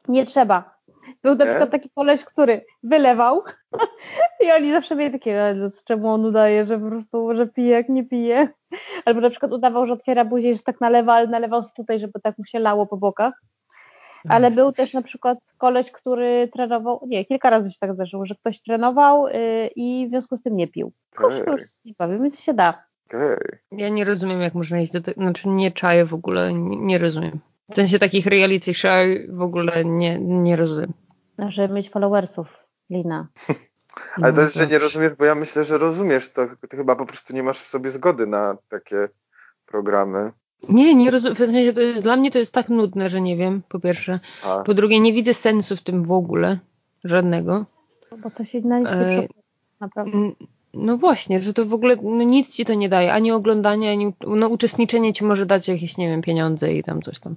Nie 0.08 0.26
trzeba. 0.26 0.80
Był 1.24 1.36
na 1.36 1.46
przykład 1.46 1.72
taki 1.72 1.90
koleś, 1.90 2.26
który 2.26 2.66
wylewał 2.84 3.44
i 4.46 4.52
oni 4.52 4.72
zawsze 4.72 4.96
mieli 4.96 5.12
takie, 5.12 5.56
z 5.70 5.84
czemu 5.84 6.10
on 6.10 6.26
udaje, 6.26 6.66
że 6.66 6.80
po 6.80 6.88
prostu, 6.88 7.36
że 7.36 7.48
pije 7.48 7.70
jak 7.70 7.90
nie 7.90 8.04
pije. 8.04 8.48
Albo 9.06 9.22
na 9.22 9.30
przykład 9.30 9.52
udawał, 9.52 9.86
że 9.86 9.94
otwiera 9.94 10.26
buzię 10.26 10.52
i 10.52 10.56
że 10.56 10.64
tak 10.64 10.82
nalewa, 10.82 11.14
ale 11.14 11.28
nalewał 11.28 11.62
tutaj, 11.76 12.00
żeby 12.00 12.20
tak 12.24 12.38
mu 12.38 12.46
się 12.46 12.60
lało 12.60 12.86
po 12.86 12.98
bokach. 12.98 13.34
Ale 14.30 14.52
był 14.52 14.72
też 14.72 14.94
na 14.94 15.02
przykład 15.02 15.38
koleś, 15.58 15.92
który 15.92 16.50
trenował, 16.54 17.02
nie, 17.08 17.26
kilka 17.26 17.50
razy 17.50 17.72
się 17.72 17.78
tak 17.80 17.94
zdarzyło, 17.94 18.26
że 18.26 18.36
ktoś 18.36 18.62
trenował 18.62 19.28
yy, 19.28 19.68
i 19.76 20.08
w 20.08 20.10
związku 20.10 20.38
z 20.38 20.44
tym 20.44 20.56
nie 20.56 20.68
pił. 20.68 20.92
Kogoś 21.16 21.40
okay. 21.40 21.58
nie 21.86 21.94
bawił, 21.98 22.22
więc 22.22 22.42
się 22.42 22.54
da. 22.54 22.84
Okay. 23.08 23.60
Ja 23.72 23.90
nie 23.90 24.06
rozumiem, 24.06 24.42
jak 24.42 24.54
można 24.54 24.80
iść 24.80 24.92
do 24.92 25.02
tego, 25.02 25.22
znaczy 25.22 25.50
nie 25.50 25.72
czaję 25.72 26.06
w 26.06 26.14
ogóle, 26.14 26.54
nie, 26.54 26.78
nie 26.78 26.98
rozumiem. 26.98 27.40
W 27.72 27.76
sensie 27.76 28.00
takich 28.00 28.26
reality 28.26 28.74
show 28.74 29.08
w 29.30 29.42
ogóle 29.42 29.86
nie, 29.86 30.20
nie 30.20 30.56
rozumiem. 30.56 30.94
Żeby 31.48 31.74
mieć 31.74 31.90
followersów, 31.90 32.48
Lina. 32.90 33.28
Ale 34.22 34.34
to 34.34 34.42
jest, 34.42 34.56
że 34.56 34.68
nie 34.68 34.80
rozumiesz, 34.80 35.14
bo 35.14 35.26
ja 35.26 35.36
myślę, 35.36 35.64
że 35.64 35.78
rozumiesz, 35.78 36.34
to 36.34 36.48
ty 36.70 36.78
chyba 36.78 36.96
po 36.96 37.06
prostu 37.06 37.34
nie 37.34 37.44
masz 37.44 37.62
w 37.62 37.68
sobie 37.68 37.92
zgody 37.92 38.28
na 38.28 38.58
takie 38.70 39.10
programy. 39.66 40.32
Nie, 40.70 40.96
nie 40.96 41.12
rozumiem. 41.12 41.36
W 41.36 41.38
sensie 41.38 41.74
to 41.74 41.82
jest, 41.82 42.04
dla 42.04 42.16
mnie 42.16 42.32
to 42.32 42.40
jest 42.40 42.54
tak 42.54 42.70
nudne, 42.70 43.10
że 43.10 43.22
nie 43.22 43.38
wiem, 43.38 43.62
po 43.70 43.80
pierwsze. 43.80 44.20
A. 44.44 44.64
Po 44.64 44.74
drugie, 44.74 45.00
nie 45.00 45.14
widzę 45.14 45.34
sensu 45.34 45.76
w 45.76 45.82
tym 45.82 46.04
w 46.04 46.12
ogóle. 46.12 46.60
Żadnego. 47.04 47.66
Bo 48.24 48.32
to 48.32 48.44
się 48.44 48.62
na 48.62 48.80
nic 48.80 48.90
e, 48.90 49.28
naprawdę. 49.80 50.18
No 50.74 50.98
właśnie, 50.98 51.42
że 51.42 51.54
to 51.54 51.66
w 51.66 51.74
ogóle 51.74 51.96
no 52.04 52.24
nic 52.24 52.56
ci 52.56 52.66
to 52.66 52.74
nie 52.74 52.90
daje, 52.90 53.14
ani 53.14 53.32
oglądanie, 53.32 53.92
ani 53.92 54.14
no, 54.28 54.48
uczestniczenie 54.48 55.14
ci 55.14 55.24
może 55.24 55.46
dać 55.46 55.68
jakieś, 55.68 55.98
nie 55.98 56.10
wiem, 56.10 56.22
pieniądze 56.22 56.74
i 56.74 56.84
tam 56.84 57.02
coś 57.02 57.20
tam. 57.20 57.36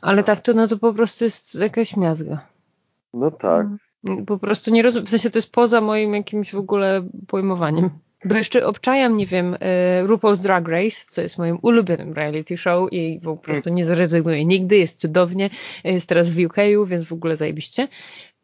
Ale 0.00 0.24
tak 0.24 0.40
to, 0.40 0.54
no 0.54 0.68
to 0.68 0.78
po 0.78 0.94
prostu 0.94 1.24
jest 1.24 1.54
jakaś 1.54 1.96
miazga. 1.96 2.46
No 3.14 3.30
tak. 3.30 3.66
Mm, 4.04 4.26
po 4.26 4.38
prostu 4.38 4.70
nie 4.70 4.82
rozumiem, 4.82 5.06
w 5.06 5.10
sensie 5.10 5.30
to 5.30 5.38
jest 5.38 5.52
poza 5.52 5.80
moim 5.80 6.14
jakimś 6.14 6.52
w 6.52 6.58
ogóle 6.58 7.02
pojmowaniem. 7.26 7.90
Bo 8.24 8.34
jeszcze 8.34 8.66
obczajam, 8.66 9.16
nie 9.16 9.26
wiem, 9.26 9.56
e, 9.60 10.04
RuPaul's 10.06 10.42
Drag 10.42 10.68
Race, 10.68 10.96
co 11.08 11.22
jest 11.22 11.38
moim 11.38 11.58
ulubionym 11.62 12.12
reality 12.12 12.56
show 12.56 12.92
i 12.92 13.20
po 13.24 13.36
prostu 13.36 13.70
nie 13.70 13.86
zrezygnuję 13.86 14.44
nigdy, 14.44 14.76
jest 14.76 15.00
cudownie, 15.00 15.50
jest 15.84 16.08
teraz 16.08 16.30
w 16.30 16.38
UK, 16.46 16.56
więc 16.86 17.04
w 17.04 17.12
ogóle 17.12 17.36
zajebiście. 17.36 17.88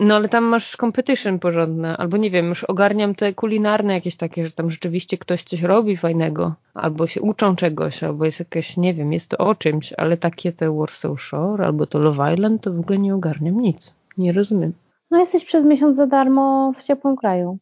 No 0.00 0.16
ale 0.16 0.28
tam 0.28 0.44
masz 0.44 0.76
competition 0.76 1.38
porządne, 1.38 1.96
albo 1.96 2.16
nie 2.16 2.30
wiem, 2.30 2.48
już 2.48 2.64
ogarniam 2.64 3.14
te 3.14 3.34
kulinarne 3.34 3.94
jakieś 3.94 4.16
takie, 4.16 4.46
że 4.46 4.52
tam 4.52 4.70
rzeczywiście 4.70 5.18
ktoś 5.18 5.42
coś 5.42 5.62
robi 5.62 5.96
fajnego, 5.96 6.54
albo 6.74 7.06
się 7.06 7.20
uczą 7.20 7.56
czegoś, 7.56 8.04
albo 8.04 8.24
jest 8.24 8.38
jakieś, 8.38 8.76
nie 8.76 8.94
wiem, 8.94 9.12
jest 9.12 9.30
to 9.30 9.38
o 9.38 9.54
czymś, 9.54 9.92
ale 9.92 10.16
takie 10.16 10.52
te 10.52 10.76
Warsaw 10.76 11.22
Shore, 11.22 11.66
albo 11.66 11.86
to 11.86 11.98
Love 11.98 12.34
Island, 12.34 12.62
to 12.62 12.72
w 12.72 12.80
ogóle 12.80 12.98
nie 12.98 13.14
ogarniam 13.14 13.60
nic. 13.60 13.94
Nie 14.18 14.32
rozumiem. 14.32 14.72
No 15.10 15.18
jesteś 15.18 15.44
przez 15.44 15.64
miesiąc 15.64 15.96
za 15.96 16.06
darmo 16.06 16.72
w 16.78 16.82
ciepłym 16.82 17.16
kraju. 17.16 17.58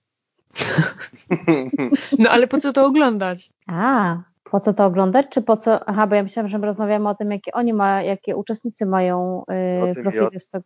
no 2.18 2.30
ale 2.30 2.46
po 2.46 2.60
co 2.60 2.72
to 2.72 2.86
oglądać? 2.86 3.50
A, 3.66 4.16
po 4.50 4.60
co 4.60 4.74
to 4.74 4.84
oglądać, 4.84 5.26
czy 5.30 5.42
po 5.42 5.56
co? 5.56 5.88
Aha, 5.88 6.06
bo 6.06 6.14
ja 6.14 6.22
myślałam, 6.22 6.48
że 6.48 6.58
rozmawiamy 6.58 7.08
o 7.08 7.14
tym, 7.14 7.30
jakie 7.30 7.52
oni 7.52 7.72
mają, 7.72 8.06
jakie 8.06 8.36
uczestnicy 8.36 8.86
mają 8.86 9.44
yy, 9.86 10.02
profile 10.02 10.40
z 10.40 10.48
tego. 10.48 10.64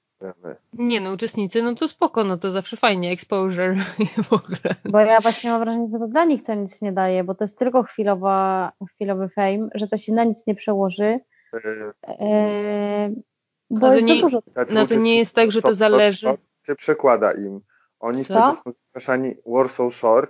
Nie 0.72 1.00
no, 1.00 1.12
uczestnicy, 1.12 1.62
no 1.62 1.74
to 1.74 1.88
spoko, 1.88 2.24
no 2.24 2.36
to 2.36 2.52
zawsze 2.52 2.76
fajnie, 2.76 3.10
exposure 3.10 3.76
w 4.28 4.32
ogóle. 4.32 4.74
Bo 4.84 5.00
ja 5.00 5.20
właśnie 5.20 5.50
mam 5.50 5.60
wrażenie, 5.60 5.88
że 5.92 5.98
to 5.98 6.08
dla 6.08 6.24
nich 6.24 6.42
to 6.42 6.54
nic 6.54 6.82
nie 6.82 6.92
daje, 6.92 7.24
bo 7.24 7.34
to 7.34 7.44
jest 7.44 7.58
tylko 7.58 7.82
chwilowa, 7.82 8.72
chwilowy 8.94 9.28
fame, 9.28 9.68
że 9.74 9.88
to 9.88 9.96
się 9.96 10.12
na 10.12 10.24
nic 10.24 10.46
nie 10.46 10.54
przełoży. 10.54 11.18
Yy, 11.52 13.22
bo 13.70 13.88
to 13.88 14.00
nie, 14.00 14.20
dużo. 14.20 14.42
No 14.70 14.86
to 14.86 14.94
nie 14.94 15.18
jest 15.18 15.34
tak, 15.34 15.52
że 15.52 15.62
to 15.62 15.74
zależy. 15.74 16.26
To 16.26 16.36
się 16.66 16.74
przekłada 16.74 17.32
im. 17.32 17.60
Oni 18.02 18.24
Co? 18.24 18.34
wtedy 18.34 18.56
są 18.56 18.70
zapraszani 18.70 19.34
Warsaw 19.46 19.94
Shore, 19.94 20.26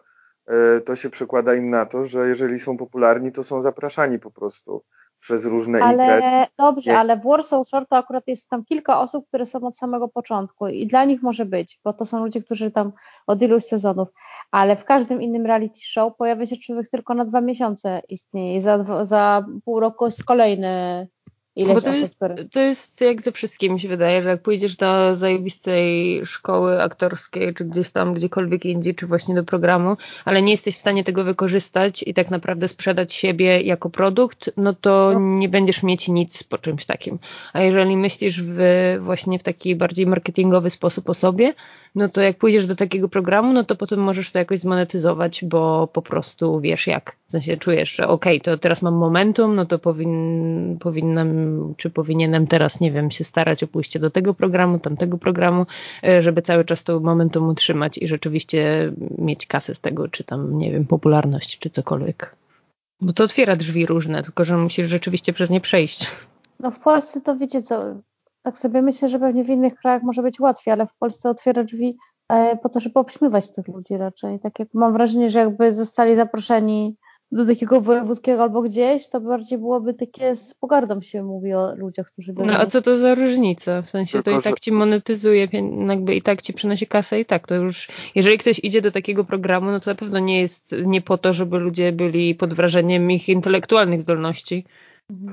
E, 0.46 0.80
to 0.80 0.96
się 0.96 1.10
przekłada 1.10 1.54
im 1.54 1.70
na 1.70 1.86
to, 1.86 2.06
że 2.06 2.28
jeżeli 2.28 2.60
są 2.60 2.76
popularni, 2.76 3.32
to 3.32 3.44
są 3.44 3.62
zapraszani 3.62 4.18
po 4.18 4.30
prostu 4.30 4.82
przez 5.20 5.44
różne 5.44 5.82
ale, 5.82 5.92
imprezy. 5.92 6.52
Dobrze, 6.58 6.98
ale 6.98 7.16
w 7.16 7.24
Warsaw 7.24 7.68
Shore 7.68 7.86
to 7.86 7.96
akurat 7.96 8.24
jest 8.26 8.48
tam 8.48 8.64
kilka 8.64 9.00
osób, 9.00 9.28
które 9.28 9.46
są 9.46 9.66
od 9.66 9.78
samego 9.78 10.08
początku 10.08 10.68
i 10.68 10.86
dla 10.86 11.04
nich 11.04 11.22
może 11.22 11.46
być, 11.46 11.80
bo 11.84 11.92
to 11.92 12.06
są 12.06 12.24
ludzie, 12.24 12.42
którzy 12.42 12.70
tam 12.70 12.92
od 13.26 13.42
iluś 13.42 13.64
sezonów, 13.64 14.08
ale 14.50 14.76
w 14.76 14.84
każdym 14.84 15.22
innym 15.22 15.46
reality 15.46 15.80
show 15.82 16.16
pojawia 16.16 16.46
się 16.46 16.56
człowiek 16.56 16.88
tylko 16.88 17.14
na 17.14 17.24
dwa 17.24 17.40
miesiące 17.40 18.02
istnieje 18.08 18.56
i 18.56 18.60
za, 18.60 19.04
za 19.04 19.46
pół 19.64 19.80
roku 19.80 20.04
jest 20.04 20.24
kolejny 20.24 21.08
Ileś 21.56 21.74
Bo 21.74 21.80
to, 21.80 21.94
jest, 21.94 22.16
który... 22.16 22.48
to 22.48 22.60
jest 22.60 23.00
jak 23.00 23.22
ze 23.22 23.32
wszystkim 23.32 23.72
mi 23.72 23.80
się 23.80 23.88
wydaje, 23.88 24.22
że 24.22 24.28
jak 24.28 24.42
pójdziesz 24.42 24.76
do 24.76 25.16
zajebistej 25.16 26.20
szkoły 26.26 26.82
aktorskiej, 26.82 27.54
czy 27.54 27.64
gdzieś 27.64 27.90
tam, 27.90 28.14
gdziekolwiek 28.14 28.64
indziej, 28.64 28.94
czy 28.94 29.06
właśnie 29.06 29.34
do 29.34 29.44
programu, 29.44 29.96
ale 30.24 30.42
nie 30.42 30.50
jesteś 30.50 30.76
w 30.76 30.80
stanie 30.80 31.04
tego 31.04 31.24
wykorzystać 31.24 32.02
i 32.02 32.14
tak 32.14 32.30
naprawdę 32.30 32.68
sprzedać 32.68 33.14
siebie 33.14 33.60
jako 33.60 33.90
produkt, 33.90 34.50
no 34.56 34.74
to 34.74 35.10
no. 35.14 35.20
nie 35.20 35.48
będziesz 35.48 35.82
mieć 35.82 36.08
nic 36.08 36.42
po 36.42 36.58
czymś 36.58 36.84
takim. 36.86 37.18
A 37.52 37.60
jeżeli 37.60 37.96
myślisz 37.96 38.42
w, 38.42 38.58
właśnie 39.00 39.38
w 39.38 39.42
taki 39.42 39.76
bardziej 39.76 40.06
marketingowy 40.06 40.70
sposób 40.70 41.10
o 41.10 41.14
sobie, 41.14 41.54
no 41.94 42.08
to 42.08 42.20
jak 42.20 42.38
pójdziesz 42.38 42.66
do 42.66 42.76
takiego 42.76 43.08
programu, 43.08 43.52
no 43.52 43.64
to 43.64 43.76
potem 43.76 44.00
możesz 44.00 44.32
to 44.32 44.38
jakoś 44.38 44.60
zmonetyzować, 44.60 45.44
bo 45.44 45.86
po 45.86 46.02
prostu 46.02 46.60
wiesz 46.60 46.86
jak. 46.86 47.16
W 47.26 47.30
sensie 47.32 47.56
czujesz, 47.56 47.90
że 47.90 48.08
okej, 48.08 48.36
okay, 48.36 48.44
to 48.44 48.58
teraz 48.58 48.82
mam 48.82 48.94
momentum, 48.94 49.54
no 49.54 49.66
to 49.66 49.78
powin, 49.78 50.78
powinnam, 50.80 51.28
czy 51.76 51.90
powinienem 51.90 52.46
teraz, 52.46 52.80
nie 52.80 52.92
wiem, 52.92 53.10
się 53.10 53.24
starać 53.24 53.62
o 53.62 53.66
pójście 53.66 53.98
do 53.98 54.10
tego 54.10 54.34
programu, 54.34 54.78
tamtego 54.78 55.18
programu, 55.18 55.66
e, 56.04 56.22
żeby 56.22 56.42
cały 56.42 56.64
czas 56.64 56.84
to 56.84 57.00
momentum 57.00 57.48
utrzymać 57.48 57.98
i 57.98 58.08
rzeczywiście 58.08 58.92
mieć 59.18 59.46
kasę 59.46 59.74
z 59.74 59.80
tego, 59.80 60.08
czy 60.08 60.24
tam, 60.24 60.58
nie 60.58 60.72
wiem, 60.72 60.86
popularność, 60.86 61.58
czy 61.58 61.70
cokolwiek. 61.70 62.36
Bo 63.00 63.12
to 63.12 63.24
otwiera 63.24 63.56
drzwi 63.56 63.86
różne, 63.86 64.22
tylko 64.22 64.44
że 64.44 64.56
musisz 64.56 64.88
rzeczywiście 64.88 65.32
przez 65.32 65.50
nie 65.50 65.60
przejść. 65.60 66.06
No 66.60 66.70
w 66.70 66.78
Polsce 66.78 67.20
to 67.20 67.36
wiecie 67.36 67.62
co, 67.62 67.94
tak 68.42 68.58
sobie 68.58 68.82
myślę, 68.82 69.08
że 69.08 69.18
pewnie 69.18 69.44
w 69.44 69.50
innych 69.50 69.74
krajach 69.74 70.02
może 70.02 70.22
być 70.22 70.40
łatwiej, 70.40 70.72
ale 70.72 70.86
w 70.86 70.94
Polsce 70.94 71.30
otwiera 71.30 71.64
drzwi 71.64 71.96
e, 72.28 72.56
po 72.56 72.68
to, 72.68 72.80
żeby 72.80 72.98
obśmiewać 72.98 73.52
tych 73.52 73.68
ludzi 73.68 73.96
raczej. 73.96 74.40
Tak 74.40 74.58
jak 74.58 74.68
mam 74.74 74.92
wrażenie, 74.92 75.30
że 75.30 75.38
jakby 75.38 75.72
zostali 75.72 76.16
zaproszeni 76.16 76.96
do 77.32 77.46
takiego 77.46 77.80
wojewódzkiego 77.80 78.42
albo 78.42 78.62
gdzieś, 78.62 79.08
to 79.08 79.20
bardziej 79.20 79.58
byłoby 79.58 79.94
takie 79.94 80.36
z 80.36 80.54
pogardą 80.54 81.00
się 81.00 81.22
mówi 81.22 81.54
o 81.54 81.74
ludziach, 81.76 82.06
którzy 82.06 82.32
byli. 82.32 82.48
No 82.48 82.58
a 82.58 82.66
co 82.66 82.82
to 82.82 82.98
za 82.98 83.14
różnica? 83.14 83.82
W 83.82 83.90
sensie 83.90 84.12
Tylko, 84.12 84.30
to 84.30 84.38
i 84.38 84.42
tak 84.42 84.60
ci 84.60 84.72
monetyzuje, 84.72 85.48
jakby 85.88 86.14
i 86.14 86.22
tak 86.22 86.42
ci 86.42 86.52
przynosi 86.52 86.86
kasę 86.86 87.20
i 87.20 87.24
tak 87.24 87.46
to 87.46 87.54
już, 87.54 87.88
jeżeli 88.14 88.38
ktoś 88.38 88.58
idzie 88.58 88.82
do 88.82 88.90
takiego 88.90 89.24
programu, 89.24 89.70
no 89.70 89.80
to 89.80 89.90
na 89.90 89.94
pewno 89.94 90.18
nie 90.18 90.40
jest 90.40 90.74
nie 90.84 91.00
po 91.00 91.18
to, 91.18 91.32
żeby 91.32 91.58
ludzie 91.58 91.92
byli 91.92 92.34
pod 92.34 92.54
wrażeniem 92.54 93.10
ich 93.10 93.28
intelektualnych 93.28 94.02
zdolności, 94.02 94.64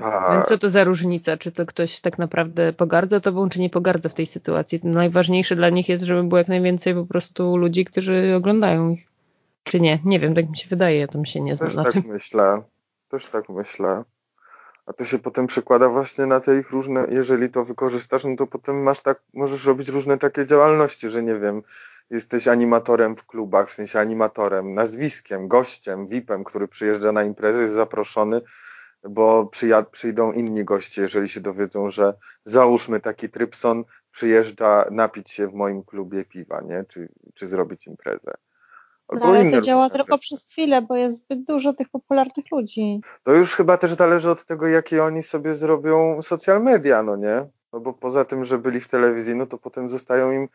tak. 0.00 0.32
Więc 0.32 0.46
co 0.46 0.58
to 0.58 0.70
za 0.70 0.84
różnica? 0.84 1.36
Czy 1.36 1.52
to 1.52 1.66
ktoś 1.66 2.00
tak 2.00 2.18
naprawdę 2.18 2.72
pogardza 2.72 3.20
tobą, 3.20 3.48
czy 3.48 3.60
nie 3.60 3.70
pogardza 3.70 4.08
w 4.08 4.14
tej 4.14 4.26
sytuacji? 4.26 4.80
Najważniejsze 4.84 5.56
dla 5.56 5.68
nich 5.68 5.88
jest, 5.88 6.04
żeby 6.04 6.24
było 6.24 6.38
jak 6.38 6.48
najwięcej 6.48 6.94
po 6.94 7.06
prostu 7.06 7.56
ludzi, 7.56 7.84
którzy 7.84 8.34
oglądają 8.36 8.90
ich. 8.90 9.06
Czy 9.64 9.80
nie? 9.80 9.98
Nie 10.04 10.20
wiem, 10.20 10.34
tak 10.34 10.50
mi 10.50 10.56
się 10.56 10.68
wydaje, 10.68 10.98
ja 10.98 11.08
tam 11.08 11.26
się 11.26 11.40
nie 11.40 11.56
znam 11.56 11.68
Też 11.68 11.76
na 11.76 11.84
tak 11.84 11.92
tym. 11.92 12.02
myślę. 12.06 12.62
Też 13.08 13.26
tak 13.26 13.48
myślę. 13.48 14.04
A 14.86 14.92
to 14.92 15.04
się 15.04 15.18
potem 15.18 15.46
przekłada 15.46 15.88
właśnie 15.88 16.26
na 16.26 16.40
te 16.40 16.58
ich 16.58 16.70
różne, 16.70 17.06
jeżeli 17.10 17.50
to 17.50 17.64
wykorzystasz, 17.64 18.24
no 18.24 18.36
to 18.36 18.46
potem 18.46 18.82
masz 18.82 19.02
tak, 19.02 19.20
możesz 19.34 19.66
robić 19.66 19.88
różne 19.88 20.18
takie 20.18 20.46
działalności, 20.46 21.10
że 21.10 21.22
nie 21.22 21.34
wiem, 21.34 21.62
jesteś 22.10 22.48
animatorem 22.48 23.16
w 23.16 23.26
klubach, 23.26 23.68
w 23.68 23.72
sensie 23.72 24.00
animatorem, 24.00 24.74
nazwiskiem, 24.74 25.48
gościem, 25.48 26.06
VIP-em, 26.06 26.44
który 26.44 26.68
przyjeżdża 26.68 27.12
na 27.12 27.22
imprezę, 27.22 27.62
jest 27.62 27.74
zaproszony, 27.74 28.40
bo 29.08 29.50
przyjdą 29.92 30.32
inni 30.32 30.64
goście, 30.64 31.02
jeżeli 31.02 31.28
się 31.28 31.40
dowiedzą, 31.40 31.90
że 31.90 32.14
załóżmy 32.44 33.00
taki 33.00 33.28
Trypson 33.28 33.84
przyjeżdża 34.10 34.84
napić 34.90 35.30
się 35.30 35.48
w 35.48 35.54
moim 35.54 35.84
klubie 35.84 36.24
piwa, 36.24 36.60
nie? 36.60 36.84
Czy, 36.88 37.08
czy 37.34 37.46
zrobić 37.46 37.86
imprezę. 37.86 38.34
no, 39.12 39.26
ale 39.26 39.50
to 39.50 39.60
działa 39.60 39.90
tylko 39.90 40.18
przez 40.18 40.50
chwilę, 40.50 40.82
bo 40.82 40.96
jest 40.96 41.16
zbyt 41.16 41.44
dużo 41.44 41.72
tych 41.72 41.88
popularnych 41.88 42.44
ludzi. 42.52 43.00
To 43.22 43.32
już 43.32 43.54
chyba 43.54 43.76
też 43.76 43.94
zależy 43.94 44.30
od 44.30 44.44
tego, 44.44 44.66
jakie 44.66 45.04
oni 45.04 45.22
sobie 45.22 45.54
zrobią 45.54 46.22
social 46.22 46.62
media, 46.62 47.02
no 47.02 47.16
nie? 47.16 47.46
No 47.72 47.80
bo 47.80 47.92
poza 47.92 48.24
tym, 48.24 48.44
że 48.44 48.58
byli 48.58 48.80
w 48.80 48.88
telewizji, 48.88 49.34
no 49.34 49.46
to 49.46 49.58
potem 49.58 49.88
zostają 49.88 50.32
im 50.32 50.48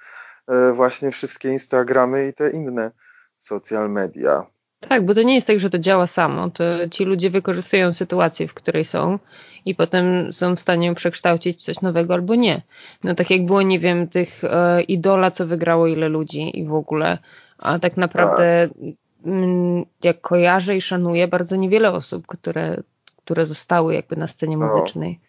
e, 0.47 0.73
właśnie 0.73 1.11
wszystkie 1.11 1.49
Instagramy 1.49 2.27
i 2.27 2.33
te 2.33 2.49
inne 2.49 2.91
social 3.39 3.89
media. 3.89 4.45
Tak, 4.79 5.05
bo 5.05 5.13
to 5.13 5.23
nie 5.23 5.35
jest 5.35 5.47
tak, 5.47 5.59
że 5.59 5.69
to 5.69 5.79
działa 5.79 6.07
samo. 6.07 6.49
To 6.49 6.63
ci 6.91 7.05
ludzie 7.05 7.29
wykorzystują 7.29 7.93
sytuację, 7.93 8.47
w 8.47 8.53
której 8.53 8.85
są 8.85 9.19
i 9.65 9.75
potem 9.75 10.33
są 10.33 10.55
w 10.55 10.59
stanie 10.59 10.87
ją 10.87 10.95
przekształcić 10.95 11.57
w 11.59 11.63
coś 11.63 11.81
nowego 11.81 12.13
albo 12.13 12.35
nie. 12.35 12.61
No 13.03 13.15
tak 13.15 13.29
jak 13.29 13.45
było, 13.45 13.61
nie 13.61 13.79
wiem, 13.79 14.07
tych 14.07 14.43
e, 14.43 14.81
idola, 14.81 15.31
co 15.31 15.47
wygrało 15.47 15.87
ile 15.87 16.09
ludzi 16.09 16.59
i 16.59 16.65
w 16.65 16.73
ogóle, 16.73 17.17
a 17.57 17.79
tak 17.79 17.97
naprawdę 17.97 18.61
m, 18.61 18.93
mm, 19.25 19.85
jak 20.03 20.21
kojarzę 20.21 20.75
i 20.75 20.81
szanuję 20.81 21.27
bardzo 21.27 21.55
niewiele 21.55 21.91
osób, 21.91 22.27
które, 22.27 22.77
które 23.23 23.45
zostały 23.45 23.93
jakby 23.93 24.15
na 24.15 24.27
scenie 24.27 24.57
no. 24.57 24.65
muzycznej. 24.65 25.19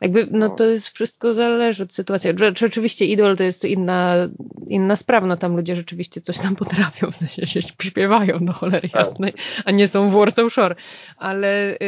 Jakby, 0.00 0.26
no, 0.30 0.38
no 0.38 0.48
to 0.48 0.64
jest 0.64 0.88
wszystko 0.88 1.34
zależy 1.34 1.82
od 1.82 1.94
sytuacji. 1.94 2.30
Czy, 2.54 2.66
oczywiście 2.66 3.06
idol 3.06 3.36
to 3.36 3.44
jest 3.44 3.64
inna, 3.64 4.14
inna 4.68 4.96
sprawa, 4.96 5.26
no 5.26 5.36
tam 5.36 5.56
ludzie 5.56 5.76
rzeczywiście 5.76 6.20
coś 6.20 6.38
tam 6.38 6.56
potrafią, 6.56 7.10
w 7.10 7.16
sensie 7.16 7.46
się 7.46 7.62
śpiewają 7.62 8.44
do 8.44 8.52
cholery 8.52 8.88
tak. 8.88 9.06
jasnej, 9.06 9.32
a 9.64 9.70
nie 9.70 9.88
są 9.88 10.10
w 10.10 10.12
Warsaw 10.12 10.52
Shore. 10.52 10.76
Ale 11.16 11.78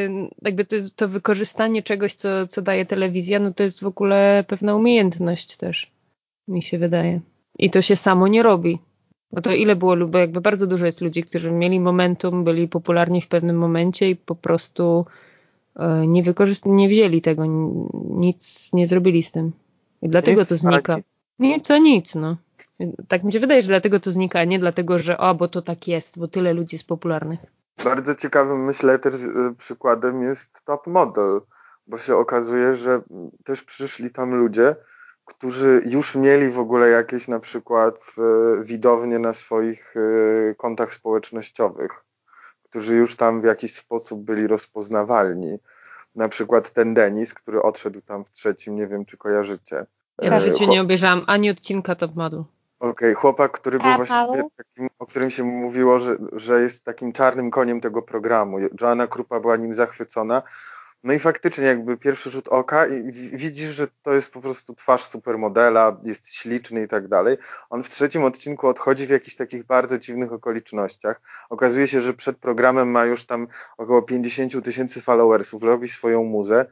jakby 0.42 0.64
to, 0.64 0.77
to 0.97 1.09
wykorzystanie 1.09 1.83
czegoś, 1.83 2.14
co, 2.14 2.47
co 2.47 2.62
daje 2.62 2.87
telewizja, 2.87 3.38
no 3.38 3.55
to 3.55 3.62
jest 3.62 3.81
w 3.81 3.87
ogóle 3.87 4.44
pewna 4.49 4.75
umiejętność 4.75 5.57
też, 5.57 5.90
mi 6.49 6.62
się 6.62 6.79
wydaje. 6.79 7.21
I 7.59 7.71
to 7.71 7.83
się 7.83 7.97
samo 7.97 8.29
nie 8.29 8.42
robi. 8.42 8.79
No 9.33 9.42
to 9.42 9.55
ile 9.55 9.77
było, 9.77 9.97
bo 9.97 10.18
jakby 10.18 10.40
bardzo 10.40 10.66
dużo 10.66 10.87
jest 10.87 11.01
ludzi, 11.01 11.23
którzy 11.23 11.51
mieli 11.51 11.81
momentum, 11.81 12.44
byli 12.44 12.68
popularni 12.68 13.23
w 13.23 13.29
pewnym 13.29 13.59
momencie 13.59 14.11
i 14.11 14.16
po 14.16 14.35
prostu 14.35 15.07
nie 16.07 16.23
wykorzystali, 16.23 16.75
nie 16.75 16.88
wzięli 16.88 17.23
tego, 17.23 17.45
nic 18.11 18.71
nie 18.73 18.88
zrobili 18.88 19.23
z 19.23 19.33
tym. 19.33 19.53
I 20.03 20.09
dlatego 20.09 20.47
to 20.47 20.57
znika. 20.57 20.97
Nic, 21.38 21.67
co 21.67 21.79
nic, 21.79 22.14
no. 22.14 22.37
Tak 23.09 23.25
mi 23.25 23.33
się 23.33 23.41
wydaje, 23.41 23.62
że 23.62 23.69
dlatego 23.69 24.01
to 24.01 24.11
znika, 24.11 24.41
a 24.41 24.45
nie 24.45 24.59
dlatego, 24.59 24.99
że 24.99 25.19
o, 25.19 25.35
bo 25.35 25.49
to 25.49 25.62
tak 25.62 25.88
jest, 25.88 26.19
bo 26.19 26.29
tyle 26.29 26.53
ludzi 26.53 26.77
jest 26.77 26.88
popularnych. 26.88 27.41
Bardzo 27.85 28.14
ciekawym, 28.14 28.64
myślę, 28.64 28.99
też 28.99 29.14
e, 29.14 29.55
przykładem 29.59 30.23
jest 30.23 30.64
Top 30.64 30.87
Model, 30.87 31.41
bo 31.87 31.99
się 31.99 32.17
okazuje, 32.17 32.75
że 32.75 33.03
też 33.45 33.62
przyszli 33.62 34.11
tam 34.11 34.35
ludzie, 34.35 34.77
którzy 35.25 35.83
już 35.87 36.14
mieli 36.17 36.51
w 36.51 36.59
ogóle 36.59 36.88
jakieś 36.88 37.29
na 37.29 37.41
przykład 37.41 37.95
e, 38.19 38.64
widownie 38.64 39.19
na 39.19 39.33
swoich 39.33 39.95
kontach 40.57 40.95
społecznościowych 40.95 42.08
którzy 42.70 42.96
już 42.96 43.16
tam 43.16 43.40
w 43.40 43.44
jakiś 43.44 43.74
sposób 43.74 44.24
byli 44.24 44.46
rozpoznawalni. 44.46 45.59
Na 46.14 46.28
przykład 46.28 46.70
ten 46.70 46.94
Denis, 46.94 47.35
który 47.35 47.62
odszedł 47.62 48.00
tam 48.00 48.24
w 48.24 48.31
trzecim, 48.31 48.76
nie 48.76 48.87
wiem 48.87 49.04
czy 49.04 49.16
kojarzycie. 49.16 49.87
Ja 50.22 50.31
w 50.31 50.35
e, 50.35 50.40
życiu 50.40 50.64
nie 50.64 50.81
obejrzałam 50.81 51.24
ani 51.26 51.50
odcinka 51.50 51.94
Top 51.94 52.14
Model. 52.14 52.44
Okej, 52.81 52.90
okay, 52.90 53.14
chłopak, 53.14 53.52
który 53.52 53.78
był 53.78 53.96
właściwie 53.96 54.44
takim, 54.57 54.88
o 54.98 55.07
którym 55.07 55.31
się 55.31 55.44
mówiło, 55.44 55.98
że, 55.98 56.16
że 56.33 56.62
jest 56.62 56.85
takim 56.85 57.12
czarnym 57.12 57.50
koniem 57.50 57.81
tego 57.81 58.02
programu. 58.02 58.59
Joanna 58.81 59.07
Krupa 59.07 59.40
była 59.40 59.57
nim 59.57 59.74
zachwycona. 59.74 60.42
No 61.04 61.12
i 61.12 61.18
faktycznie 61.18 61.64
jakby 61.64 61.96
pierwszy 61.96 62.30
rzut 62.30 62.48
oka 62.48 62.87
i 62.87 63.12
widzisz, 63.12 63.70
że 63.70 63.87
to 64.02 64.14
jest 64.14 64.32
po 64.32 64.40
prostu 64.40 64.74
twarz 64.74 65.04
supermodela, 65.04 66.00
jest 66.04 66.34
śliczny 66.34 66.82
i 66.82 66.88
tak 66.88 67.08
dalej. 67.08 67.38
On 67.70 67.82
w 67.82 67.88
trzecim 67.88 68.24
odcinku 68.24 68.68
odchodzi 68.68 69.06
w 69.06 69.11
jakichś 69.11 69.37
takich 69.37 69.64
bardzo 69.64 69.98
dziwnych 69.98 70.32
okolicznościach. 70.32 71.20
Okazuje 71.50 71.88
się, 71.88 72.00
że 72.00 72.14
przed 72.14 72.38
programem 72.38 72.90
ma 72.90 73.04
już 73.04 73.26
tam 73.26 73.48
około 73.76 74.02
50 74.02 74.64
tysięcy 74.64 75.00
followersów, 75.00 75.62
robi 75.62 75.88
swoją 75.88 76.24
muzę. 76.24 76.66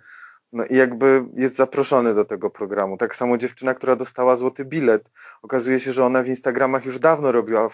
No 0.52 0.64
i 0.64 0.76
jakby 0.76 1.24
jest 1.34 1.56
zaproszony 1.56 2.14
do 2.14 2.24
tego 2.24 2.50
programu. 2.50 2.96
Tak 2.96 3.16
samo 3.16 3.38
dziewczyna, 3.38 3.74
która 3.74 3.96
dostała 3.96 4.36
złoty 4.36 4.64
bilet. 4.64 5.10
Okazuje 5.42 5.80
się, 5.80 5.92
że 5.92 6.04
ona 6.04 6.22
w 6.22 6.28
Instagramach 6.28 6.84
już 6.84 6.98
dawno 6.98 7.32
robiła 7.32 7.68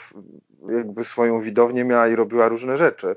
jakby 0.69 1.05
swoją 1.05 1.41
widownię, 1.41 1.85
miała 1.85 2.09
i 2.09 2.17
robiła 2.17 2.49
różne 2.49 2.77
rzeczy 2.77 3.17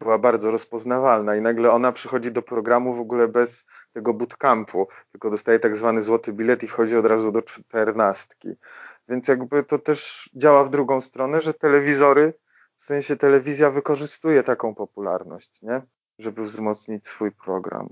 była 0.00 0.18
bardzo 0.18 0.50
rozpoznawalna 0.50 1.36
i 1.36 1.40
nagle 1.40 1.70
ona 1.70 1.92
przychodzi 1.92 2.32
do 2.32 2.42
programu 2.42 2.94
w 2.94 3.00
ogóle 3.00 3.28
bez 3.28 3.66
tego 3.92 4.14
bootcampu, 4.14 4.88
tylko 5.12 5.30
dostaje 5.30 5.58
tak 5.58 5.76
zwany 5.76 6.02
złoty 6.02 6.32
bilet 6.32 6.62
i 6.62 6.68
wchodzi 6.68 6.96
od 6.96 7.06
razu 7.06 7.32
do 7.32 7.42
czternastki. 7.42 8.48
Więc 9.08 9.28
jakby 9.28 9.64
to 9.64 9.78
też 9.78 10.30
działa 10.34 10.64
w 10.64 10.70
drugą 10.70 11.00
stronę, 11.00 11.40
że 11.40 11.54
telewizory, 11.54 12.34
w 12.76 12.82
sensie 12.82 13.16
telewizja 13.16 13.70
wykorzystuje 13.70 14.42
taką 14.42 14.74
popularność, 14.74 15.62
nie? 15.62 15.82
Żeby 16.18 16.42
wzmocnić 16.42 17.06
swój 17.06 17.32
program. 17.32 17.88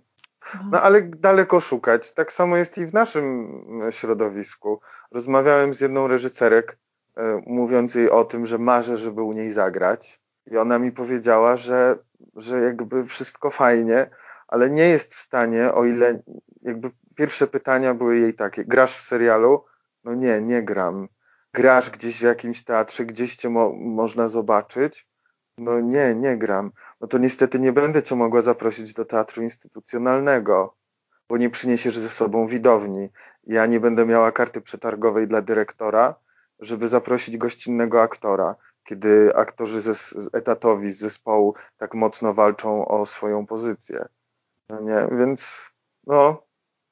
Mhm. 0.54 0.70
No 0.70 0.82
ale 0.82 1.02
daleko 1.02 1.60
szukać. 1.60 2.14
Tak 2.14 2.32
samo 2.32 2.56
jest 2.56 2.78
i 2.78 2.86
w 2.86 2.94
naszym 2.94 3.48
środowisku. 3.90 4.80
Rozmawiałem 5.10 5.74
z 5.74 5.80
jedną 5.80 6.08
reżyserek, 6.08 6.78
e, 7.16 7.42
mówiąc 7.46 7.94
jej 7.94 8.10
o 8.10 8.24
tym, 8.24 8.46
że 8.46 8.58
marzę, 8.58 8.96
żeby 8.96 9.22
u 9.22 9.32
niej 9.32 9.52
zagrać. 9.52 10.20
I 10.46 10.56
ona 10.56 10.78
mi 10.78 10.92
powiedziała, 10.92 11.56
że, 11.56 11.98
że 12.36 12.60
jakby 12.60 13.06
wszystko 13.06 13.50
fajnie, 13.50 14.10
ale 14.48 14.70
nie 14.70 14.88
jest 14.88 15.14
w 15.14 15.18
stanie, 15.18 15.72
o 15.72 15.84
ile 15.84 16.22
jakby 16.62 16.90
pierwsze 17.16 17.46
pytania 17.46 17.94
były 17.94 18.18
jej 18.18 18.34
takie, 18.34 18.64
grasz 18.64 18.96
w 18.96 19.00
serialu? 19.00 19.64
No 20.04 20.14
nie, 20.14 20.40
nie 20.40 20.62
gram. 20.62 21.08
Grasz 21.52 21.90
gdzieś 21.90 22.18
w 22.18 22.22
jakimś 22.22 22.64
teatrze, 22.64 23.04
gdzieś 23.04 23.36
cię 23.36 23.48
mo 23.50 23.72
można 23.72 24.28
zobaczyć? 24.28 25.08
No 25.58 25.80
nie, 25.80 26.14
nie 26.14 26.36
gram. 26.36 26.72
No 27.00 27.08
to 27.08 27.18
niestety 27.18 27.58
nie 27.58 27.72
będę 27.72 28.02
cię 28.02 28.16
mogła 28.16 28.40
zaprosić 28.40 28.94
do 28.94 29.04
teatru 29.04 29.42
instytucjonalnego, 29.42 30.76
bo 31.28 31.36
nie 31.36 31.50
przyniesiesz 31.50 31.98
ze 31.98 32.08
sobą 32.08 32.46
widowni. 32.46 33.08
Ja 33.46 33.66
nie 33.66 33.80
będę 33.80 34.06
miała 34.06 34.32
karty 34.32 34.60
przetargowej 34.60 35.28
dla 35.28 35.42
dyrektora, 35.42 36.14
żeby 36.60 36.88
zaprosić 36.88 37.36
gościnnego 37.36 38.02
aktora, 38.02 38.54
kiedy 38.86 39.36
aktorzy 39.36 39.80
ze, 39.80 39.94
etatowi 40.32 40.92
z 40.92 40.98
zespołu 40.98 41.54
tak 41.78 41.94
mocno 41.94 42.34
walczą 42.34 42.88
o 42.88 43.06
swoją 43.06 43.46
pozycję. 43.46 44.04
No 44.68 44.80
nie, 44.80 45.18
więc 45.18 45.70
no, 46.06 46.42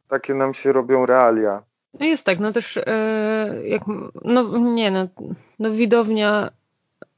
takie 0.09 0.35
nam 0.35 0.54
się 0.54 0.72
robią 0.72 1.07
realia. 1.07 1.62
No 2.00 2.07
jest 2.07 2.26
tak, 2.26 2.38
no 2.38 2.52
też 2.52 2.76
e, 2.76 3.61
jak, 3.64 3.83
no 4.24 4.59
nie 4.59 4.90
no, 4.90 5.09
no 5.59 5.70
widownia 5.70 6.50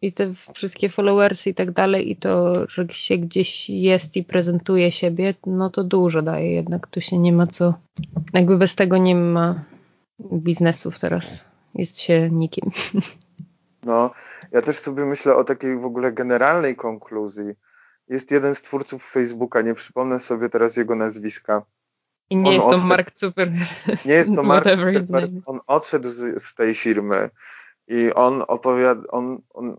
i 0.02 0.12
te 0.12 0.32
wszystkie 0.54 0.88
followersy 0.88 1.50
i 1.50 1.54
tak 1.54 1.70
dalej 1.70 2.10
i 2.10 2.16
to, 2.16 2.54
że 2.68 2.88
się 2.88 3.18
gdzieś 3.18 3.70
jest 3.70 4.16
i 4.16 4.24
prezentuje 4.24 4.92
siebie, 4.92 5.34
no 5.46 5.70
to 5.70 5.84
dużo 5.84 6.22
daje 6.22 6.52
jednak, 6.52 6.86
tu 6.86 7.00
się 7.00 7.18
nie 7.18 7.32
ma 7.32 7.46
co, 7.46 7.74
jakby 8.32 8.58
bez 8.58 8.74
tego 8.74 8.96
nie 8.96 9.14
ma 9.14 9.64
biznesów 10.20 10.98
teraz, 10.98 11.44
jest 11.74 12.00
się 12.00 12.30
nikim. 12.30 12.70
No, 13.87 14.11
ja 14.53 14.62
też 14.62 14.79
sobie 14.79 15.05
myślę 15.05 15.37
o 15.37 15.44
takiej 15.44 15.79
w 15.79 15.85
ogóle 15.85 16.12
generalnej 16.12 16.77
konkluzji. 16.77 17.55
Jest 18.09 18.31
jeden 18.31 18.55
z 18.55 18.62
twórców 18.62 19.05
Facebooka, 19.05 19.62
nie 19.62 19.75
przypomnę 19.75 20.20
sobie 20.20 20.49
teraz 20.49 20.77
jego 20.77 20.94
nazwiska. 20.94 21.62
I 22.31 22.37
nie 22.37 22.49
on 22.49 22.55
jest 22.55 22.66
to 22.66 22.70
odszedł, 22.70 22.88
Mark 22.88 23.18
Zuckerberg. 23.18 23.70
Nie 24.05 24.14
jest 24.14 24.35
to 24.35 24.42
Mark 24.53 24.68
Zuckerberg. 24.68 25.31
On 25.46 25.61
odszedł 25.66 26.09
z, 26.11 26.42
z 26.42 26.55
tej 26.55 26.75
firmy 26.75 27.31
i 27.88 28.12
on 28.14 28.44
opowiada, 28.49 29.03
on, 29.09 29.42
on 29.55 29.77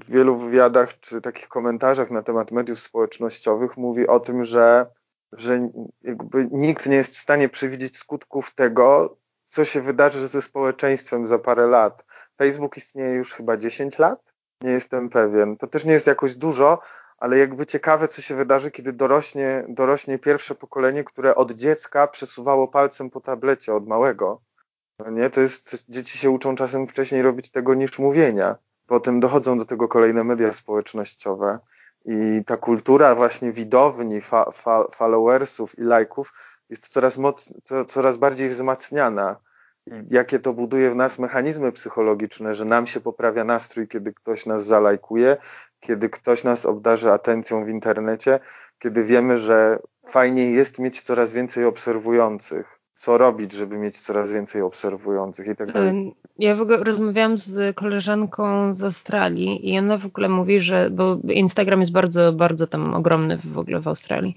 w 0.00 0.10
wielu 0.10 0.36
wywiadach 0.36 1.00
czy 1.00 1.20
takich 1.20 1.48
komentarzach 1.48 2.10
na 2.10 2.22
temat 2.22 2.50
mediów 2.50 2.80
społecznościowych 2.80 3.76
mówi 3.76 4.06
o 4.06 4.20
tym, 4.20 4.44
że, 4.44 4.86
że 5.32 5.70
jakby 6.02 6.48
nikt 6.50 6.86
nie 6.86 6.96
jest 6.96 7.14
w 7.14 7.18
stanie 7.18 7.48
przewidzieć 7.48 7.96
skutków 7.96 8.54
tego, 8.54 9.16
co 9.48 9.64
się 9.64 9.80
wydarzy 9.80 10.28
ze 10.28 10.42
społeczeństwem 10.42 11.26
za 11.26 11.38
parę 11.38 11.66
lat. 11.66 12.04
Facebook 12.38 12.76
istnieje 12.76 13.14
już 13.14 13.32
chyba 13.32 13.56
10 13.56 13.98
lat? 13.98 14.24
Nie 14.60 14.70
jestem 14.70 15.08
pewien. 15.10 15.56
To 15.56 15.66
też 15.66 15.84
nie 15.84 15.92
jest 15.92 16.06
jakoś 16.06 16.34
dużo, 16.34 16.78
ale 17.18 17.38
jakby 17.38 17.66
ciekawe, 17.66 18.08
co 18.08 18.22
się 18.22 18.34
wydarzy, 18.34 18.70
kiedy 18.70 18.92
dorośnie, 18.92 19.64
dorośnie 19.68 20.18
pierwsze 20.18 20.54
pokolenie, 20.54 21.04
które 21.04 21.34
od 21.34 21.52
dziecka 21.52 22.06
przesuwało 22.06 22.68
palcem 22.68 23.10
po 23.10 23.20
tablecie 23.20 23.74
od 23.74 23.86
małego. 23.86 24.40
No 24.98 25.10
nie, 25.10 25.30
to 25.30 25.40
jest, 25.40 25.84
dzieci 25.88 26.18
się 26.18 26.30
uczą 26.30 26.56
czasem 26.56 26.86
wcześniej 26.86 27.22
robić 27.22 27.50
tego 27.50 27.74
niż 27.74 27.98
mówienia. 27.98 28.56
Potem 28.86 29.20
dochodzą 29.20 29.58
do 29.58 29.64
tego 29.64 29.88
kolejne 29.88 30.24
media 30.24 30.52
społecznościowe 30.52 31.58
i 32.04 32.44
ta 32.46 32.56
kultura 32.56 33.14
właśnie 33.14 33.52
widowni, 33.52 34.20
fa, 34.20 34.50
fa, 34.50 34.84
followersów 34.90 35.78
i 35.78 35.82
lajków 35.82 36.32
jest 36.70 36.88
coraz, 36.88 37.18
moc, 37.18 37.54
co, 37.64 37.84
coraz 37.84 38.16
bardziej 38.16 38.48
wzmacniana. 38.48 39.36
Jakie 40.10 40.38
to 40.38 40.52
buduje 40.52 40.90
w 40.90 40.96
nas 40.96 41.18
mechanizmy 41.18 41.72
psychologiczne, 41.72 42.54
że 42.54 42.64
nam 42.64 42.86
się 42.86 43.00
poprawia 43.00 43.44
nastrój, 43.44 43.88
kiedy 43.88 44.12
ktoś 44.12 44.46
nas 44.46 44.66
zalajkuje, 44.66 45.36
kiedy 45.80 46.08
ktoś 46.08 46.44
nas 46.44 46.66
obdarzy 46.66 47.12
atencją 47.12 47.64
w 47.64 47.68
internecie, 47.68 48.40
kiedy 48.78 49.04
wiemy, 49.04 49.38
że 49.38 49.78
fajniej 50.06 50.54
jest 50.54 50.78
mieć 50.78 51.02
coraz 51.02 51.32
więcej 51.32 51.64
obserwujących 51.64 52.78
co 52.98 53.18
robić, 53.18 53.52
żeby 53.52 53.78
mieć 53.78 54.00
coraz 54.00 54.32
więcej 54.32 54.62
obserwujących 54.62 55.46
i 55.46 55.56
tak 55.56 55.72
dalej. 55.72 56.14
Ja 56.38 56.56
w 56.56 56.60
ogóle 56.60 56.84
rozmawiałam 56.84 57.38
z 57.38 57.76
koleżanką 57.76 58.74
z 58.74 58.82
Australii 58.82 59.72
i 59.72 59.78
ona 59.78 59.98
w 59.98 60.06
ogóle 60.06 60.28
mówi, 60.28 60.60
że, 60.60 60.90
bo 60.90 61.18
Instagram 61.28 61.80
jest 61.80 61.92
bardzo, 61.92 62.32
bardzo 62.32 62.66
tam 62.66 62.94
ogromny 62.94 63.38
w 63.44 63.58
ogóle 63.58 63.80
w 63.80 63.88
Australii. 63.88 64.36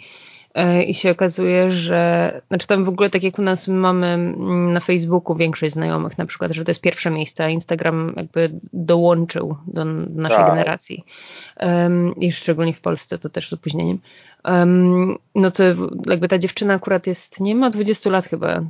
E, 0.53 0.83
I 0.83 0.93
się 0.93 1.11
okazuje, 1.11 1.71
że, 1.71 2.41
znaczy 2.47 2.67
tam 2.67 2.85
w 2.85 2.89
ogóle 2.89 3.09
tak 3.09 3.23
jak 3.23 3.39
u 3.39 3.41
nas 3.41 3.67
mamy 3.67 4.07
mm, 4.07 4.73
na 4.73 4.79
Facebooku 4.79 5.35
większość 5.35 5.73
znajomych 5.73 6.17
na 6.17 6.25
przykład, 6.25 6.51
że 6.51 6.65
to 6.65 6.71
jest 6.71 6.81
pierwsze 6.81 7.11
miejsce, 7.11 7.43
a 7.43 7.49
Instagram 7.49 8.13
jakby 8.17 8.59
dołączył 8.73 9.57
do 9.67 9.85
naszej 9.85 10.37
tak. 10.37 10.47
generacji. 10.47 11.05
Um, 11.59 12.15
I 12.15 12.31
szczególnie 12.31 12.73
w 12.73 12.81
Polsce 12.81 13.17
to 13.17 13.29
też 13.29 13.49
z 13.49 13.53
opóźnieniem. 13.53 13.99
Um, 14.45 15.17
no 15.35 15.51
to 15.51 15.63
jakby 16.05 16.27
ta 16.27 16.37
dziewczyna 16.37 16.73
akurat 16.73 17.07
jest, 17.07 17.39
nie 17.39 17.55
ma 17.55 17.69
20 17.69 18.09
lat 18.09 18.25
chyba, 18.25 18.61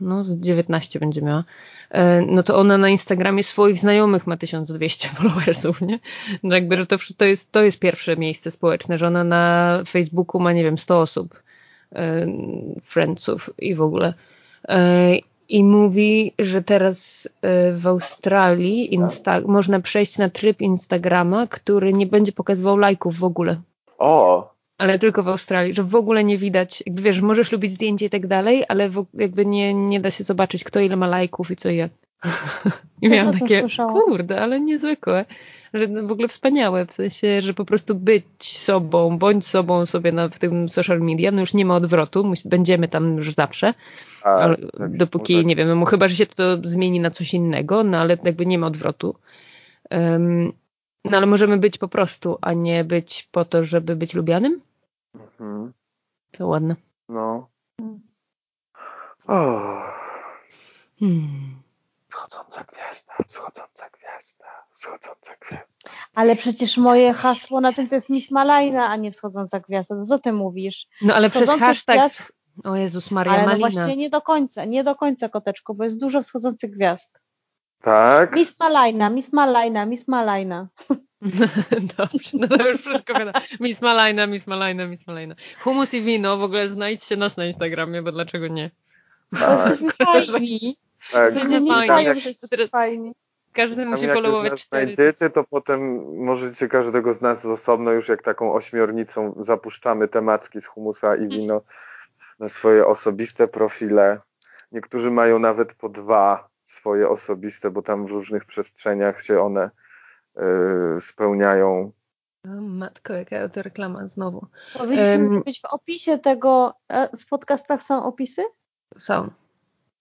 no 0.00 0.24
z 0.24 0.40
19 0.40 1.00
będzie 1.00 1.22
miała, 1.22 1.44
e, 1.90 2.22
no 2.22 2.42
to 2.42 2.56
ona 2.56 2.78
na 2.78 2.88
Instagramie 2.88 3.44
swoich 3.44 3.78
znajomych 3.80 4.26
ma 4.26 4.36
1200 4.36 5.08
followersów, 5.08 5.80
nie? 5.80 5.98
No 6.42 6.54
jakby, 6.54 6.86
to, 6.86 6.98
to, 7.16 7.24
jest, 7.24 7.52
to 7.52 7.62
jest 7.62 7.78
pierwsze 7.78 8.16
miejsce 8.16 8.50
społeczne, 8.50 8.98
że 8.98 9.06
ona 9.06 9.24
na 9.24 9.82
Facebooku 9.88 10.40
ma, 10.40 10.52
nie 10.52 10.64
wiem, 10.64 10.78
100 10.78 11.00
osób, 11.00 11.42
e, 11.92 12.26
friendsów 12.82 13.50
i 13.58 13.74
w 13.74 13.82
ogóle. 13.82 14.14
E, 14.68 15.16
I 15.48 15.64
mówi, 15.64 16.32
że 16.38 16.62
teraz 16.62 17.28
w 17.76 17.86
Australii 17.86 18.94
Insta 18.94 19.40
można 19.40 19.80
przejść 19.80 20.18
na 20.18 20.30
tryb 20.30 20.60
Instagrama, 20.60 21.46
który 21.46 21.92
nie 21.92 22.06
będzie 22.06 22.32
pokazywał 22.32 22.76
lajków 22.76 23.18
w 23.18 23.24
ogóle. 23.24 23.60
O, 23.98 24.55
ale 24.78 24.98
tylko 24.98 25.22
w 25.22 25.28
Australii, 25.28 25.74
że 25.74 25.82
w 25.82 25.94
ogóle 25.94 26.24
nie 26.24 26.38
widać, 26.38 26.82
jakby 26.86 27.02
wiesz, 27.02 27.20
możesz 27.20 27.52
lubić 27.52 27.72
zdjęcie 27.72 28.06
i 28.06 28.10
tak 28.10 28.26
dalej, 28.26 28.64
ale 28.68 28.88
w, 28.88 29.06
jakby 29.14 29.46
nie, 29.46 29.74
nie 29.74 30.00
da 30.00 30.10
się 30.10 30.24
zobaczyć, 30.24 30.64
kto 30.64 30.80
ile 30.80 30.96
ma 30.96 31.06
lajków 31.06 31.50
i 31.50 31.56
co 31.56 31.68
je. 31.68 31.88
I 33.02 33.08
miałam 33.08 33.38
takie, 33.38 33.66
kurde, 34.04 34.40
ale 34.40 34.60
niezwykłe. 34.60 35.24
Że 35.74 35.86
w 35.88 36.10
ogóle 36.10 36.28
wspaniałe, 36.28 36.86
w 36.86 36.92
sensie, 36.92 37.40
że 37.40 37.54
po 37.54 37.64
prostu 37.64 37.94
być 37.94 38.24
sobą, 38.58 39.18
bądź 39.18 39.46
sobą 39.46 39.86
sobie 39.86 40.12
na, 40.12 40.28
w 40.28 40.38
tym 40.38 40.68
social 40.68 41.00
media, 41.00 41.30
no 41.30 41.40
już 41.40 41.54
nie 41.54 41.64
ma 41.64 41.76
odwrotu, 41.76 42.32
będziemy 42.44 42.88
tam 42.88 43.16
już 43.16 43.34
zawsze, 43.34 43.74
A, 44.22 44.28
ale, 44.28 44.56
tak, 44.56 44.96
dopóki, 44.96 45.36
tak. 45.36 45.46
nie 45.46 45.56
wiem, 45.56 45.80
no, 45.80 45.84
chyba, 45.84 46.08
że 46.08 46.16
się 46.16 46.26
to 46.26 46.58
zmieni 46.64 47.00
na 47.00 47.10
coś 47.10 47.34
innego, 47.34 47.84
no 47.84 47.98
ale 47.98 48.16
jakby 48.24 48.46
nie 48.46 48.58
ma 48.58 48.66
odwrotu. 48.66 49.14
Um, 49.90 50.52
no 51.10 51.16
ale 51.16 51.26
możemy 51.26 51.58
być 51.58 51.78
po 51.78 51.88
prostu, 51.88 52.38
a 52.40 52.52
nie 52.52 52.84
być 52.84 53.28
po 53.32 53.44
to, 53.44 53.64
żeby 53.64 53.96
być 53.96 54.14
lubianym? 54.14 54.60
Mhm. 55.14 55.72
To 56.32 56.46
ładne. 56.46 56.76
No. 57.08 57.48
Oh. 59.26 59.92
Hmm. 60.98 61.56
Wschodząca 62.08 62.64
gwiazda, 62.64 63.12
wschodząca 63.28 63.90
gwiazda, 63.90 64.44
wschodząca 64.72 65.34
gwiazda. 65.40 65.90
Ale 66.14 66.36
przecież 66.36 66.76
moje 66.76 67.12
hasło 67.12 67.60
na 67.60 67.72
tym 67.72 67.88
to 67.88 67.94
jest 67.94 68.10
Miss 68.10 68.30
Malajna, 68.30 68.88
a 68.88 68.96
nie 68.96 69.12
wschodząca 69.12 69.60
gwiazda. 69.60 69.94
To 69.94 70.06
co 70.06 70.18
ty 70.18 70.32
mówisz? 70.32 70.86
No 71.02 71.14
ale 71.14 71.30
przez 71.30 71.50
hashtag... 71.50 71.96
Gwiazd... 71.96 72.32
O 72.64 72.76
Jezus 72.76 73.10
Maria 73.10 73.32
ale 73.32 73.42
no 73.42 73.48
Malina. 73.48 73.68
no 73.68 73.72
właśnie 73.72 73.96
nie 73.96 74.10
do 74.10 74.22
końca, 74.22 74.64
nie 74.64 74.84
do 74.84 74.94
końca 74.94 75.28
koteczko, 75.28 75.74
bo 75.74 75.84
jest 75.84 76.00
dużo 76.00 76.22
wschodzących 76.22 76.70
gwiazd. 76.70 77.18
Tak? 77.82 78.36
Miss 78.36 78.58
Malajna, 78.60 79.10
Miss 79.10 79.32
Malajna, 79.32 79.86
Miss 79.86 80.08
Malajna. 80.08 80.68
Dobrze, 81.98 82.38
no 82.38 82.48
to 82.48 82.68
już 82.68 82.80
wszystko 82.80 83.14
wiadomo. 83.14 83.38
Miss 83.60 83.82
Malajna, 83.82 84.26
Miss 84.26 84.46
Malajna, 84.46 84.86
Miss 84.86 85.06
Malajna. 85.06 85.34
Humus 85.64 85.94
i 85.94 86.02
wino, 86.02 86.36
w 86.36 86.42
ogóle 86.42 86.68
znajdźcie 86.68 87.16
nas 87.16 87.36
na 87.36 87.44
Instagramie, 87.44 88.02
bo 88.02 88.12
dlaczego 88.12 88.48
nie? 88.48 88.70
Tak. 89.40 89.68
Jesteśmy 89.80 89.92
fajni. 89.92 90.76
Tak. 91.12 91.34
Jesteśmy 91.34 91.86
fajni. 91.86 92.22
Teraz 92.50 92.70
fajni. 92.70 93.12
Każdy 93.52 93.76
Tam 93.76 93.90
musi 93.90 94.08
followować 94.08 94.62
cztery. 94.62 94.84
znajdziecie, 94.84 95.30
to 95.30 95.44
potem 95.44 96.04
możecie 96.24 96.68
każdego 96.68 97.12
z 97.12 97.20
nas 97.20 97.42
z 97.42 97.46
osobno 97.46 97.92
już 97.92 98.08
jak 98.08 98.22
taką 98.22 98.52
ośmiornicą 98.52 99.34
zapuszczamy 99.40 100.08
temacki 100.08 100.60
z 100.60 100.66
humusa 100.66 101.16
i 101.16 101.28
wino 101.28 101.62
na 102.38 102.48
swoje 102.48 102.86
osobiste 102.86 103.46
profile. 103.46 104.20
Niektórzy 104.72 105.10
mają 105.10 105.38
nawet 105.38 105.74
po 105.74 105.88
dwa 105.88 106.48
swoje 106.86 107.08
osobiste, 107.08 107.70
bo 107.70 107.82
tam 107.82 108.06
w 108.06 108.10
różnych 108.10 108.44
przestrzeniach 108.44 109.22
się 109.22 109.40
one 109.40 109.70
y, 110.36 111.00
spełniają. 111.00 111.92
Matko, 112.60 113.12
jaka 113.12 113.48
to 113.48 113.62
reklama 113.62 114.08
znowu. 114.08 114.46
Powinniśmy 114.78 115.28
um, 115.28 115.42
być 115.42 115.60
w 115.60 115.64
opisie 115.64 116.18
tego, 116.18 116.74
e, 116.88 117.16
w 117.18 117.28
podcastach 117.28 117.82
są 117.82 118.04
opisy? 118.04 118.42
Są. 118.98 119.30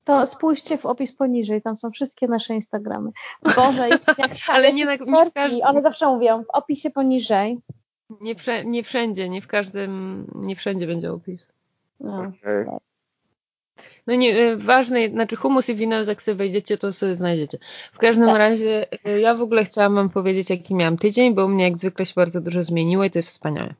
To 0.03 0.27
spójrzcie 0.27 0.77
w 0.77 0.85
opis 0.85 1.15
poniżej, 1.15 1.61
tam 1.61 1.77
są 1.77 1.91
wszystkie 1.91 2.27
nasze 2.27 2.53
Instagramy. 2.53 3.11
Boże, 3.55 3.89
jak 3.89 4.31
ale 4.55 4.73
nie, 4.73 4.85
na, 4.85 4.95
nie 4.95 5.25
w 5.25 5.33
każdym... 5.33 5.61
One 5.63 5.81
zawsze 5.81 6.07
mówią, 6.07 6.43
w 6.43 6.49
opisie 6.49 6.89
poniżej. 6.89 7.59
Nie, 8.21 8.35
nie 8.65 8.83
wszędzie, 8.83 9.29
nie 9.29 9.41
w 9.41 9.47
każdym, 9.47 10.25
nie 10.35 10.55
wszędzie 10.55 10.87
będzie 10.87 11.11
opis. 11.11 11.47
No. 11.99 12.19
Okay. 12.19 12.79
No 14.07 14.15
nie, 14.15 14.37
e, 14.37 14.57
ważne, 14.57 15.09
znaczy 15.09 15.35
humus 15.35 15.69
i 15.69 15.75
wino, 15.75 16.03
jak 16.03 16.21
sobie 16.21 16.35
wejdziecie, 16.35 16.77
to 16.77 16.93
sobie 16.93 17.15
znajdziecie. 17.15 17.57
W 17.93 17.97
każdym 17.97 18.27
tak. 18.27 18.37
razie 18.37 18.85
e, 19.05 19.19
ja 19.19 19.35
w 19.35 19.41
ogóle 19.41 19.65
chciałam 19.65 19.95
wam 19.95 20.09
powiedzieć, 20.09 20.49
jaki 20.49 20.75
miałam 20.75 20.97
tydzień, 20.97 21.33
bo 21.35 21.45
u 21.45 21.49
mnie 21.49 21.63
jak 21.63 21.77
zwykle 21.77 22.05
się 22.05 22.13
bardzo 22.15 22.41
dużo 22.41 22.63
zmieniło 22.63 23.03
i 23.03 23.11
to 23.11 23.19
jest 23.19 23.29
wspaniałe. 23.29 23.73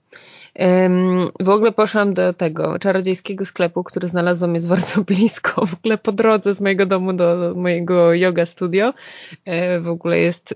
W 1.40 1.50
ogóle 1.50 1.72
poszłam 1.72 2.14
do 2.14 2.34
tego 2.34 2.80
czarodziejskiego 2.80 3.46
sklepu, 3.46 3.84
który 3.84 4.08
znalazłam 4.08 4.56
jest 4.56 4.68
bardzo 4.68 5.04
blisko, 5.08 5.66
w 5.66 5.74
ogóle 5.74 5.98
po 5.98 6.12
drodze 6.12 6.54
z 6.54 6.62
mojego 6.62 6.86
domu 6.86 7.14
do 7.14 7.54
mojego 7.56 8.14
yoga 8.14 8.46
studio. 8.46 8.94
E, 9.46 9.80
w 9.80 9.88
ogóle 9.88 10.20
jest 10.20 10.54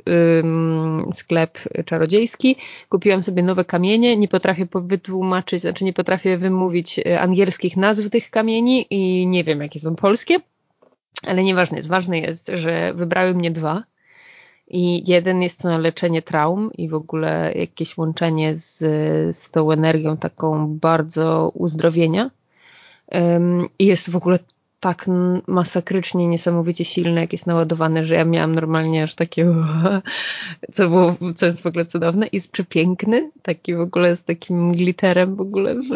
sklep 1.14 1.60
czarodziejski. 1.86 2.56
Kupiłam 2.90 3.24
sobie 3.24 3.44
nowe 3.44 3.66
kamienie, 3.66 4.18
nie 4.18 4.28
potrafię 4.28 4.68
wytłumaczyć, 4.74 5.62
znaczy 5.62 5.86
nie 5.86 5.94
potrafię 5.94 6.38
wymówić 6.38 7.00
e, 7.00 7.20
angielskich 7.20 7.78
nazw 7.78 8.10
tych 8.10 8.30
kamieni 8.30 8.88
i 8.90 9.28
nie 9.28 9.44
wiem 9.44 9.62
jakie 9.62 9.80
są 9.80 9.96
polskie, 9.96 10.40
ale 11.24 11.44
nieważne 11.44 11.78
jest. 11.78 11.90
Ważne 11.90 12.20
jest, 12.20 12.52
że 12.54 12.94
wybrały 12.94 13.34
mnie 13.34 13.52
dwa 13.52 13.84
i 14.70 15.12
jeden 15.12 15.42
jest 15.42 15.62
to 15.62 15.78
leczenie 15.78 16.22
traum 16.22 16.72
i 16.78 16.90
w 16.90 16.94
ogóle 16.94 17.54
jakieś 17.56 17.98
łączenie 17.98 18.58
z, 18.58 18.78
z 19.38 19.52
tą 19.52 19.72
energią 19.72 20.18
taką 20.18 20.68
bardzo 20.68 21.52
uzdrowienia. 21.54 22.32
I 23.80 23.86
jest 23.86 24.10
w 24.10 24.16
ogóle 24.16 24.40
tak 24.80 25.06
masakrycznie, 25.48 26.28
niesamowicie 26.28 26.86
silne, 26.86 27.22
jak 27.22 27.32
jest 27.32 27.48
naładowane, 27.48 28.06
że 28.06 28.16
ja 28.16 28.26
miałam 28.26 28.56
normalnie 28.56 29.04
aż 29.04 29.16
takie, 29.16 29.56
co 30.74 30.90
było, 30.90 31.16
co 31.36 31.46
jest 31.46 31.62
w 31.62 31.66
ogóle 31.66 31.86
cudowne. 31.86 32.28
Jest 32.32 32.52
przepiękny, 32.52 33.32
taki 33.42 33.76
w 33.76 33.82
ogóle 33.82 34.16
z 34.16 34.24
takim 34.24 34.72
glitterem 34.72 35.36
w 35.36 35.42
ogóle 35.42 35.76
w, 35.76 35.88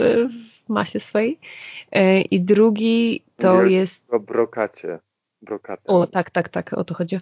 w 0.65 0.69
masie 0.69 0.99
swojej. 0.99 1.39
E, 1.91 2.21
I 2.21 2.41
drugi 2.41 3.21
to 3.37 3.63
jest... 3.63 3.75
jest... 3.75 4.13
O 4.13 4.19
brokacie 4.19 4.99
brokatę. 5.43 5.83
O, 5.85 6.07
tak, 6.07 6.29
tak, 6.29 6.49
tak, 6.49 6.73
o 6.73 6.83
to 6.83 6.93
chodzi. 6.93 7.19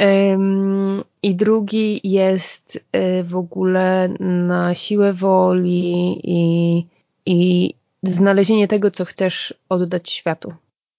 Um, 0.00 1.04
I 1.22 1.34
drugi 1.34 2.00
jest 2.04 2.76
y, 2.76 3.24
w 3.24 3.36
ogóle 3.36 4.08
na 4.20 4.74
siłę 4.74 5.12
woli 5.12 6.20
i, 6.24 6.86
i 7.26 7.74
znalezienie 8.02 8.68
tego, 8.68 8.90
co 8.90 9.04
chcesz 9.04 9.54
oddać 9.68 10.10
światu. 10.10 10.54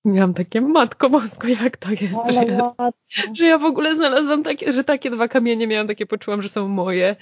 Miałam 0.06 0.34
takie, 0.34 0.62
matko 0.62 1.10
bosko, 1.10 1.48
jak 1.48 1.78
to 1.78 1.90
jest, 1.92 2.34
że 2.34 2.46
ja, 2.46 2.74
że 3.34 3.46
ja, 3.46 3.58
w 3.58 3.66
ogóle 3.66 3.96
znalazłam 3.96 4.44
takie, 4.44 4.74
że 4.74 4.84
takie 4.84 5.12
dwa 5.12 5.28
kamienie 5.28 5.68
miałam 5.68 5.88
takie, 5.88 6.06
poczułam, 6.06 6.42
że 6.42 6.50
są 6.50 6.68
moje. 6.68 7.16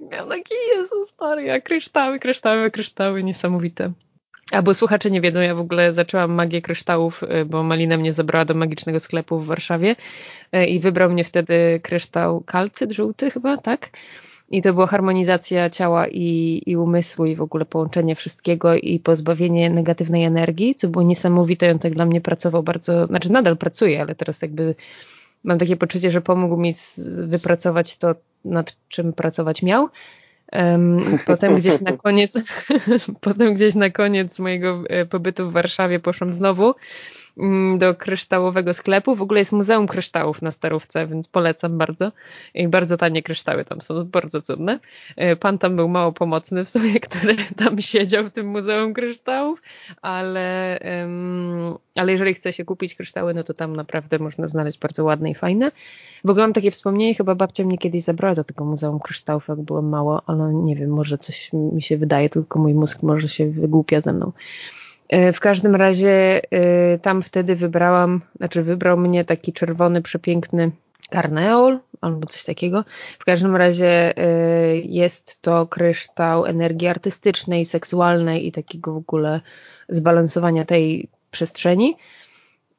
Miałam 0.00 0.28
takie, 0.28 0.54
Jezus 0.74 1.14
Maria, 1.20 1.60
kryształy, 1.60 2.18
kryształy, 2.18 2.70
kryształy, 2.70 3.22
niesamowite. 3.22 3.92
Albo 4.50 4.74
słuchacze 4.74 5.10
nie 5.10 5.20
wiedzą, 5.20 5.40
ja 5.40 5.54
w 5.54 5.58
ogóle 5.58 5.92
zaczęłam 5.92 6.32
magię 6.32 6.62
kryształów, 6.62 7.22
y, 7.22 7.44
bo 7.44 7.62
Malina 7.62 7.96
mnie 7.96 8.12
zabrała 8.12 8.44
do 8.44 8.54
magicznego 8.54 9.00
sklepu 9.00 9.38
w 9.38 9.46
Warszawie 9.46 9.96
y, 10.56 10.66
i 10.66 10.80
wybrał 10.80 11.10
mnie 11.10 11.24
wtedy 11.24 11.80
kryształ 11.82 12.40
kalcyt 12.40 12.92
żółty 12.92 13.30
chyba, 13.30 13.56
tak? 13.56 13.90
I 14.50 14.62
to 14.62 14.74
była 14.74 14.86
harmonizacja 14.86 15.70
ciała 15.70 16.08
i, 16.08 16.62
i 16.66 16.76
umysłu 16.76 17.26
i 17.26 17.36
w 17.36 17.42
ogóle 17.42 17.64
połączenie 17.64 18.14
wszystkiego 18.14 18.74
i 18.76 19.00
pozbawienie 19.00 19.70
negatywnej 19.70 20.24
energii, 20.24 20.74
co 20.74 20.88
było 20.88 21.04
niesamowite. 21.04 21.70
On 21.70 21.78
tak 21.78 21.94
dla 21.94 22.06
mnie 22.06 22.20
pracował 22.20 22.62
bardzo, 22.62 23.06
znaczy 23.06 23.32
nadal 23.32 23.56
pracuje, 23.56 24.00
ale 24.00 24.14
teraz 24.14 24.42
jakby 24.42 24.74
mam 25.44 25.58
takie 25.58 25.76
poczucie, 25.76 26.10
że 26.10 26.20
pomógł 26.20 26.56
mi 26.56 26.74
wypracować 27.26 27.96
to, 27.96 28.14
nad 28.44 28.76
czym 28.88 29.12
pracować 29.12 29.62
miał 29.62 29.88
Potem 31.26 31.56
gdzieś 31.56 31.80
na 31.80 31.92
koniec, 31.92 32.38
potem 33.20 33.54
gdzieś 33.54 33.74
na 33.74 33.90
koniec 33.90 34.38
mojego 34.38 34.82
e, 34.88 35.06
pobytu 35.06 35.50
w 35.50 35.52
Warszawie 35.52 36.00
poszłam 36.00 36.34
znowu 36.34 36.74
do 37.78 37.94
kryształowego 37.94 38.74
sklepu. 38.74 39.16
W 39.16 39.22
ogóle 39.22 39.40
jest 39.40 39.52
Muzeum 39.52 39.86
Kryształów 39.86 40.42
na 40.42 40.50
Starówce, 40.50 41.06
więc 41.06 41.28
polecam 41.28 41.78
bardzo. 41.78 42.12
I 42.54 42.68
bardzo 42.68 42.96
tanie 42.96 43.22
kryształy 43.22 43.64
tam 43.64 43.80
są, 43.80 44.04
bardzo 44.04 44.42
cudne. 44.42 44.80
E, 45.16 45.36
pan 45.36 45.58
tam 45.58 45.76
był 45.76 45.88
mało 45.88 46.12
pomocny 46.12 46.64
w 46.64 46.70
sumie, 46.70 47.00
który 47.08 47.36
tam 47.56 47.80
siedział 47.80 48.24
w 48.24 48.30
tym 48.30 48.46
Muzeum 48.46 48.94
Kryształów, 48.94 49.62
ale, 50.02 50.78
ale 51.94 52.12
jeżeli 52.12 52.34
chce 52.34 52.52
się 52.52 52.64
kupić 52.64 52.94
kryształy, 52.94 53.34
no 53.34 53.44
to 53.44 53.54
tam 53.54 53.76
naprawdę 53.76 54.18
można 54.18 54.48
znaleźć 54.48 54.78
bardzo 54.78 55.04
ładne 55.04 55.30
i 55.30 55.34
fajne. 55.34 55.72
W 56.24 56.30
ogóle 56.30 56.46
mam 56.46 56.52
takie 56.52 56.70
wspomnienie, 56.70 57.14
chyba 57.14 57.34
babcia 57.34 57.64
mnie 57.64 57.78
kiedyś 57.78 58.02
zabrała 58.02 58.34
do 58.34 58.44
tego 58.44 58.64
Muzeum 58.64 58.98
Kryształów, 58.98 59.48
jak 59.48 59.60
byłem 59.60 59.88
mało, 59.88 60.22
ale 60.26 60.54
nie 60.54 60.76
wiem, 60.76 60.90
może 60.90 61.18
coś 61.18 61.50
mi 61.52 61.82
się 61.82 61.96
wydaje, 61.96 62.30
tylko 62.30 62.58
mój 62.58 62.74
mózg 62.74 63.02
może 63.02 63.28
się 63.28 63.50
wygłupia 63.50 64.00
ze 64.00 64.12
mną. 64.12 64.32
E, 65.08 65.32
w 65.32 65.40
każdym 65.40 65.74
razie 65.74 66.42
e, 66.50 66.98
tam 66.98 67.22
wtedy 67.22 67.56
wybrałam, 67.56 68.20
znaczy 68.36 68.62
wybrał 68.62 68.96
mnie 68.96 69.24
taki 69.24 69.52
czerwony, 69.52 70.02
przepiękny 70.02 70.70
karneol 71.10 71.78
albo 72.00 72.26
coś 72.26 72.44
takiego. 72.44 72.84
W 73.18 73.24
każdym 73.24 73.56
razie 73.56 74.18
e, 74.18 74.76
jest 74.76 75.42
to 75.42 75.66
kryształ 75.66 76.46
energii 76.46 76.88
artystycznej, 76.88 77.64
seksualnej 77.64 78.46
i 78.46 78.52
takiego 78.52 78.92
w 78.92 78.96
ogóle 78.96 79.40
zbalansowania 79.88 80.64
tej 80.64 81.08
przestrzeni. 81.30 81.96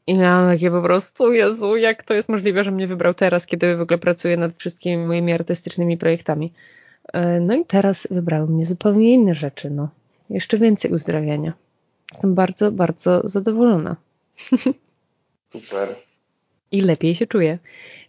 I 0.08 0.18
miałam 0.18 0.52
takie 0.52 0.72
po 0.72 0.82
prostu, 0.82 1.34
Jezu, 1.34 1.78
jak 1.78 2.04
to 2.04 2.14
jest 2.14 2.30
możliwe, 2.30 2.64
że 2.64 2.72
mnie 2.72 2.88
wybrał 2.88 3.14
teraz, 3.14 3.46
kiedy 3.46 3.78
w 3.78 3.82
ogóle 3.82 3.98
pracuję 3.98 4.38
nad 4.38 4.58
wszystkimi 4.58 5.06
moimi 5.06 5.34
artystycznymi 5.34 5.98
projektami. 5.98 6.54
No 7.42 7.56
i 7.56 7.66
teraz 7.66 8.08
wybrał 8.12 8.48
mnie 8.48 8.66
zupełnie 8.66 9.14
inne 9.14 9.36
rzeczy, 9.36 9.70
no. 9.70 9.90
Jeszcze 10.30 10.58
więcej 10.58 10.92
uzdrawiania. 10.92 11.54
Jestem 12.16 12.36
bardzo, 12.36 12.72
bardzo 12.72 13.22
zadowolona. 13.30 13.96
Super. 15.54 15.96
I 16.72 16.82
lepiej 16.82 17.16
się 17.16 17.28
czuję. 17.28 17.60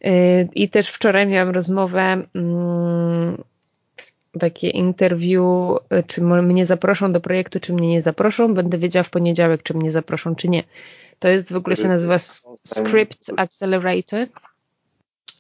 Y, 0.04 0.48
I 0.54 0.68
też 0.68 0.88
wczoraj 0.88 1.26
miałam 1.26 1.54
rozmowę, 1.54 2.22
mm, 2.34 3.42
takie 4.40 4.68
interview, 4.68 5.78
y, 5.92 6.02
czy 6.06 6.22
mnie 6.22 6.66
zaproszą 6.66 7.12
do 7.12 7.20
projektu, 7.20 7.60
czy 7.60 7.72
mnie 7.72 7.88
nie 7.88 8.02
zaproszą. 8.02 8.54
Będę 8.54 8.78
wiedziała 8.78 9.02
w 9.02 9.10
poniedziałek, 9.10 9.62
czy 9.62 9.74
mnie 9.74 9.90
zaproszą, 9.90 10.36
czy 10.36 10.48
nie. 10.48 10.62
To 11.18 11.28
jest 11.28 11.52
w 11.52 11.56
ogóle 11.56 11.76
się 11.76 11.88
nazywa 11.88 12.18
Script 12.64 13.30
Accelerator 13.36 14.28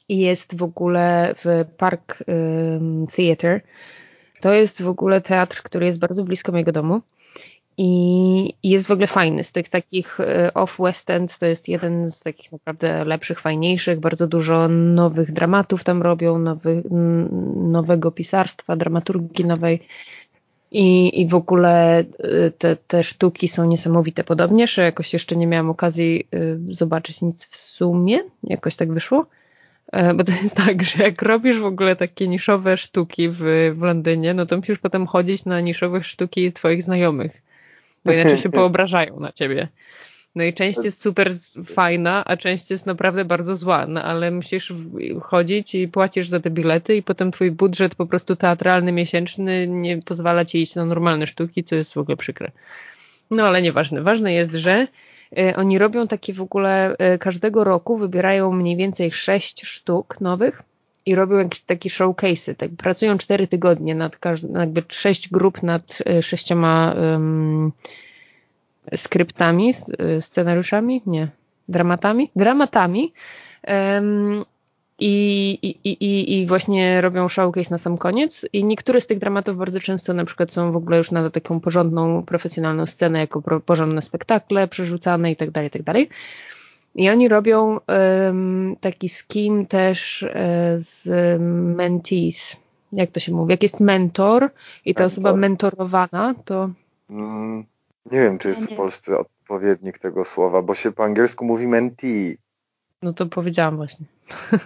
i 0.08 0.18
jest 0.18 0.56
w 0.56 0.62
ogóle 0.62 1.34
w 1.44 1.64
Park 1.76 2.24
Theatre. 3.16 3.60
To 4.40 4.52
jest 4.52 4.82
w 4.82 4.88
ogóle 4.88 5.20
teatr, 5.20 5.62
który 5.62 5.86
jest 5.86 5.98
bardzo 5.98 6.24
blisko 6.24 6.52
mojego 6.52 6.72
domu 6.72 7.02
i 7.78 8.54
jest 8.62 8.86
w 8.86 8.90
ogóle 8.90 9.06
fajny. 9.06 9.44
Z 9.44 9.52
tych 9.52 9.68
takich 9.68 10.20
e, 10.20 10.54
Off 10.54 10.76
West 10.78 11.10
End 11.10 11.38
to 11.38 11.46
jest 11.46 11.68
jeden 11.68 12.10
z 12.10 12.20
takich 12.20 12.52
naprawdę 12.52 13.04
lepszych, 13.04 13.40
fajniejszych. 13.40 14.00
Bardzo 14.00 14.26
dużo 14.26 14.68
nowych 14.68 15.32
dramatów 15.32 15.84
tam 15.84 16.02
robią, 16.02 16.38
nowy, 16.38 16.82
nowego 17.56 18.10
pisarstwa, 18.10 18.76
dramaturgii 18.76 19.44
nowej. 19.44 19.82
I, 20.72 21.20
I 21.20 21.26
w 21.26 21.34
ogóle 21.34 21.98
e, 21.98 22.04
te, 22.58 22.76
te 22.76 23.02
sztuki 23.02 23.48
są 23.48 23.64
niesamowite. 23.64 24.24
Podobnież 24.24 24.76
jakoś 24.76 25.12
jeszcze 25.12 25.36
nie 25.36 25.46
miałam 25.46 25.70
okazji 25.70 26.28
e, 26.32 26.38
zobaczyć 26.74 27.22
nic 27.22 27.46
w 27.46 27.56
sumie. 27.56 28.18
Jakoś 28.42 28.76
tak 28.76 28.92
wyszło. 28.92 29.26
Bo 30.14 30.24
to 30.24 30.32
jest 30.42 30.56
tak, 30.56 30.82
że 30.82 31.04
jak 31.04 31.22
robisz 31.22 31.58
w 31.58 31.64
ogóle 31.64 31.96
takie 31.96 32.28
niszowe 32.28 32.76
sztuki 32.76 33.28
w, 33.28 33.38
w 33.74 33.82
Londynie, 33.82 34.34
no 34.34 34.46
to 34.46 34.56
musisz 34.56 34.78
potem 34.78 35.06
chodzić 35.06 35.44
na 35.44 35.60
niszowe 35.60 36.02
sztuki 36.02 36.52
twoich 36.52 36.82
znajomych 36.82 37.42
bo 38.06 38.12
inaczej 38.12 38.38
się 38.38 38.48
poobrażają 38.58 39.20
na 39.20 39.32
ciebie. 39.32 39.68
No 40.36 40.44
i 40.44 40.54
część 40.54 40.84
jest 40.84 41.02
super 41.02 41.32
fajna, 41.64 42.24
a 42.24 42.36
część 42.36 42.70
jest 42.70 42.86
naprawdę 42.86 43.24
bardzo 43.24 43.56
zła, 43.56 43.86
no 43.86 44.02
ale 44.02 44.30
musisz 44.30 44.72
chodzić 45.22 45.74
i 45.74 45.88
płacisz 45.88 46.28
za 46.28 46.40
te 46.40 46.50
bilety 46.50 46.96
i 46.96 47.02
potem 47.02 47.32
twój 47.32 47.50
budżet 47.50 47.94
po 47.94 48.06
prostu 48.06 48.36
teatralny, 48.36 48.92
miesięczny 48.92 49.68
nie 49.68 50.02
pozwala 50.02 50.44
ci 50.44 50.62
iść 50.62 50.74
na 50.74 50.84
normalne 50.84 51.26
sztuki, 51.26 51.64
co 51.64 51.76
jest 51.76 51.94
w 51.94 51.98
ogóle 51.98 52.16
przykre. 52.16 52.50
No 53.30 53.46
ale 53.46 53.62
nieważne. 53.62 54.02
Ważne 54.02 54.32
jest, 54.32 54.52
że 54.52 54.86
y, 55.38 55.56
oni 55.56 55.78
robią 55.78 56.08
takie 56.08 56.34
w 56.34 56.40
ogóle 56.40 56.96
y, 57.14 57.18
każdego 57.18 57.64
roku 57.64 57.98
wybierają 57.98 58.52
mniej 58.52 58.76
więcej 58.76 59.12
sześć 59.12 59.66
sztuk 59.66 60.20
nowych 60.20 60.62
i 61.06 61.14
robią 61.14 61.38
jakieś 61.38 61.60
takie 61.60 61.90
showcase'y. 61.90 62.54
Tak, 62.54 62.70
pracują 62.78 63.18
cztery 63.18 63.46
tygodnie 63.46 63.94
nad 63.94 64.16
każdym, 64.16 64.54
jakby 64.54 64.82
sześć 64.88 65.28
grup 65.28 65.62
nad 65.62 65.98
e, 66.06 66.22
sześcioma 66.22 66.94
um, 67.00 67.72
skryptami, 68.96 69.72
e, 69.98 70.22
scenariuszami, 70.22 71.02
nie, 71.06 71.28
dramatami, 71.68 72.30
dramatami. 72.36 73.12
Um, 73.68 74.44
i, 74.98 75.58
i, 75.62 75.90
i, 75.90 76.38
I 76.38 76.46
właśnie 76.46 77.00
robią 77.00 77.28
showcase 77.28 77.70
na 77.70 77.78
sam 77.78 77.98
koniec. 77.98 78.46
I 78.52 78.64
niektóre 78.64 79.00
z 79.00 79.06
tych 79.06 79.18
dramatów 79.18 79.56
bardzo 79.56 79.80
często 79.80 80.14
na 80.14 80.24
przykład 80.24 80.52
są 80.52 80.72
w 80.72 80.76
ogóle 80.76 80.98
już 80.98 81.10
na 81.10 81.30
taką 81.30 81.60
porządną, 81.60 82.22
profesjonalną 82.22 82.86
scenę, 82.86 83.18
jako 83.18 83.60
porządne 83.60 84.02
spektakle 84.02 84.68
przerzucane 84.68 85.30
i 85.32 85.36
tak 85.36 85.50
dalej, 85.50 85.70
tak 85.70 85.82
dalej. 85.82 86.08
I 86.96 87.10
oni 87.10 87.28
robią 87.28 87.80
um, 87.88 88.76
taki 88.80 89.08
skin 89.08 89.66
też 89.66 90.22
e, 90.22 90.76
z 90.78 91.08
mentees. 91.76 92.56
Jak 92.92 93.10
to 93.10 93.20
się 93.20 93.32
mówi? 93.32 93.50
Jak 93.50 93.62
jest 93.62 93.80
mentor 93.80 94.50
i 94.84 94.94
ta 94.94 95.02
mentor. 95.02 95.06
osoba 95.06 95.36
mentorowana, 95.36 96.34
to. 96.44 96.70
Mm, 97.10 97.64
nie 98.12 98.20
wiem, 98.20 98.38
czy 98.38 98.48
jest 98.48 98.72
w 98.72 98.76
Polsce 98.76 99.18
odpowiednik 99.18 99.98
tego 99.98 100.24
słowa, 100.24 100.62
bo 100.62 100.74
się 100.74 100.92
po 100.92 101.04
angielsku 101.04 101.44
mówi 101.44 101.66
mentee. 101.66 102.36
No 103.02 103.12
to 103.12 103.26
powiedziałam 103.26 103.76
właśnie. 103.76 104.06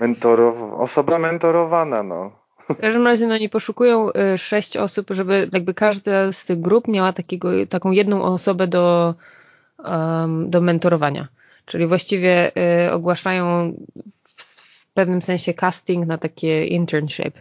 Mentorow 0.00 0.56
osoba 0.72 1.18
mentorowana, 1.18 2.02
no. 2.02 2.32
W 2.68 2.76
każdym 2.76 3.06
razie 3.06 3.26
no, 3.26 3.34
oni 3.34 3.48
poszukują 3.48 4.08
y, 4.34 4.38
sześć 4.38 4.76
osób, 4.76 5.06
żeby 5.10 5.48
jakby 5.52 5.74
każda 5.74 6.32
z 6.32 6.44
tych 6.46 6.60
grup 6.60 6.88
miała 6.88 7.12
takiego, 7.12 7.48
taką 7.68 7.90
jedną 7.90 8.22
osobę 8.22 8.66
do, 8.66 9.14
do 10.46 10.60
mentorowania. 10.60 11.28
Czyli 11.66 11.86
właściwie 11.86 12.52
y, 12.86 12.92
ogłaszają 12.92 13.74
w, 14.22 14.42
w 14.42 14.86
pewnym 14.94 15.22
sensie 15.22 15.54
casting 15.54 16.06
na 16.06 16.18
takie 16.18 16.66
internship 16.66 17.34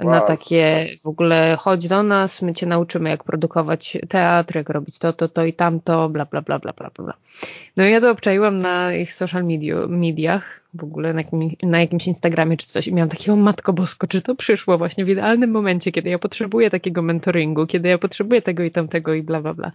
wow. 0.00 0.10
na 0.10 0.20
takie 0.20 0.88
w 1.02 1.06
ogóle 1.06 1.56
chodź 1.60 1.88
do 1.88 2.02
nas, 2.02 2.42
my 2.42 2.54
cię 2.54 2.66
nauczymy 2.66 3.10
jak 3.10 3.24
produkować 3.24 3.98
teatr, 4.08 4.56
jak 4.56 4.68
robić 4.68 4.98
to, 4.98 5.12
to, 5.12 5.28
to 5.28 5.44
i 5.44 5.52
tamto, 5.52 6.08
bla, 6.08 6.24
bla, 6.24 6.42
bla, 6.42 6.58
bla, 6.58 6.72
bla, 6.72 6.90
bla. 6.98 7.14
No 7.76 7.86
i 7.86 7.90
ja 7.90 8.00
to 8.00 8.10
obczaiłam 8.10 8.58
na 8.58 8.94
ich 8.94 9.12
social 9.12 9.44
media, 9.44 9.76
mediach, 9.88 10.60
w 10.74 10.84
ogóle 10.84 11.12
na, 11.12 11.20
jakim, 11.20 11.48
na 11.62 11.80
jakimś 11.80 12.06
Instagramie 12.06 12.56
czy 12.56 12.66
coś 12.66 12.86
i 12.86 12.94
miałam 12.94 13.08
takiego 13.08 13.36
matko 13.36 13.72
bosko, 13.72 14.06
czy 14.06 14.22
to 14.22 14.34
przyszło 14.34 14.78
właśnie 14.78 15.04
w 15.04 15.08
idealnym 15.08 15.50
momencie, 15.50 15.92
kiedy 15.92 16.10
ja 16.10 16.18
potrzebuję 16.18 16.70
takiego 16.70 17.02
mentoringu, 17.02 17.66
kiedy 17.66 17.88
ja 17.88 17.98
potrzebuję 17.98 18.42
tego 18.42 18.62
i 18.62 18.70
tamtego 18.70 19.14
i 19.14 19.22
bla, 19.22 19.40
bla, 19.40 19.54
bla. 19.54 19.72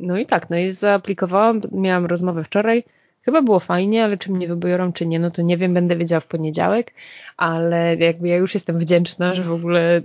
No 0.00 0.18
i 0.18 0.26
tak, 0.26 0.50
no 0.50 0.58
i 0.58 0.70
zaaplikowałam, 0.70 1.60
miałam 1.72 2.06
rozmowę 2.06 2.44
wczoraj, 2.44 2.84
Chyba 3.28 3.42
było 3.42 3.60
fajnie, 3.60 4.04
ale 4.04 4.18
czy 4.18 4.32
mnie 4.32 4.48
wybiorą, 4.48 4.92
czy 4.92 5.06
nie, 5.06 5.18
no 5.18 5.30
to 5.30 5.42
nie 5.42 5.56
wiem, 5.56 5.74
będę 5.74 5.96
wiedziała 5.96 6.20
w 6.20 6.26
poniedziałek, 6.26 6.94
ale 7.36 7.96
jakby 7.96 8.28
ja 8.28 8.36
już 8.36 8.54
jestem 8.54 8.78
wdzięczna, 8.78 9.34
że 9.34 9.44
w 9.44 9.52
ogóle 9.52 10.02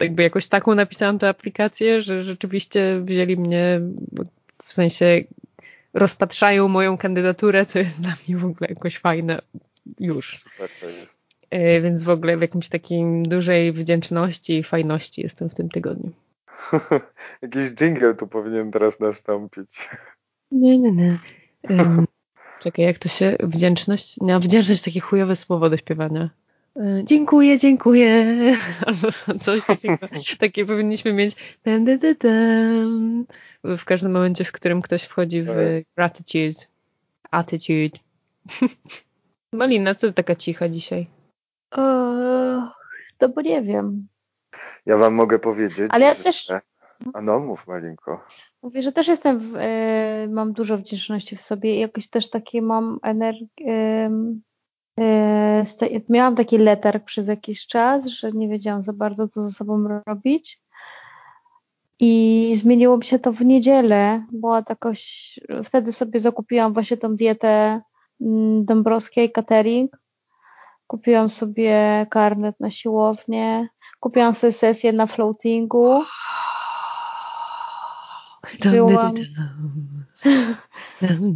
jakby 0.00 0.22
jakoś 0.22 0.46
taką 0.46 0.74
napisałam 0.74 1.18
tę 1.18 1.28
aplikację, 1.28 2.02
że 2.02 2.22
rzeczywiście 2.22 3.00
wzięli 3.04 3.36
mnie 3.36 3.80
w 4.64 4.72
sensie 4.72 5.24
rozpatrzają 5.94 6.68
moją 6.68 6.98
kandydaturę, 6.98 7.66
co 7.66 7.78
jest 7.78 8.00
dla 8.00 8.14
mnie 8.28 8.38
w 8.38 8.44
ogóle 8.44 8.68
jakoś 8.70 8.98
fajne 8.98 9.38
już. 10.00 10.44
E, 11.50 11.80
więc 11.80 12.02
w 12.02 12.08
ogóle 12.08 12.36
w 12.36 12.42
jakimś 12.42 12.68
takim 12.68 13.22
dużej 13.22 13.72
wdzięczności 13.72 14.58
i 14.58 14.62
fajności 14.62 15.22
jestem 15.22 15.50
w 15.50 15.54
tym 15.54 15.68
tygodniu. 15.68 16.12
Jakiś 17.42 17.70
jingle 17.70 18.14
tu 18.14 18.26
powinien 18.26 18.70
teraz 18.70 19.00
nastąpić. 19.00 19.88
Nie, 20.50 20.78
nie, 20.78 20.92
nie. 20.92 21.18
Um, 21.70 22.06
Czekaj, 22.62 22.84
jak 22.84 22.98
to 22.98 23.08
się 23.08 23.36
wdzięczność? 23.40 24.16
No, 24.20 24.40
wdzięczność 24.40 24.82
takie 24.82 25.00
chujowe 25.00 25.36
słowo 25.36 25.70
do 25.70 25.76
śpiewania. 25.76 26.30
E, 26.76 27.04
dziękuję, 27.04 27.58
dziękuję. 27.58 28.26
Albo 28.86 29.08
coś 29.40 29.64
takiego. 29.64 30.06
Takie 30.38 30.66
powinniśmy 30.66 31.12
mieć. 31.12 31.36
W 33.64 33.84
każdym 33.84 34.12
momencie, 34.12 34.44
w 34.44 34.52
którym 34.52 34.82
ktoś 34.82 35.02
wchodzi 35.02 35.42
w 35.42 35.46
tak. 35.46 35.94
gratitude, 35.96 36.66
attitude. 37.30 37.98
Malina, 39.52 39.94
co 39.94 40.12
taka 40.12 40.34
cicha 40.34 40.68
dzisiaj? 40.68 41.06
O, 41.70 41.82
to 43.18 43.28
bo 43.28 43.40
nie 43.40 43.62
wiem. 43.62 44.08
Ja 44.88 44.96
wam 44.96 45.14
mogę 45.14 45.38
powiedzieć. 45.38 45.86
Ale 45.90 46.04
ja 46.06 46.14
że... 46.14 46.22
też. 46.24 46.52
A 47.14 47.20
no, 47.20 47.40
mów 47.40 47.66
Malinko. 47.66 48.20
Mówię, 48.62 48.82
że 48.82 48.92
też 48.92 49.08
jestem, 49.08 49.38
w, 49.38 49.56
y, 49.56 50.28
mam 50.28 50.52
dużo 50.52 50.78
wdzięczności 50.78 51.36
w 51.36 51.42
sobie 51.42 51.76
i 51.76 51.80
jakoś 51.80 52.08
też 52.08 52.30
takie 52.30 52.62
mam 52.62 52.98
energię. 53.02 54.10
Y, 55.00 55.84
y, 55.84 56.04
miałam 56.08 56.36
taki 56.36 56.58
letarg 56.58 57.04
przez 57.04 57.28
jakiś 57.28 57.66
czas, 57.66 58.06
że 58.06 58.32
nie 58.32 58.48
wiedziałam 58.48 58.82
za 58.82 58.92
bardzo, 58.92 59.28
co 59.28 59.42
ze 59.42 59.50
sobą 59.50 60.02
robić. 60.06 60.60
I 62.00 62.52
zmieniło 62.56 62.96
mi 62.96 63.04
się 63.04 63.18
to 63.18 63.32
w 63.32 63.44
niedzielę, 63.44 64.26
bo 64.32 64.56
jakoś 64.68 65.34
wtedy 65.64 65.92
sobie 65.92 66.20
zakupiłam 66.20 66.74
właśnie 66.74 66.96
tą 66.96 67.16
dietę 67.16 67.80
mm, 68.20 68.64
Dąbrowskiej 68.64 69.32
catering. 69.32 69.98
Kupiłam 70.86 71.30
sobie 71.30 72.06
karnet 72.10 72.60
na 72.60 72.70
siłownię, 72.70 73.68
kupiłam 74.00 74.34
sobie 74.34 74.52
sesję 74.52 74.92
na 74.92 75.06
floatingu 75.06 76.02
Byłam, 78.70 79.14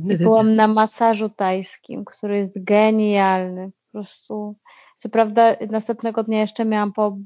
byłam 0.18 0.54
na 0.56 0.68
masażu 0.68 1.28
tajskim, 1.28 2.04
który 2.04 2.36
jest 2.36 2.64
genialny. 2.64 3.70
Po 3.70 3.98
prostu. 3.98 4.56
Co 4.98 5.08
prawda, 5.08 5.56
następnego 5.70 6.22
dnia 6.22 6.40
jeszcze 6.40 6.64
miałam 6.64 6.92
po, 6.92 7.16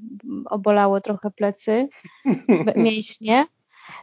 obolały 0.47 1.01
trochę 1.01 1.30
plecy, 1.30 1.89
mięśnie. 2.76 3.47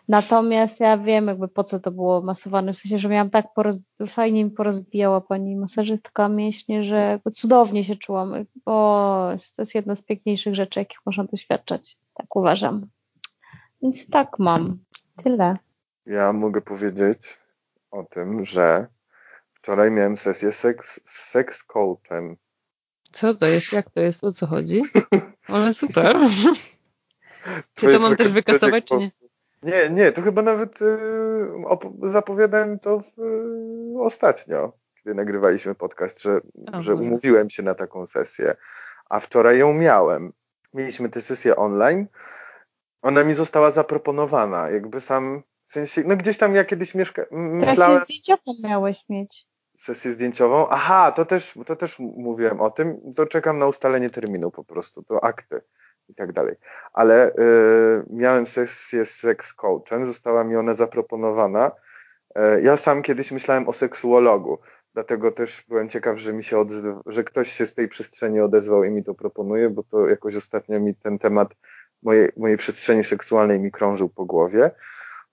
Natomiast 0.07 0.79
ja 0.79 0.97
wiem, 0.97 1.27
jakby 1.27 1.47
po 1.47 1.63
co 1.63 1.79
to 1.79 1.91
było 1.91 2.21
masowane. 2.21 2.73
W 2.73 2.77
sensie, 2.77 2.97
że 2.97 3.09
miałam 3.09 3.29
tak 3.29 3.53
poroz... 3.53 3.77
fajnie 4.07 4.45
mi 4.45 4.51
porozbijała 4.51 5.21
pani 5.21 5.55
masażystka 5.55 6.29
mięśnie, 6.29 6.83
że 6.83 7.19
cudownie 7.33 7.83
się 7.83 7.95
czułam. 7.95 8.33
O, 8.65 9.31
to 9.55 9.61
jest 9.61 9.75
jedna 9.75 9.95
z 9.95 10.01
piękniejszych 10.01 10.55
rzeczy, 10.55 10.79
jakich 10.79 10.99
można 11.05 11.23
doświadczać. 11.23 11.97
Tak 12.13 12.35
uważam. 12.35 12.87
Więc 13.81 14.09
tak 14.09 14.39
mam. 14.39 14.77
Tyle. 15.23 15.57
Ja 16.05 16.33
mogę 16.33 16.61
powiedzieć 16.61 17.37
o 17.91 18.03
tym, 18.03 18.45
że 18.45 18.87
wczoraj 19.53 19.91
miałem 19.91 20.17
sesję 20.17 20.51
seks, 20.51 20.99
z 21.05 21.29
seks 21.31 21.63
coachem. 21.63 22.37
Co 23.11 23.35
to 23.35 23.45
jest? 23.45 23.73
Jak 23.73 23.89
to 23.89 23.99
jest? 23.99 24.23
O 24.23 24.31
co 24.31 24.47
chodzi? 24.47 24.81
Ale 25.47 25.73
super. 25.73 26.17
Czy 27.75 27.93
to 27.93 27.99
mam 27.99 28.15
też 28.15 28.31
wykasować, 28.31 28.85
czy 28.85 28.97
nie? 28.97 29.11
Nie, 29.63 29.89
nie, 29.89 30.11
to 30.11 30.21
chyba 30.21 30.41
nawet 30.41 30.81
y, 30.81 30.97
zapowiadałem 32.03 32.79
to 32.79 32.99
w, 32.99 33.19
y, 33.19 34.01
ostatnio, 34.01 34.73
kiedy 34.95 35.15
nagrywaliśmy 35.15 35.75
podcast, 35.75 36.21
że, 36.21 36.41
że 36.79 36.95
umówiłem 36.95 37.49
się 37.49 37.63
na 37.63 37.75
taką 37.75 38.05
sesję, 38.05 38.55
a 39.09 39.19
wczoraj 39.19 39.57
ją 39.57 39.73
miałem. 39.73 40.33
Mieliśmy 40.73 41.09
tę 41.09 41.21
sesję 41.21 41.55
online. 41.55 42.07
Ona 43.01 43.23
mi 43.23 43.33
została 43.33 43.71
zaproponowana. 43.71 44.69
Jakby 44.69 45.01
sam 45.01 45.43
w 45.67 45.73
sensie, 45.73 46.03
no 46.05 46.17
gdzieś 46.17 46.37
tam 46.37 46.55
ja 46.55 46.65
kiedyś 46.65 46.95
mieszkałem. 46.95 47.61
Sesję 47.65 47.99
zdjęciową 48.03 48.53
miałeś 48.63 49.09
mieć. 49.09 49.47
Sesję 49.77 50.11
zdjęciową? 50.11 50.67
Aha, 50.69 51.11
to 51.11 51.25
też, 51.25 51.59
to 51.65 51.75
też 51.75 51.99
mówiłem 51.99 52.61
o 52.61 52.71
tym. 52.71 53.13
To 53.15 53.25
czekam 53.25 53.59
na 53.59 53.67
ustalenie 53.67 54.09
terminu 54.09 54.51
po 54.51 54.63
prostu, 54.63 55.03
to 55.03 55.23
akty 55.23 55.61
i 56.09 56.15
tak 56.15 56.31
dalej. 56.31 56.55
Ale 56.93 57.29
y, 57.29 57.33
miałem 58.09 58.45
sesję 58.45 59.05
z 59.05 59.11
seks 59.11 59.53
coachem, 59.53 60.05
została 60.05 60.43
mi 60.43 60.55
ona 60.55 60.73
zaproponowana. 60.73 61.71
Y, 62.37 62.61
ja 62.61 62.77
sam 62.77 63.01
kiedyś 63.01 63.31
myślałem 63.31 63.69
o 63.69 63.73
seksuologu, 63.73 64.59
dlatego 64.93 65.31
też 65.31 65.65
byłem 65.67 65.89
ciekaw, 65.89 66.17
że 66.17 66.33
mi 66.33 66.43
się 66.43 66.65
że 67.05 67.23
ktoś 67.23 67.51
się 67.51 67.65
z 67.65 67.75
tej 67.75 67.87
przestrzeni 67.87 68.39
odezwał 68.39 68.83
i 68.83 68.91
mi 68.91 69.03
to 69.03 69.13
proponuje, 69.13 69.69
bo 69.69 69.83
to 69.83 70.07
jakoś 70.07 70.35
ostatnio 70.35 70.79
mi 70.79 70.95
ten 70.95 71.19
temat 71.19 71.49
mojej, 72.03 72.31
mojej 72.37 72.57
przestrzeni 72.57 73.03
seksualnej 73.03 73.59
mi 73.59 73.71
krążył 73.71 74.09
po 74.09 74.25
głowie. 74.25 74.71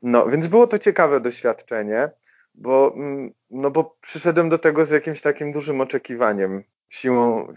No, 0.02 0.26
więc 0.26 0.48
było 0.48 0.66
to 0.66 0.78
ciekawe 0.78 1.20
doświadczenie, 1.20 2.10
bo, 2.54 2.92
mm, 2.96 3.32
no 3.50 3.70
bo 3.70 3.96
przyszedłem 4.00 4.48
do 4.48 4.58
tego 4.58 4.84
z 4.84 4.90
jakimś 4.90 5.20
takim 5.20 5.52
dużym 5.52 5.80
oczekiwaniem, 5.80 6.62
siłą, 6.88 7.54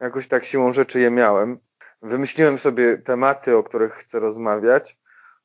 jakoś 0.00 0.28
tak 0.28 0.44
siłą 0.44 0.72
rzeczy 0.72 1.00
je 1.00 1.10
miałem. 1.10 1.58
Wymyśliłem 2.04 2.58
sobie 2.58 2.98
tematy, 2.98 3.56
o 3.56 3.62
których 3.62 3.92
chcę 3.92 4.20
rozmawiać, 4.20 4.98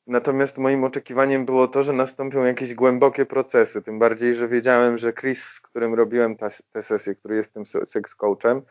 natomiast 0.08 0.58
moim 0.58 0.84
oczekiwaniem 0.84 1.46
było 1.46 1.68
to, 1.68 1.84
że 1.84 1.94
nastąpią 1.94 2.46
jakieś 2.46 2.74
głębokie 2.74 3.26
procesy, 3.26 3.82
tym 3.82 4.00
bardziej, 4.00 4.36
że 4.36 4.48
wiedziałem, 4.48 4.98
że 4.98 5.14
Chris, 5.14 5.44
z 5.44 5.60
którym 5.62 5.94
robiłem 5.94 6.36
tę 6.72 6.82
sesję, 6.82 7.16
który 7.16 7.36
jest 7.36 7.54
tym 7.54 7.64
sex 7.66 8.16
coachem, 8.16 8.62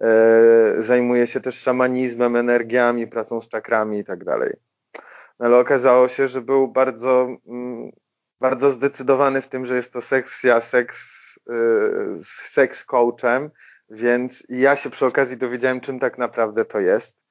e, 0.00 0.82
zajmuje 0.82 1.26
się 1.26 1.40
też 1.40 1.58
szamanizmem, 1.58 2.36
energiami, 2.36 3.06
pracą 3.06 3.40
z 3.40 3.48
czakrami 3.48 3.98
i 3.98 4.04
tak 4.04 4.24
dalej. 4.24 4.52
Ale 5.38 5.58
okazało 5.58 6.08
się, 6.08 6.28
że 6.28 6.40
był 6.40 6.68
bardzo, 6.68 7.28
mm, 7.46 7.90
bardzo 8.40 8.70
zdecydowany 8.70 9.40
w 9.42 9.48
tym, 9.48 9.66
że 9.66 9.76
jest 9.76 9.92
to 9.92 10.00
sekcja 10.00 10.60
seks, 10.60 10.98
y, 11.36 11.42
z 12.22 12.28
seks 12.28 12.84
coachem, 12.84 13.50
więc 13.90 14.42
ja 14.48 14.76
się 14.76 14.90
przy 14.90 15.06
okazji 15.06 15.36
dowiedziałem, 15.36 15.80
czym 15.80 16.00
tak 16.00 16.18
naprawdę 16.18 16.64
to 16.64 16.80
jest. 16.80 17.27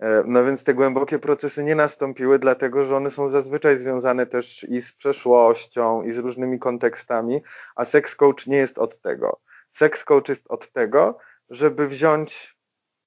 E, 0.00 0.22
no 0.26 0.44
więc 0.44 0.64
te 0.64 0.74
głębokie 0.74 1.18
procesy 1.18 1.64
nie 1.64 1.74
nastąpiły, 1.74 2.38
dlatego 2.38 2.84
że 2.84 2.96
one 2.96 3.10
są 3.10 3.28
zazwyczaj 3.28 3.76
związane 3.76 4.26
też 4.26 4.64
i 4.64 4.80
z 4.80 4.92
przeszłością, 4.92 6.02
i 6.02 6.12
z 6.12 6.18
różnymi 6.18 6.58
kontekstami, 6.58 7.42
a 7.76 7.84
seks 7.84 8.16
coach 8.16 8.46
nie 8.46 8.56
jest 8.56 8.78
od 8.78 9.00
tego. 9.00 9.40
Seks 9.70 10.04
coach 10.04 10.28
jest 10.28 10.46
od 10.48 10.72
tego, 10.72 11.18
żeby 11.50 11.88
wziąć 11.88 12.56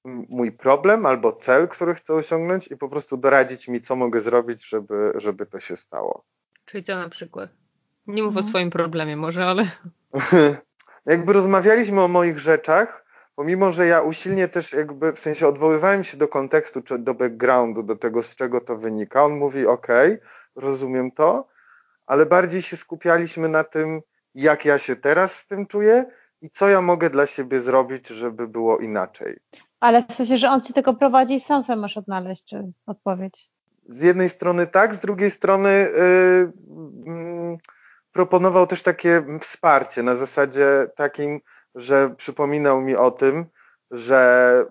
mój 0.04 0.52
problem 0.52 1.06
albo 1.06 1.32
cel, 1.32 1.68
który 1.68 1.94
chcę 1.94 2.14
osiągnąć 2.14 2.68
i 2.68 2.76
po 2.76 2.88
prostu 2.88 3.16
doradzić 3.16 3.68
mi, 3.68 3.80
co 3.80 3.96
mogę 3.96 4.20
zrobić, 4.20 4.68
żeby, 4.68 5.12
żeby 5.14 5.46
to 5.46 5.60
się 5.60 5.76
stało. 5.76 6.24
Czyli 6.64 6.84
co 6.84 6.96
na 6.96 7.08
przykład? 7.08 7.50
Nie 8.06 8.22
mów 8.22 8.36
o 8.36 8.38
mhm. 8.38 8.46
swoim 8.46 8.70
problemie 8.70 9.16
może, 9.16 9.44
ale... 9.46 9.70
jakby 11.06 11.32
rozmawialiśmy 11.32 12.02
o 12.02 12.08
moich 12.08 12.38
rzeczach, 12.38 13.04
pomimo, 13.38 13.72
że 13.72 13.86
ja 13.86 14.00
usilnie 14.00 14.48
też 14.48 14.72
jakby, 14.72 15.12
w 15.12 15.18
sensie 15.18 15.48
odwoływałem 15.48 16.04
się 16.04 16.16
do 16.16 16.28
kontekstu, 16.28 16.82
czy 16.82 16.98
do 16.98 17.14
backgroundu, 17.14 17.82
do 17.82 17.96
tego, 17.96 18.22
z 18.22 18.36
czego 18.36 18.60
to 18.60 18.76
wynika. 18.76 19.24
On 19.24 19.32
mówi, 19.32 19.66
ok, 19.66 19.86
rozumiem 20.56 21.10
to, 21.10 21.48
ale 22.06 22.26
bardziej 22.26 22.62
się 22.62 22.76
skupialiśmy 22.76 23.48
na 23.48 23.64
tym, 23.64 24.00
jak 24.34 24.64
ja 24.64 24.78
się 24.78 24.96
teraz 24.96 25.32
z 25.32 25.46
tym 25.46 25.66
czuję 25.66 26.04
i 26.42 26.50
co 26.50 26.68
ja 26.68 26.80
mogę 26.80 27.10
dla 27.10 27.26
siebie 27.26 27.60
zrobić, 27.60 28.08
żeby 28.08 28.48
było 28.48 28.78
inaczej. 28.78 29.36
Ale 29.80 30.02
w 30.02 30.12
sensie, 30.12 30.36
że 30.36 30.50
on 30.50 30.60
ci 30.60 30.72
tego 30.72 30.94
prowadzi 30.94 31.34
i 31.34 31.40
sam 31.40 31.62
sobie 31.62 31.80
masz 31.80 31.96
odnaleźć 31.96 32.44
czy 32.44 32.72
odpowiedź. 32.86 33.50
Z 33.88 34.00
jednej 34.00 34.28
strony 34.28 34.66
tak, 34.66 34.94
z 34.94 35.00
drugiej 35.00 35.30
strony 35.30 35.70
yy, 35.70 36.52
yy, 37.12 37.58
proponował 38.12 38.66
też 38.66 38.82
takie 38.82 39.24
wsparcie 39.40 40.02
na 40.02 40.14
zasadzie 40.14 40.86
takim, 40.96 41.40
że 41.78 42.14
przypominał 42.16 42.80
mi 42.80 42.96
o 42.96 43.10
tym, 43.10 43.46
że, 43.90 44.64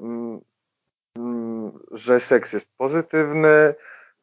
yy, 1.16 1.72
że 1.92 2.20
seks 2.20 2.54
jest 2.54 2.78
pozytywny, 2.78 3.74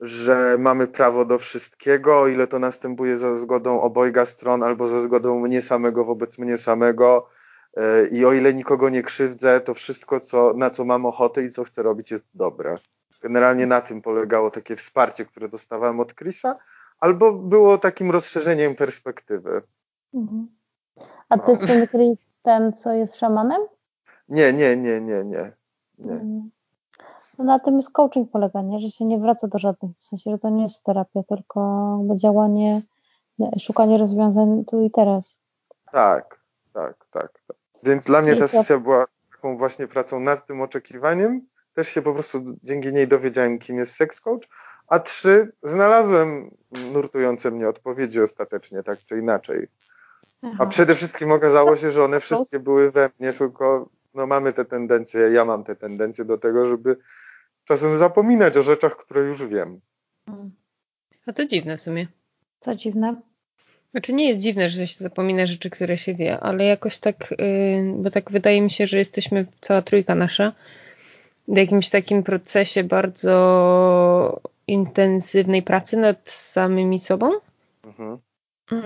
że 0.00 0.56
mamy 0.58 0.86
prawo 0.86 1.24
do 1.24 1.38
wszystkiego, 1.38 2.20
o 2.20 2.28
ile 2.28 2.46
to 2.46 2.58
następuje 2.58 3.16
za 3.16 3.36
zgodą 3.36 3.80
obojga 3.80 4.26
stron 4.26 4.62
albo 4.62 4.88
za 4.88 5.00
zgodą 5.00 5.40
mnie 5.40 5.62
samego 5.62 6.04
wobec 6.04 6.38
mnie 6.38 6.58
samego. 6.58 7.28
E, 7.76 8.06
I 8.06 8.24
o 8.24 8.32
ile 8.32 8.54
nikogo 8.54 8.88
nie 8.88 9.02
krzywdzę, 9.02 9.60
to 9.60 9.74
wszystko, 9.74 10.20
co, 10.20 10.52
na 10.56 10.70
co 10.70 10.84
mam 10.84 11.06
ochotę 11.06 11.44
i 11.44 11.50
co 11.50 11.64
chcę 11.64 11.82
robić, 11.82 12.10
jest 12.10 12.26
dobre. 12.34 12.78
Generalnie 13.22 13.66
na 13.66 13.80
tym 13.80 14.02
polegało 14.02 14.50
takie 14.50 14.76
wsparcie, 14.76 15.24
które 15.24 15.48
dostawałem 15.48 16.00
od 16.00 16.14
Chrisa, 16.14 16.56
albo 17.00 17.32
było 17.32 17.78
takim 17.78 18.10
rozszerzeniem 18.10 18.74
perspektywy. 18.74 19.62
Mhm. 20.14 20.48
A 21.28 21.38
to 21.38 21.50
jest 21.50 21.62
no. 21.62 21.68
ten 21.68 21.88
Chris, 21.88 22.33
ten, 22.44 22.72
co 22.72 22.92
jest 22.92 23.16
szamanem? 23.16 23.62
Nie, 24.28 24.52
nie, 24.52 24.76
nie, 24.76 25.00
nie, 25.00 25.24
nie. 25.24 25.52
nie. 25.98 26.12
Mhm. 26.12 26.50
No 27.38 27.44
na 27.44 27.58
tym 27.58 27.76
jest 27.76 27.90
coaching 27.90 28.30
polega, 28.30 28.62
nie? 28.62 28.78
że 28.78 28.90
się 28.90 29.04
nie 29.04 29.18
wraca 29.18 29.48
do 29.48 29.58
żadnych, 29.58 29.96
w 29.98 30.04
sensie, 30.04 30.30
że 30.30 30.38
to 30.38 30.50
nie 30.50 30.62
jest 30.62 30.84
terapia, 30.84 31.22
tylko 31.22 31.98
działanie, 32.16 32.82
szukanie 33.58 33.98
rozwiązań 33.98 34.64
tu 34.64 34.82
i 34.82 34.90
teraz. 34.90 35.40
Tak, 35.92 36.40
tak, 36.72 37.06
tak. 37.10 37.32
tak. 37.46 37.56
Więc 37.82 38.04
dla 38.04 38.22
mnie 38.22 38.36
ta 38.36 38.48
sesja 38.48 38.78
była 38.78 39.06
taką 39.32 39.56
właśnie 39.56 39.86
pracą 39.86 40.20
nad 40.20 40.46
tym 40.46 40.60
oczekiwaniem. 40.60 41.46
Też 41.74 41.88
się 41.88 42.02
po 42.02 42.12
prostu 42.12 42.38
dzięki 42.62 42.92
niej 42.92 43.08
dowiedziałem, 43.08 43.58
kim 43.58 43.78
jest 43.78 43.94
sex 43.94 44.20
coach. 44.20 44.48
A 44.86 44.98
trzy, 44.98 45.52
znalazłem 45.62 46.50
nurtujące 46.92 47.50
mnie 47.50 47.68
odpowiedzi 47.68 48.22
ostatecznie, 48.22 48.82
tak 48.82 48.98
czy 48.98 49.18
inaczej. 49.18 49.68
Aha. 50.44 50.56
A 50.58 50.66
przede 50.66 50.94
wszystkim 50.94 51.32
okazało 51.32 51.76
się, 51.76 51.90
że 51.90 52.04
one 52.04 52.20
wszystkie 52.20 52.58
były 52.58 52.90
we 52.90 53.10
mnie, 53.20 53.32
tylko 53.32 53.88
no 54.14 54.26
mamy 54.26 54.52
te 54.52 54.64
tendencje, 54.64 55.20
ja 55.20 55.44
mam 55.44 55.64
te 55.64 55.76
tendencje 55.76 56.24
do 56.24 56.38
tego, 56.38 56.68
żeby 56.68 56.96
czasem 57.64 57.96
zapominać 57.96 58.56
o 58.56 58.62
rzeczach, 58.62 58.96
które 58.96 59.20
już 59.20 59.46
wiem. 59.46 59.80
A 61.26 61.32
to 61.32 61.46
dziwne 61.46 61.76
w 61.76 61.80
sumie. 61.80 62.06
Co 62.60 62.74
dziwne? 62.74 63.20
Znaczy 63.90 64.12
nie 64.12 64.28
jest 64.28 64.40
dziwne, 64.40 64.68
że 64.68 64.86
się 64.86 65.04
zapomina 65.04 65.46
rzeczy, 65.46 65.70
które 65.70 65.98
się 65.98 66.14
wie, 66.14 66.40
ale 66.40 66.64
jakoś 66.64 66.98
tak, 66.98 67.30
yy, 67.30 67.94
bo 67.96 68.10
tak 68.10 68.30
wydaje 68.30 68.60
mi 68.60 68.70
się, 68.70 68.86
że 68.86 68.98
jesteśmy, 68.98 69.46
cała 69.60 69.82
trójka 69.82 70.14
nasza, 70.14 70.52
w 71.48 71.56
jakimś 71.56 71.90
takim 71.90 72.22
procesie 72.22 72.84
bardzo 72.84 74.40
intensywnej 74.66 75.62
pracy 75.62 75.96
nad 75.96 76.30
samymi 76.30 77.00
sobą. 77.00 77.32
Mhm. 77.84 78.18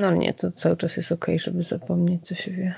No 0.00 0.10
nie, 0.10 0.34
to 0.34 0.52
cały 0.52 0.76
czas 0.76 0.96
jest 0.96 1.12
okej, 1.12 1.34
okay, 1.34 1.38
żeby 1.38 1.62
zapomnieć, 1.62 2.26
co 2.26 2.34
się 2.34 2.50
wie. 2.50 2.74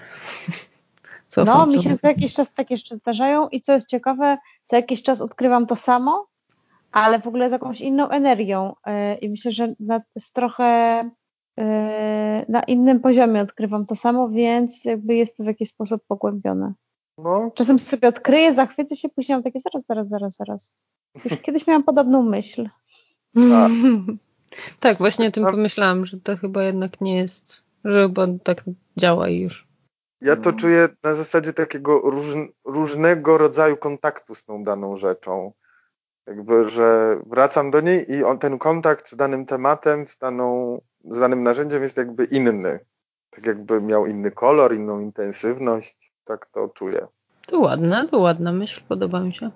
Cofam 1.28 1.70
no, 1.70 1.76
mi 1.76 1.82
się 1.82 1.98
co 1.98 2.08
jakiś 2.08 2.34
czas 2.34 2.52
takie 2.54 2.74
jeszcze 2.74 2.96
zdarzają 2.96 3.48
i 3.48 3.60
co 3.60 3.72
jest 3.72 3.88
ciekawe, 3.88 4.38
co 4.64 4.76
jakiś 4.76 5.02
czas 5.02 5.20
odkrywam 5.20 5.66
to 5.66 5.76
samo, 5.76 6.26
ale 6.92 7.20
w 7.20 7.26
ogóle 7.26 7.48
z 7.48 7.52
jakąś 7.52 7.80
inną 7.80 8.08
energią 8.08 8.74
yy, 8.86 9.14
i 9.14 9.28
myślę, 9.28 9.52
że 9.52 9.74
jest 10.14 10.34
trochę 10.34 11.02
yy, 11.56 11.64
na 12.48 12.62
innym 12.62 13.00
poziomie 13.00 13.40
odkrywam 13.40 13.86
to 13.86 13.96
samo, 13.96 14.28
więc 14.28 14.84
jakby 14.84 15.14
jest 15.14 15.36
to 15.36 15.42
w 15.42 15.46
jakiś 15.46 15.68
sposób 15.68 16.02
pogłębione. 16.08 16.72
No. 17.18 17.50
Czasem 17.54 17.78
sobie 17.78 18.08
odkryję, 18.08 18.54
zachwycę 18.54 18.96
się, 18.96 19.08
później 19.08 19.36
mam 19.36 19.42
takie 19.42 19.60
zaraz, 19.60 19.86
zaraz, 19.86 20.08
zaraz, 20.08 20.36
zaraz. 20.36 20.74
Już 21.24 21.40
kiedyś 21.40 21.66
miałam 21.66 21.82
podobną 21.82 22.22
myśl. 22.22 22.68
Tak, 23.34 23.72
tak 24.80 24.98
właśnie 24.98 25.28
o 25.28 25.30
tym 25.30 25.46
pomyślałam, 25.46 26.06
że 26.06 26.20
to 26.20 26.36
chyba 26.36 26.62
jednak 26.62 27.00
nie 27.00 27.16
jest, 27.16 27.64
że 27.84 28.02
chyba 28.02 28.26
tak 28.44 28.64
działa 28.96 29.28
i 29.28 29.40
już. 29.40 29.70
Ja 30.20 30.36
to 30.36 30.52
no. 30.52 30.58
czuję 30.58 30.88
na 31.02 31.14
zasadzie 31.14 31.52
takiego 31.52 32.00
róż, 32.00 32.26
różnego 32.64 33.38
rodzaju 33.38 33.76
kontaktu 33.76 34.34
z 34.34 34.44
tą 34.44 34.64
daną 34.64 34.96
rzeczą. 34.96 35.52
Jakby, 36.26 36.68
że 36.68 37.18
wracam 37.26 37.70
do 37.70 37.80
niej 37.80 38.12
i 38.12 38.24
on, 38.24 38.38
ten 38.38 38.58
kontakt 38.58 39.10
z 39.10 39.16
danym 39.16 39.46
tematem, 39.46 40.06
z, 40.06 40.18
daną, 40.18 40.80
z 41.04 41.20
danym 41.20 41.42
narzędziem 41.42 41.82
jest 41.82 41.96
jakby 41.96 42.24
inny. 42.24 42.80
Tak 43.30 43.46
jakby 43.46 43.80
miał 43.80 44.06
inny 44.06 44.30
kolor, 44.30 44.74
inną 44.74 45.00
intensywność. 45.00 46.12
Tak 46.24 46.46
to 46.46 46.68
czuję. 46.68 47.06
To 47.46 47.58
ładna, 47.58 48.06
to 48.06 48.18
ładna 48.18 48.52
myśl, 48.52 48.80
podoba 48.88 49.20
mi 49.20 49.34
się. 49.34 49.50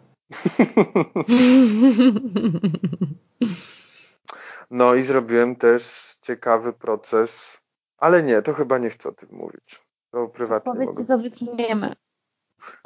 no 4.70 4.94
i 4.94 5.02
zrobiłem 5.02 5.56
też 5.56 6.14
ciekawy 6.22 6.72
proces, 6.72 7.60
ale 7.98 8.22
nie, 8.22 8.42
to 8.42 8.54
chyba 8.54 8.78
nie 8.78 8.90
chcę 8.90 9.08
o 9.08 9.12
tym 9.12 9.28
mówić. 9.32 9.82
To 10.10 10.28
prywatnie 10.28 10.72
Powiedz, 10.72 10.88
mogę. 10.88 11.04
co 11.04 11.18
wytniemy. 11.18 11.92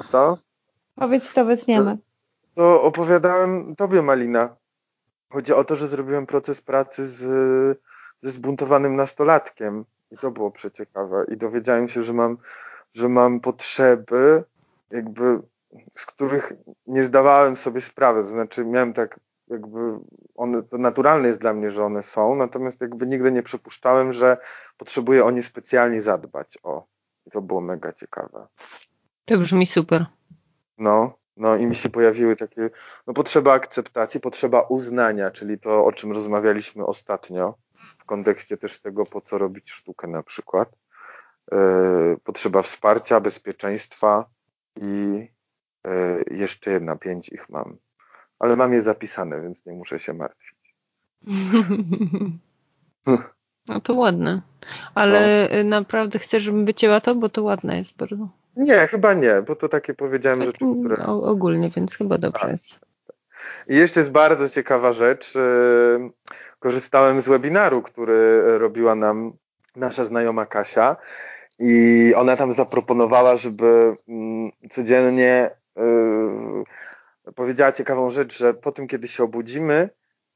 Co? 0.08 0.38
Powiedz, 0.94 1.32
co 1.32 1.44
wytniemy. 1.44 1.98
To, 2.54 2.62
to 2.62 2.82
opowiadałem 2.82 3.76
tobie, 3.76 4.02
Malina. 4.02 4.56
Chodzi 5.32 5.52
o 5.52 5.64
to, 5.64 5.76
że 5.76 5.88
zrobiłem 5.88 6.26
proces 6.26 6.62
pracy 6.62 7.06
z, 7.06 7.20
ze 8.22 8.30
zbuntowanym 8.30 8.96
nastolatkiem. 8.96 9.84
I 10.10 10.18
to 10.18 10.30
było 10.30 10.50
przeciekawe. 10.50 11.24
I 11.28 11.36
dowiedziałem 11.36 11.88
się, 11.88 12.02
że 12.02 12.12
mam, 12.12 12.38
że 12.94 13.08
mam 13.08 13.40
potrzeby, 13.40 14.44
jakby, 14.90 15.40
z 15.94 16.06
których 16.06 16.52
nie 16.86 17.04
zdawałem 17.04 17.56
sobie 17.56 17.80
sprawy. 17.80 18.20
To 18.20 18.26
znaczy, 18.26 18.64
miałem 18.64 18.92
tak, 18.92 19.20
jakby, 19.50 19.98
one, 20.34 20.62
to 20.62 20.78
naturalne 20.78 21.28
jest 21.28 21.40
dla 21.40 21.52
mnie, 21.52 21.70
że 21.70 21.84
one 21.84 22.02
są, 22.02 22.34
natomiast 22.34 22.80
jakby 22.80 23.06
nigdy 23.06 23.32
nie 23.32 23.42
przypuszczałem, 23.42 24.12
że 24.12 24.36
potrzebuję 24.76 25.24
o 25.24 25.30
nie 25.30 25.42
specjalnie 25.42 26.02
zadbać. 26.02 26.58
O. 26.62 26.86
I 27.26 27.30
to 27.30 27.42
było 27.42 27.60
mega 27.60 27.92
ciekawe. 27.92 28.46
To 29.24 29.38
brzmi 29.38 29.66
super. 29.66 30.06
No, 30.78 31.18
no 31.36 31.56
i 31.56 31.66
mi 31.66 31.74
się 31.74 31.88
pojawiły 31.88 32.36
takie, 32.36 32.70
no 33.06 33.14
potrzeba 33.14 33.52
akceptacji, 33.52 34.20
potrzeba 34.20 34.60
uznania, 34.60 35.30
czyli 35.30 35.58
to, 35.58 35.84
o 35.84 35.92
czym 35.92 36.12
rozmawialiśmy 36.12 36.86
ostatnio, 36.86 37.54
w 37.98 38.04
kontekście 38.04 38.56
też 38.56 38.80
tego, 38.80 39.06
po 39.06 39.20
co 39.20 39.38
robić 39.38 39.70
sztukę 39.70 40.06
na 40.08 40.22
przykład. 40.22 40.68
Yy, 41.52 42.16
potrzeba 42.24 42.62
wsparcia, 42.62 43.20
bezpieczeństwa 43.20 44.30
i 44.76 45.26
yy, 45.84 46.24
jeszcze 46.30 46.70
jedna, 46.70 46.96
pięć 46.96 47.28
ich 47.28 47.48
mam. 47.48 47.76
Ale 48.38 48.56
mam 48.56 48.72
je 48.72 48.82
zapisane, 48.82 49.42
więc 49.42 49.66
nie 49.66 49.72
muszę 49.72 49.98
się 49.98 50.12
martwić. 50.12 50.74
No 53.68 53.80
to 53.80 53.94
ładne. 53.94 54.42
Ale 54.94 55.48
no. 55.64 55.70
naprawdę 55.70 56.18
chcesz, 56.18 56.42
żebym 56.42 56.64
wycięła 56.64 57.00
to, 57.00 57.14
bo 57.14 57.28
to 57.28 57.42
ładne 57.42 57.78
jest 57.78 57.96
bardzo. 57.96 58.28
Nie, 58.56 58.86
chyba 58.86 59.14
nie, 59.14 59.42
bo 59.46 59.56
to 59.56 59.68
takie 59.68 59.94
powiedziałem 59.94 60.38
tak, 60.38 60.46
rzeczy, 60.46 60.64
które... 60.80 60.96
No, 61.06 61.22
ogólnie, 61.22 61.70
więc 61.70 61.96
chyba 61.96 62.18
dobrze 62.18 62.40
tak. 62.40 62.50
jest. 62.50 62.66
I 63.68 63.76
jeszcze 63.76 64.00
jest 64.00 64.12
bardzo 64.12 64.48
ciekawa 64.48 64.92
rzecz. 64.92 65.36
Y, 65.36 66.10
korzystałem 66.58 67.20
z 67.20 67.28
webinaru, 67.28 67.82
który 67.82 68.42
robiła 68.58 68.94
nam 68.94 69.32
nasza 69.76 70.04
znajoma 70.04 70.46
Kasia 70.46 70.96
i 71.58 72.12
ona 72.16 72.36
tam 72.36 72.52
zaproponowała, 72.52 73.36
żeby 73.36 73.96
mm, 74.08 74.50
codziennie 74.70 75.50
y, 75.78 75.82
powiedziała 77.34 77.72
ciekawą 77.72 78.10
rzecz, 78.10 78.38
że 78.38 78.54
po 78.54 78.72
tym, 78.72 78.86
kiedy 78.86 79.08
się 79.08 79.24
obudzimy, 79.24 79.88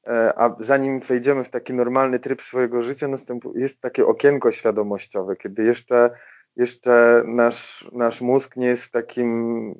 E, 0.07 0.39
a 0.39 0.57
zanim 0.59 1.01
wejdziemy 1.01 1.45
w 1.45 1.51
taki 1.51 1.75
normalny 1.75 2.21
tryb 2.21 2.43
swojego 2.43 2.83
życia, 2.83 3.09
jest 3.55 3.81
takie 3.81 4.07
okienko 4.07 4.51
świadomościowe, 4.51 5.37
kiedy 5.37 5.65
jeszcze, 5.65 6.11
jeszcze 6.57 7.23
nasz, 7.27 7.91
nasz 7.93 8.21
mózg 8.21 8.57
nie 8.57 8.67
jest 8.67 8.85
w 8.85 8.91
takim 8.91 9.75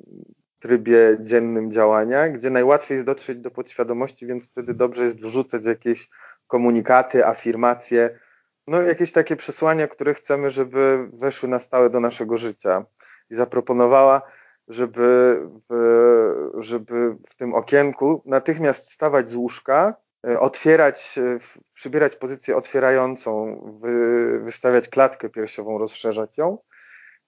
trybie 0.59 1.17
dziennym 1.19 1.71
działania, 1.71 2.29
gdzie 2.29 2.49
najłatwiej 2.49 2.95
jest 2.95 3.05
dotrzeć 3.05 3.37
do 3.37 3.51
podświadomości, 3.51 4.27
więc 4.27 4.49
wtedy 4.49 4.73
dobrze 4.73 5.03
jest 5.03 5.21
wrzucać 5.21 5.65
jakieś 5.65 6.09
komunikaty, 6.47 7.25
afirmacje, 7.25 8.19
no 8.67 8.81
jakieś 8.81 9.11
takie 9.11 9.35
przesłania, 9.35 9.87
które 9.87 10.13
chcemy, 10.13 10.51
żeby 10.51 11.09
weszły 11.13 11.49
na 11.49 11.59
stałe 11.59 11.89
do 11.89 11.99
naszego 11.99 12.37
życia. 12.37 12.85
I 13.29 13.35
zaproponowała, 13.35 14.21
żeby 14.67 15.39
w, 15.69 16.51
żeby 16.57 17.15
w 17.29 17.35
tym 17.35 17.53
okienku 17.53 18.21
natychmiast 18.25 18.91
stawać 18.91 19.29
z 19.29 19.35
łóżka 19.35 20.03
E, 20.27 20.39
otwierać, 20.39 21.17
e, 21.17 21.37
przybierać 21.73 22.15
pozycję 22.15 22.57
otwierającą, 22.57 23.61
wy, 23.81 24.39
wystawiać 24.43 24.89
klatkę 24.89 25.29
piersiową, 25.29 25.77
rozszerzać 25.77 26.37
ją 26.37 26.57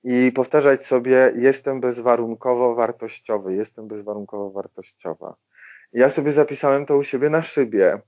i 0.03 0.31
powtarzać 0.31 0.85
sobie 0.85 1.33
jestem 1.35 1.79
bezwarunkowo 1.79 2.75
wartościowy, 2.75 3.55
jestem 3.55 3.87
bezwarunkowo 3.87 4.51
wartościowa. 4.51 5.35
ja 5.93 6.09
sobie 6.09 6.31
zapisałem 6.31 6.85
to 6.85 6.97
u 6.97 7.03
siebie 7.03 7.29
na 7.29 7.43
szybie 7.43 8.01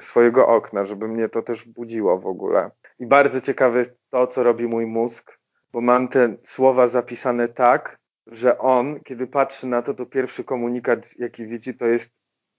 swojego 0.00 0.48
okna, 0.48 0.84
żeby 0.84 1.08
mnie 1.08 1.28
to 1.28 1.42
też 1.42 1.64
budziło 1.64 2.18
w 2.18 2.26
ogóle. 2.26 2.70
I 2.98 3.06
bardzo 3.06 3.40
ciekawe 3.40 3.78
jest 3.78 3.92
to, 4.10 4.26
co 4.26 4.42
robi 4.42 4.66
mój 4.66 4.86
mózg, 4.86 5.38
bo 5.72 5.80
mam 5.80 6.08
te 6.08 6.36
słowa 6.44 6.88
zapisane 6.88 7.48
tak, 7.48 7.98
że 8.26 8.58
on, 8.58 9.00
kiedy 9.00 9.26
patrzy 9.26 9.66
na 9.66 9.82
to, 9.82 9.94
to 9.94 10.06
pierwszy 10.06 10.44
komunikat, 10.44 11.18
jaki 11.18 11.46
widzi, 11.46 11.74
to 11.74 11.86
jest 11.86 12.12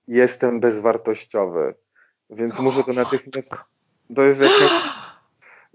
jestem 0.08 0.60
bezwartościowy. 0.60 1.76
Więc 2.30 2.60
muszę 2.60 2.84
to 2.84 2.94
natychmiast. 2.94 3.52
To 4.16 4.24
jest 4.24 4.42
jakieś, 4.42 4.72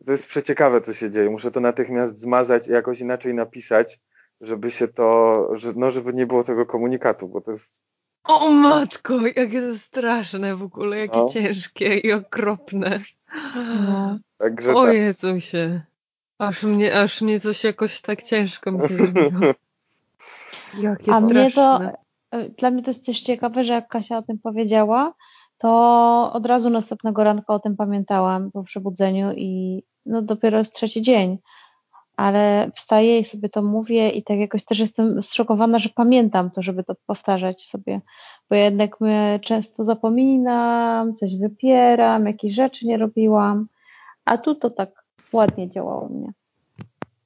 to 0.07 0.13
jest 0.13 0.27
przeciekawe, 0.27 0.81
co 0.81 0.95
się 0.95 1.11
dzieje. 1.11 1.31
Muszę 1.31 1.51
to 1.51 1.61
natychmiast 1.61 2.19
zmazać 2.19 2.69
i 2.69 2.73
jakoś 2.73 3.01
inaczej 3.01 3.35
napisać, 3.35 4.01
żeby 4.41 4.71
się 4.71 4.89
to, 4.89 5.49
że, 5.57 5.73
no 5.77 5.91
żeby 5.91 6.15
nie 6.15 6.27
było 6.27 6.45
tego 6.45 6.67
komunikatu, 6.67 7.29
bo 7.29 7.41
to 7.41 7.51
jest. 7.51 7.83
O 8.25 8.51
matko, 8.51 9.15
jakie 9.37 9.61
to 9.61 9.79
straszne 9.79 10.57
w 10.57 10.63
ogóle, 10.63 10.99
jakie 10.99 11.19
no. 11.19 11.29
ciężkie 11.29 11.99
i 11.99 12.13
okropne. 12.13 13.01
No. 13.57 14.19
Także 14.39 14.75
o 14.75 14.85
tak. 14.85 14.95
Jezusie. 14.95 15.83
Aż 16.39 16.63
mnie, 16.63 17.01
aż 17.01 17.21
mnie 17.23 17.41
coś 17.41 17.65
jakoś 17.65 18.01
tak 18.01 18.23
ciężko 18.23 18.73
mi 18.73 18.89
się 18.89 18.97
zrobiło. 18.97 19.55
Jakie 20.79 21.13
A 21.13 21.21
straszne. 21.21 21.29
mnie 21.29 21.51
to, 21.51 21.81
e, 22.31 22.49
dla 22.49 22.71
mnie 22.71 22.83
to 22.83 22.91
jest 22.91 23.07
też 23.07 23.21
ciekawe, 23.21 23.65
że 23.65 23.73
jak 23.73 23.89
Kasia 23.89 24.19
o 24.19 24.23
tym 24.23 24.39
powiedziała, 24.39 25.15
to 25.59 26.31
od 26.33 26.47
razu 26.47 26.71
następnego 26.71 27.25
ranka 27.25 27.55
o 27.55 27.59
tym 27.59 27.77
pamiętałam 27.77 28.51
po 28.51 28.63
przebudzeniu 28.63 29.33
i 29.33 29.83
no 30.07 30.23
dopiero 30.23 30.59
jest 30.59 30.75
trzeci 30.75 31.03
dzień. 31.03 31.39
Ale 32.17 32.71
wstaję 32.75 33.19
i 33.19 33.25
sobie 33.25 33.49
to 33.49 33.63
mówię 33.63 34.11
i 34.11 34.25
tak 34.25 34.39
jakoś 34.39 34.65
też 34.65 34.79
jestem 34.79 35.23
zszokowana, 35.23 35.79
że 35.79 35.89
pamiętam 35.95 36.51
to, 36.51 36.63
żeby 36.63 36.85
to 36.85 36.95
powtarzać 37.07 37.63
sobie, 37.63 38.01
bo 38.51 38.57
jednak 38.57 39.01
my 39.01 39.41
często 39.43 39.85
zapominam, 39.85 41.15
coś 41.15 41.37
wypieram, 41.37 42.27
jakieś 42.27 42.55
rzeczy 42.55 42.87
nie 42.87 42.97
robiłam, 42.99 43.67
a 44.25 44.39
tu 44.39 44.55
to 44.55 44.71
tak 44.71 45.05
ładnie 45.33 45.71
działało 45.71 46.09
mnie. 46.09 46.33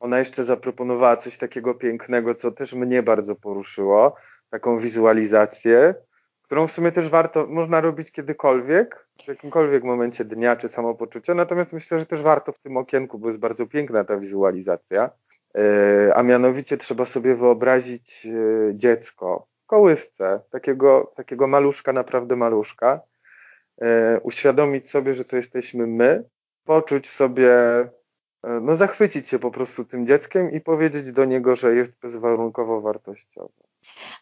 Ona 0.05 0.19
jeszcze 0.19 0.45
zaproponowała 0.45 1.17
coś 1.17 1.39
takiego 1.39 1.75
pięknego, 1.75 2.35
co 2.35 2.53
też 2.53 2.73
mnie 2.73 3.03
bardzo 3.03 3.37
poruszyło, 3.37 4.17
taką 4.51 4.79
wizualizację, 4.79 5.95
którą 6.43 6.67
w 6.67 6.73
sumie 6.73 6.93
też 6.93 7.09
warto, 7.09 7.47
można 7.47 7.81
robić 7.81 8.13
kiedykolwiek, 8.13 9.09
w 9.25 9.29
jakimkolwiek 9.29 9.85
momencie 9.85 10.25
dnia 10.25 10.57
czy 10.57 10.69
samopoczucia, 10.69 11.35
natomiast 11.35 11.73
myślę, 11.73 11.99
że 11.99 12.07
też 12.07 12.23
warto 12.23 12.53
w 12.53 12.59
tym 12.59 12.77
okienku, 12.77 13.19
bo 13.19 13.29
jest 13.29 13.41
bardzo 13.41 13.67
piękna 13.67 14.05
ta 14.05 14.17
wizualizacja, 14.17 15.11
e, 15.59 16.13
a 16.15 16.23
mianowicie 16.23 16.77
trzeba 16.77 17.05
sobie 17.05 17.35
wyobrazić 17.35 18.27
e, 18.27 18.31
dziecko 18.75 19.47
w 19.63 19.67
kołysce, 19.67 20.41
takiego, 20.51 21.13
takiego 21.17 21.47
maluszka, 21.47 21.93
naprawdę 21.93 22.37
maluszka, 22.37 23.01
e, 23.81 24.21
uświadomić 24.21 24.91
sobie, 24.91 25.15
że 25.15 25.25
to 25.25 25.37
jesteśmy 25.37 25.87
my, 25.87 26.25
poczuć 26.65 27.11
sobie, 27.11 27.51
no 28.63 28.75
zachwycić 28.75 29.29
się 29.29 29.39
po 29.39 29.51
prostu 29.51 29.85
tym 29.85 30.07
dzieckiem 30.07 30.53
i 30.53 30.61
powiedzieć 30.61 31.13
do 31.13 31.25
niego, 31.25 31.57
że 31.57 31.75
jest 31.75 31.93
bezwarunkowo 32.01 32.81
wartościowe. 32.81 33.65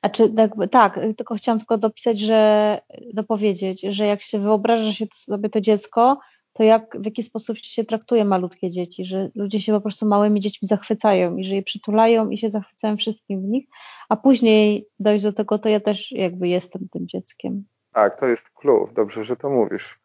Znaczy, 0.00 0.34
tak, 0.34 0.50
tak, 0.70 1.00
tylko 1.16 1.34
chciałam 1.34 1.58
tylko 1.58 1.78
dopisać, 1.78 2.18
że 2.18 2.80
dopowiedzieć, 3.14 3.80
że 3.80 4.06
jak 4.06 4.22
się 4.22 4.38
wyobraża 4.38 4.92
się 4.92 5.06
sobie 5.14 5.48
to 5.48 5.60
dziecko, 5.60 6.18
to 6.52 6.62
jak, 6.62 6.96
w 7.00 7.04
jaki 7.04 7.22
sposób 7.22 7.58
się 7.58 7.84
traktuje 7.84 8.24
malutkie 8.24 8.70
dzieci, 8.70 9.04
że 9.04 9.30
ludzie 9.34 9.60
się 9.60 9.72
po 9.72 9.80
prostu 9.80 10.06
małymi 10.06 10.40
dziećmi 10.40 10.68
zachwycają 10.68 11.36
i 11.36 11.44
że 11.44 11.54
je 11.54 11.62
przytulają 11.62 12.30
i 12.30 12.38
się 12.38 12.50
zachwycają 12.50 12.96
wszystkim 12.96 13.40
w 13.40 13.44
nich, 13.44 13.66
a 14.08 14.16
później 14.16 14.86
dojść 14.98 15.24
do 15.24 15.32
tego, 15.32 15.58
to 15.58 15.68
ja 15.68 15.80
też 15.80 16.12
jakby 16.12 16.48
jestem 16.48 16.88
tym 16.92 17.08
dzieckiem. 17.08 17.64
Tak, 17.92 18.20
to 18.20 18.26
jest 18.26 18.50
clue, 18.50 18.88
dobrze, 18.94 19.24
że 19.24 19.36
to 19.36 19.50
mówisz. 19.50 20.00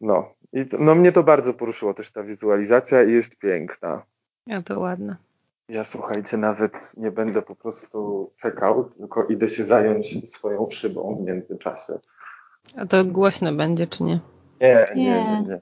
No, 0.00 0.34
i 0.54 0.66
to, 0.66 0.76
no 0.80 0.94
mnie 0.94 1.12
to 1.12 1.22
bardzo 1.22 1.54
poruszyło 1.54 1.94
też 1.94 2.12
ta 2.12 2.22
wizualizacja 2.22 3.02
i 3.04 3.12
jest 3.12 3.38
piękna. 3.38 4.02
Ja 4.46 4.62
to 4.62 4.80
ładne. 4.80 5.16
Ja 5.68 5.84
słuchajcie, 5.84 6.36
nawet 6.36 6.96
nie 6.96 7.10
będę 7.10 7.42
po 7.42 7.56
prostu 7.56 8.30
czekał, 8.42 8.84
tylko 8.84 9.24
idę 9.24 9.48
się 9.48 9.64
zająć 9.64 10.30
swoją 10.30 10.70
szybą 10.70 11.16
w 11.16 11.26
międzyczasie. 11.26 11.92
A 12.76 12.86
to 12.86 13.04
głośno 13.04 13.52
będzie, 13.52 13.86
czy 13.86 14.02
nie? 14.02 14.20
Nie, 14.60 14.86
nie, 14.94 15.04
nie. 15.04 15.44
nie, 15.48 15.60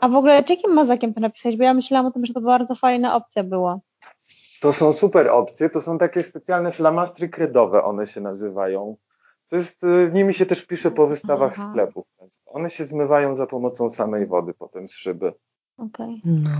A 0.00 0.08
w 0.08 0.14
ogóle 0.14 0.34
jakim 0.34 0.74
mazakiem 0.74 1.14
to 1.14 1.20
napisać? 1.20 1.56
Bo 1.56 1.64
ja 1.64 1.74
myślałam 1.74 2.06
o 2.06 2.10
tym, 2.10 2.26
że 2.26 2.34
to 2.34 2.40
bardzo 2.40 2.74
fajna 2.74 3.16
opcja 3.16 3.44
była. 3.44 3.80
To 4.60 4.72
są 4.72 4.92
super 4.92 5.28
opcje, 5.28 5.70
to 5.70 5.80
są 5.80 5.98
takie 5.98 6.22
specjalne 6.22 6.72
flamastry 6.72 7.28
kredowe, 7.28 7.84
one 7.84 8.06
się 8.06 8.20
nazywają. 8.20 8.96
To 9.48 9.56
jest, 9.56 9.84
y, 9.84 10.10
nimi 10.14 10.34
się 10.34 10.46
też 10.46 10.66
pisze 10.66 10.90
po 10.90 11.06
wystawach 11.06 11.52
Aha. 11.56 11.70
sklepów. 11.70 12.06
One 12.46 12.70
się 12.70 12.84
zmywają 12.84 13.34
za 13.34 13.46
pomocą 13.46 13.90
samej 13.90 14.26
wody 14.26 14.54
potem 14.54 14.88
z 14.88 14.92
szyby. 14.92 15.32
Okej. 15.78 16.20
Okay. 16.22 16.40
No. 16.42 16.50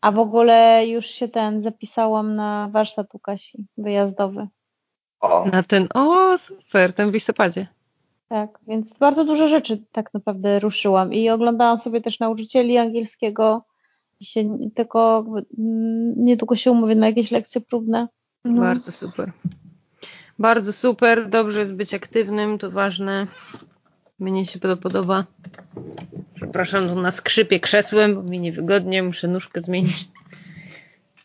A 0.00 0.12
w 0.12 0.18
ogóle 0.18 0.86
już 0.86 1.06
się 1.06 1.28
ten 1.28 1.62
zapisałam 1.62 2.34
na 2.34 2.68
warsztat 2.72 3.14
u 3.14 3.18
Kasi 3.18 3.66
wyjazdowy. 3.78 4.48
O. 5.20 5.44
Na 5.52 5.62
ten, 5.62 5.88
o 5.94 6.38
super, 6.38 6.92
ten 6.92 7.10
w 7.10 7.14
listopadzie. 7.14 7.66
Tak, 8.28 8.58
więc 8.66 8.98
bardzo 8.98 9.24
dużo 9.24 9.48
rzeczy 9.48 9.84
tak 9.92 10.14
naprawdę 10.14 10.60
ruszyłam 10.60 11.12
i 11.12 11.30
oglądałam 11.30 11.78
sobie 11.78 12.00
też 12.00 12.20
nauczycieli 12.20 12.78
angielskiego 12.78 13.64
i 14.20 14.24
się 14.24 14.58
tylko 14.74 15.24
niedługo 16.16 16.56
się 16.56 16.70
umówię 16.70 16.94
na 16.94 17.06
jakieś 17.06 17.30
lekcje 17.30 17.60
próbne. 17.60 18.08
No. 18.44 18.60
Bardzo 18.60 18.92
super. 18.92 19.32
Bardzo 20.38 20.72
super, 20.72 21.28
dobrze 21.28 21.60
jest 21.60 21.76
być 21.76 21.94
aktywnym, 21.94 22.58
to 22.58 22.70
ważne. 22.70 23.26
Mnie 24.18 24.46
się 24.46 24.60
to 24.60 24.76
podoba. 24.76 25.24
Przepraszam, 26.34 26.88
tu 26.88 26.94
na 26.94 27.10
skrzypie 27.10 27.60
krzesłem, 27.60 28.14
bo 28.14 28.22
mi 28.22 28.40
niewygodnie, 28.40 29.02
muszę 29.02 29.28
nóżkę 29.28 29.60
zmienić. 29.60 30.08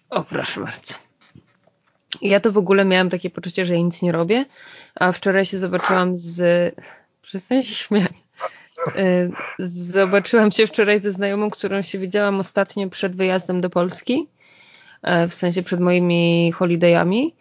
O, 0.10 0.24
proszę 0.24 0.62
bardzo. 0.62 0.94
Ja 2.22 2.40
to 2.40 2.52
w 2.52 2.58
ogóle 2.58 2.86
miałam 2.86 3.10
takie 3.10 3.30
poczucie, 3.30 3.66
że 3.66 3.74
ja 3.74 3.80
nic 3.80 4.02
nie 4.02 4.12
robię, 4.12 4.46
a 4.96 5.12
wczoraj 5.12 5.46
się 5.46 5.58
zobaczyłam 5.58 6.18
z... 6.18 6.76
Przestań 7.22 7.64
się 7.64 7.76
śmiać. 7.76 8.12
Y, 8.98 9.32
zobaczyłam 9.60 10.52
się 10.52 10.68
wczoraj 10.68 11.00
ze 11.00 11.12
znajomą, 11.12 11.50
którą 11.50 11.82
się 11.82 12.00
widziałam 12.00 12.40
ostatnio 12.40 12.90
przed 12.90 13.16
wyjazdem 13.16 13.62
do 13.62 13.70
Polski, 13.70 14.28
e, 15.02 15.28
w 15.28 15.34
sensie 15.34 15.64
przed 15.64 15.80
moimi 15.80 16.52
holidayami 16.52 17.34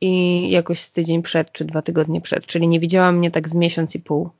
i 0.00 0.50
jakoś 0.50 0.80
z 0.80 0.92
tydzień 0.92 1.22
przed, 1.22 1.52
czy 1.52 1.64
dwa 1.64 1.82
tygodnie 1.82 2.20
przed, 2.20 2.46
czyli 2.46 2.68
nie 2.68 2.80
widziałam 2.80 3.16
mnie 3.16 3.30
tak 3.30 3.48
z 3.48 3.54
miesiąc 3.54 3.94
i 3.94 4.00
pół. 4.00 4.30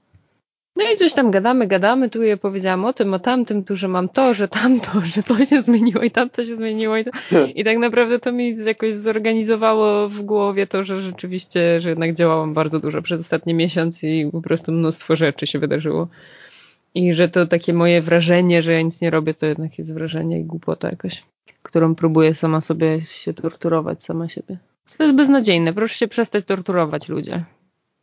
No 0.79 0.85
i 0.95 0.97
coś 0.97 1.13
tam 1.13 1.31
gadamy, 1.31 1.67
gadamy, 1.67 2.11
tu 2.11 2.23
je 2.23 2.37
powiedziałam 2.37 2.85
o 2.85 2.93
tym, 2.93 3.15
o 3.15 3.19
tamtym, 3.19 3.65
tu, 3.65 3.77
że 3.77 3.89
mam 3.89 4.09
to, 4.09 4.35
że 4.35 4.49
tamto, 4.49 5.01
że 5.15 5.23
to 5.23 5.47
się 5.47 5.63
zmieniło 5.63 6.03
i 6.03 6.11
tamto 6.11 6.45
się 6.45 6.57
zmieniło 6.57 6.97
i, 6.97 7.05
to... 7.05 7.11
i 7.55 7.65
tak 7.65 7.79
naprawdę 7.79 8.19
to 8.19 8.33
mi 8.33 8.65
jakoś 8.65 8.95
zorganizowało 8.95 10.09
w 10.09 10.23
głowie 10.23 10.67
to, 10.67 10.85
że 10.85 11.03
rzeczywiście, 11.03 11.81
że 11.81 11.89
jednak 11.89 12.15
działałam 12.15 12.55
bardzo 12.55 12.81
dużo 12.81 13.03
przez 13.03 13.21
ostatni 13.21 13.55
miesiąc 13.55 14.05
i 14.05 14.29
po 14.33 14.43
prostu 14.43 14.73
mnóstwo 14.73 15.17
rzeczy 15.17 15.47
się 15.47 15.59
wydarzyło. 15.59 16.09
I 16.95 17.15
że 17.15 17.29
to 17.29 17.47
takie 17.47 17.75
moje 17.75 18.03
wrażenie, 18.03 18.63
że 18.63 18.73
ja 18.73 18.83
nic 18.83 19.01
nie 19.01 19.11
robię, 19.11 19.35
to 19.35 19.47
jednak 19.47 19.79
jest 19.79 19.95
wrażenie 19.95 20.41
i 20.41 20.45
głupota 20.45 20.89
jakaś, 20.91 21.25
którą 21.63 21.95
próbuję 21.95 22.35
sama 22.35 22.61
sobie 22.61 23.03
się 23.03 23.35
torturować, 23.35 24.05
sama 24.05 24.29
siebie. 24.29 24.59
To 24.97 25.03
jest 25.03 25.17
beznadziejne, 25.17 25.73
proszę 25.73 25.95
się 25.95 26.09
przestać 26.09 26.45
torturować 26.45 27.09
ludzie. 27.09 27.45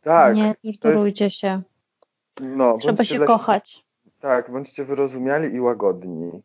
Tak. 0.02 0.36
Nie 0.36 0.54
torturujcie 0.64 1.24
jest... 1.24 1.36
się. 1.36 1.62
No, 2.40 2.78
Trzeba 2.80 3.04
się 3.04 3.18
kochać. 3.18 3.84
Tak, 4.20 4.50
bądźcie 4.50 4.84
wyrozumiali 4.84 5.54
i 5.54 5.60
łagodni. 5.60 6.42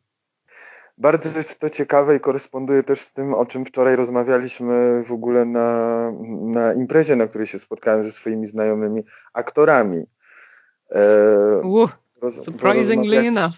Bardzo 0.98 1.38
jest 1.38 1.60
to 1.60 1.70
ciekawe 1.70 2.16
i 2.16 2.20
koresponduje 2.20 2.84
też 2.84 3.02
z 3.02 3.14
tym, 3.14 3.34
o 3.34 3.46
czym 3.46 3.66
wczoraj 3.66 3.96
rozmawialiśmy 3.96 5.04
w 5.04 5.12
ogóle 5.12 5.46
na, 5.46 6.12
na 6.42 6.74
imprezie, 6.74 7.16
na 7.16 7.28
której 7.28 7.48
się 7.48 7.60
spotkałem 7.60 8.04
ze 8.04 8.12
swoimi 8.12 8.48
znajomymi 8.48 9.04
aktorami. 9.34 10.06
E, 10.92 11.62
uh, 11.64 11.90
surprisingly 12.32 13.18
enough. 13.18 13.54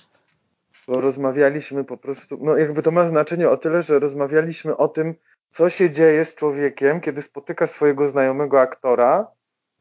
Bo 0.88 1.02
rozmawialiśmy 1.02 1.84
po 1.84 1.98
prostu, 1.98 2.38
no 2.42 2.58
jakby 2.58 2.84
to 2.84 2.92
ma 2.92 3.04
znaczenie 3.04 3.50
o 3.50 3.58
tyle, 3.58 3.82
że 3.82 4.00
rozmawialiśmy 4.00 4.78
o 4.78 4.88
tym, 4.88 5.16
co 5.54 5.70
się 5.70 5.90
dzieje 5.90 6.26
z 6.26 6.36
człowiekiem, 6.36 7.02
kiedy 7.02 7.22
spotyka 7.22 7.68
swojego 7.68 8.08
znajomego 8.08 8.62
aktora 8.62 9.28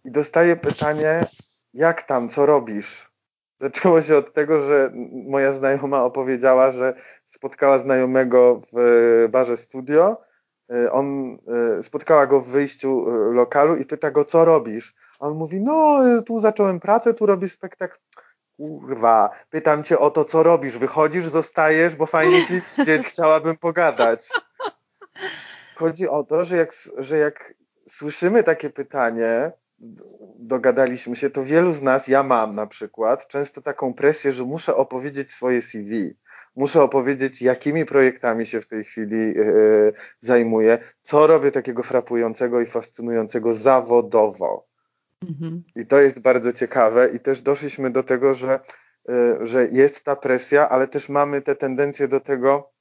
i 0.05 0.11
dostaje 0.11 0.57
pytanie, 0.57 1.27
jak 1.75 2.03
tam, 2.03 2.29
co 2.29 2.47
robisz? 2.47 3.13
Zaczęło 3.61 4.03
się 4.03 4.17
od 4.17 4.33
tego, 4.33 4.63
że 4.63 4.91
moja 5.29 5.53
znajoma 5.53 6.05
opowiedziała, 6.05 6.73
że 6.73 6.95
spotkała 7.27 7.79
znajomego 7.79 8.61
w 8.73 9.29
barze 9.31 9.57
studio. 9.57 10.23
Y, 10.73 10.93
on 10.93 11.39
y, 11.79 11.83
spotkała 11.83 12.27
go 12.27 12.41
w 12.41 12.49
wyjściu 12.49 13.07
lokalu 13.33 13.77
i 13.77 13.85
pyta 13.85 14.11
go, 14.11 14.25
co 14.25 14.45
robisz? 14.45 14.95
A 15.21 15.27
on 15.27 15.35
mówi, 15.35 15.61
no 15.61 16.01
tu 16.27 16.41
zacząłem 16.41 16.81
pracę, 16.81 17.15
tu 17.15 17.27
robię 17.27 17.49
spektakl. 17.49 17.99
Kurwa, 18.57 19.31
pytam 19.51 19.83
cię 19.83 19.99
o 19.99 20.11
to, 20.11 20.25
co 20.25 20.43
robisz. 20.43 20.79
Wychodzisz, 20.79 21.27
zostajesz, 21.27 21.97
bo 21.97 22.07
fajnie 22.07 22.47
ci 22.47 22.61
widzieć, 22.79 23.07
chciałabym 23.07 23.57
pogadać. 23.57 24.29
Chodzi 25.75 26.09
o 26.09 26.25
to, 26.25 26.45
że 26.45 26.57
jak, 26.57 26.73
że 26.99 27.19
jak 27.19 27.55
słyszymy 27.89 28.43
takie 28.43 28.71
pytanie, 28.71 29.53
dogadaliśmy 30.39 31.17
się, 31.17 31.31
to 31.31 31.45
wielu 31.45 31.73
z 31.73 31.83
nas, 31.83 32.09
ja 32.09 32.23
mam 32.23 32.55
na 32.55 32.67
przykład, 32.67 33.29
często 33.29 33.63
taką 33.63 33.95
presję, 33.95 34.33
że 34.33 34.45
muszę 34.45 34.77
opowiedzieć 34.77 35.33
swoje 35.33 35.63
CV. 35.63 36.17
muszę 36.57 36.83
opowiedzieć, 36.83 37.43
jakimi 37.43 37.85
projektami 37.85 38.47
się 38.47 38.61
w 38.61 38.69
tej 38.69 38.85
chwili 38.85 39.35
yy, 39.35 39.93
zajmuję, 40.21 40.79
co 41.03 41.27
robię 41.27 41.51
takiego 41.51 41.83
frapującego 41.83 42.61
i 42.61 42.67
fascynującego 42.67 43.53
zawodowo. 43.53 44.67
Mhm. 45.31 45.63
I 45.77 45.87
to 45.87 46.01
jest 46.01 46.21
bardzo 46.21 46.53
ciekawe 46.53 47.09
i 47.09 47.21
też 47.21 47.43
doszliśmy 47.43 47.91
do 47.91 48.03
tego, 48.03 48.35
że, 48.35 48.61
yy, 49.09 49.47
że 49.47 49.69
jest 49.69 50.05
ta 50.05 50.17
presja, 50.17 50.69
ale 50.69 50.89
też 50.89 51.09
mamy 51.09 51.43
te 51.43 51.57
tendencje 51.57 52.09
do 52.09 52.21
tego, 52.21 52.73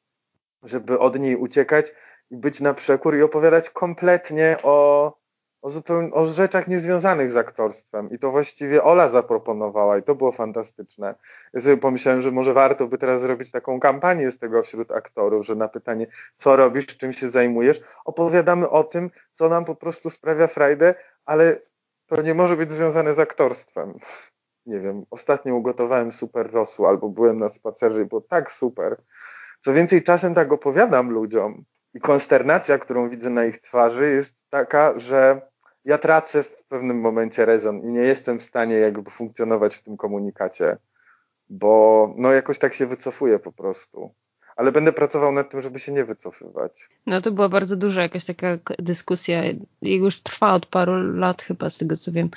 żeby 0.63 0.99
od 0.99 1.19
niej 1.19 1.35
uciekać 1.35 1.93
być 2.31 2.61
na 2.61 2.73
przekór 2.73 3.17
i 3.17 3.21
opowiadać 3.21 3.69
kompletnie 3.69 4.57
o, 4.63 5.17
o, 5.61 5.69
zupełnie, 5.69 6.13
o 6.13 6.25
rzeczach 6.25 6.67
niezwiązanych 6.67 7.31
z 7.31 7.37
aktorstwem. 7.37 8.11
I 8.11 8.19
to 8.19 8.31
właściwie 8.31 8.83
Ola 8.83 9.07
zaproponowała 9.07 9.97
i 9.97 10.03
to 10.03 10.15
było 10.15 10.31
fantastyczne. 10.31 11.15
Ja 11.53 11.61
sobie 11.61 11.77
pomyślałem, 11.77 12.21
że 12.21 12.31
może 12.31 12.53
warto 12.53 12.87
by 12.87 12.97
teraz 12.97 13.21
zrobić 13.21 13.51
taką 13.51 13.79
kampanię 13.79 14.31
z 14.31 14.39
tego 14.39 14.63
wśród 14.63 14.91
aktorów, 14.91 15.45
że 15.45 15.55
na 15.55 15.67
pytanie, 15.67 16.07
co 16.37 16.55
robisz, 16.55 16.85
czym 16.85 17.13
się 17.13 17.29
zajmujesz, 17.29 17.81
opowiadamy 18.05 18.69
o 18.69 18.83
tym, 18.83 19.11
co 19.33 19.49
nam 19.49 19.65
po 19.65 19.75
prostu 19.75 20.09
sprawia 20.09 20.47
frajdę, 20.47 20.95
ale 21.25 21.59
to 22.07 22.21
nie 22.21 22.33
może 22.33 22.57
być 22.57 22.71
związane 22.71 23.13
z 23.13 23.19
aktorstwem. 23.19 23.99
Nie 24.65 24.79
wiem, 24.79 25.05
ostatnio 25.09 25.55
ugotowałem 25.55 26.11
super 26.11 26.51
rosół 26.51 26.87
albo 26.87 27.09
byłem 27.09 27.37
na 27.37 27.49
spacerze 27.49 28.01
i 28.01 28.05
było 28.05 28.21
tak 28.21 28.51
super. 28.51 29.01
Co 29.61 29.73
więcej, 29.73 30.03
czasem 30.03 30.33
tak 30.33 30.51
opowiadam 30.51 31.11
ludziom 31.11 31.63
i 31.93 31.99
konsternacja, 31.99 32.77
którą 32.77 33.09
widzę 33.09 33.29
na 33.29 33.45
ich 33.45 33.61
twarzy 33.61 34.11
jest 34.11 34.49
taka, 34.49 34.99
że 34.99 35.41
ja 35.85 35.97
tracę 35.97 36.43
w 36.43 36.63
pewnym 36.63 36.99
momencie 36.99 37.45
rezon 37.45 37.79
i 37.79 37.87
nie 37.87 38.01
jestem 38.01 38.39
w 38.39 38.43
stanie 38.43 38.75
jakby 38.75 39.11
funkcjonować 39.11 39.75
w 39.75 39.83
tym 39.83 39.97
komunikacie, 39.97 40.77
bo 41.49 42.13
no 42.17 42.31
jakoś 42.31 42.59
tak 42.59 42.73
się 42.73 42.85
wycofuję 42.85 43.39
po 43.39 43.51
prostu. 43.51 44.13
Ale 44.55 44.71
będę 44.71 44.93
pracował 44.93 45.31
nad 45.31 45.49
tym, 45.49 45.61
żeby 45.61 45.79
się 45.79 45.91
nie 45.91 46.05
wycofywać. 46.05 46.89
No 47.05 47.21
to 47.21 47.31
była 47.31 47.49
bardzo 47.49 47.75
duża 47.75 48.01
jakaś 48.01 48.25
taka 48.25 48.57
dyskusja 48.79 49.43
już 49.81 50.21
trwa 50.21 50.53
od 50.53 50.65
paru 50.65 51.13
lat 51.13 51.41
chyba 51.41 51.69
z 51.69 51.77
tego 51.77 51.97
co 51.97 52.11
wiem. 52.11 52.29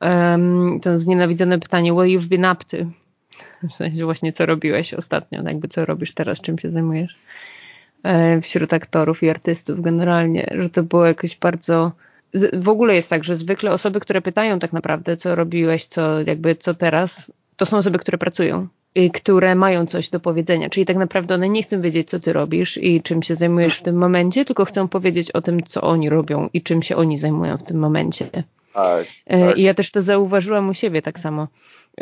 Um, 0.00 0.80
to 0.80 0.98
znienawidzone 0.98 1.60
pytanie, 1.60 1.92
what 1.92 2.06
you've 2.06 2.28
been 2.28 2.44
up 2.52 2.64
to? 2.64 2.76
W 3.68 3.74
sensie 3.74 4.04
właśnie 4.04 4.32
co 4.32 4.46
robiłeś 4.46 4.94
ostatnio, 4.94 5.42
jakby 5.42 5.68
co 5.68 5.84
robisz 5.84 6.14
teraz, 6.14 6.40
czym 6.40 6.58
się 6.58 6.70
zajmujesz 6.70 7.16
wśród 8.42 8.72
aktorów 8.72 9.22
i 9.22 9.30
artystów 9.30 9.80
generalnie, 9.80 10.46
że 10.58 10.70
to 10.70 10.82
było 10.82 11.06
jakoś 11.06 11.36
bardzo 11.36 11.92
w 12.52 12.68
ogóle 12.68 12.94
jest 12.94 13.10
tak, 13.10 13.24
że 13.24 13.36
zwykle 13.36 13.72
osoby, 13.72 14.00
które 14.00 14.22
pytają 14.22 14.58
tak 14.58 14.72
naprawdę, 14.72 15.16
co 15.16 15.34
robiłeś, 15.34 15.86
co 15.86 16.20
jakby 16.20 16.56
co 16.56 16.74
teraz, 16.74 17.32
to 17.56 17.66
są 17.66 17.76
osoby, 17.76 17.98
które 17.98 18.18
pracują 18.18 18.68
i 18.94 19.10
które 19.10 19.54
mają 19.54 19.86
coś 19.86 20.10
do 20.10 20.20
powiedzenia. 20.20 20.70
Czyli 20.70 20.86
tak 20.86 20.96
naprawdę 20.96 21.34
one 21.34 21.48
nie 21.48 21.62
chcą 21.62 21.80
wiedzieć, 21.80 22.10
co 22.10 22.20
ty 22.20 22.32
robisz 22.32 22.76
i 22.76 23.02
czym 23.02 23.22
się 23.22 23.36
zajmujesz 23.36 23.78
w 23.78 23.82
tym 23.82 23.96
momencie, 23.96 24.44
tylko 24.44 24.64
chcą 24.64 24.88
powiedzieć 24.88 25.30
o 25.30 25.42
tym, 25.42 25.62
co 25.62 25.80
oni 25.80 26.08
robią 26.08 26.48
i 26.52 26.62
czym 26.62 26.82
się 26.82 26.96
oni 26.96 27.18
zajmują 27.18 27.58
w 27.58 27.62
tym 27.62 27.78
momencie. 27.78 28.30
Tak, 28.74 29.06
e, 29.26 29.46
tak. 29.46 29.58
I 29.58 29.62
ja 29.62 29.74
też 29.74 29.90
to 29.90 30.02
zauważyłam 30.02 30.68
u 30.68 30.74
siebie 30.74 31.02
tak 31.02 31.20
samo. 31.20 31.48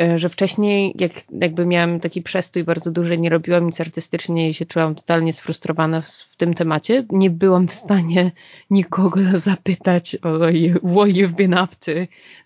E, 0.01 0.19
że 0.19 0.29
wcześniej 0.29 0.95
jak, 0.99 1.11
jakby 1.41 1.65
miałam 1.65 1.99
taki 1.99 2.21
przestój 2.21 2.63
bardzo 2.63 2.91
duży, 2.91 3.17
nie 3.17 3.29
robiłam 3.29 3.65
nic 3.65 3.81
artystycznie 3.81 4.49
i 4.49 4.53
się 4.53 4.65
czułam 4.65 4.95
totalnie 4.95 5.33
sfrustrowana 5.33 6.01
w, 6.01 6.07
w 6.07 6.35
tym 6.35 6.53
temacie, 6.53 7.05
nie 7.09 7.29
byłam 7.29 7.67
w 7.67 7.73
stanie 7.73 8.31
nikogo 8.69 9.19
zapytać 9.49 10.15
o 10.15 10.37
what 10.93 11.09
you've 11.09 11.35
been 11.35 11.53
up 11.53 11.75
to. 11.85 11.91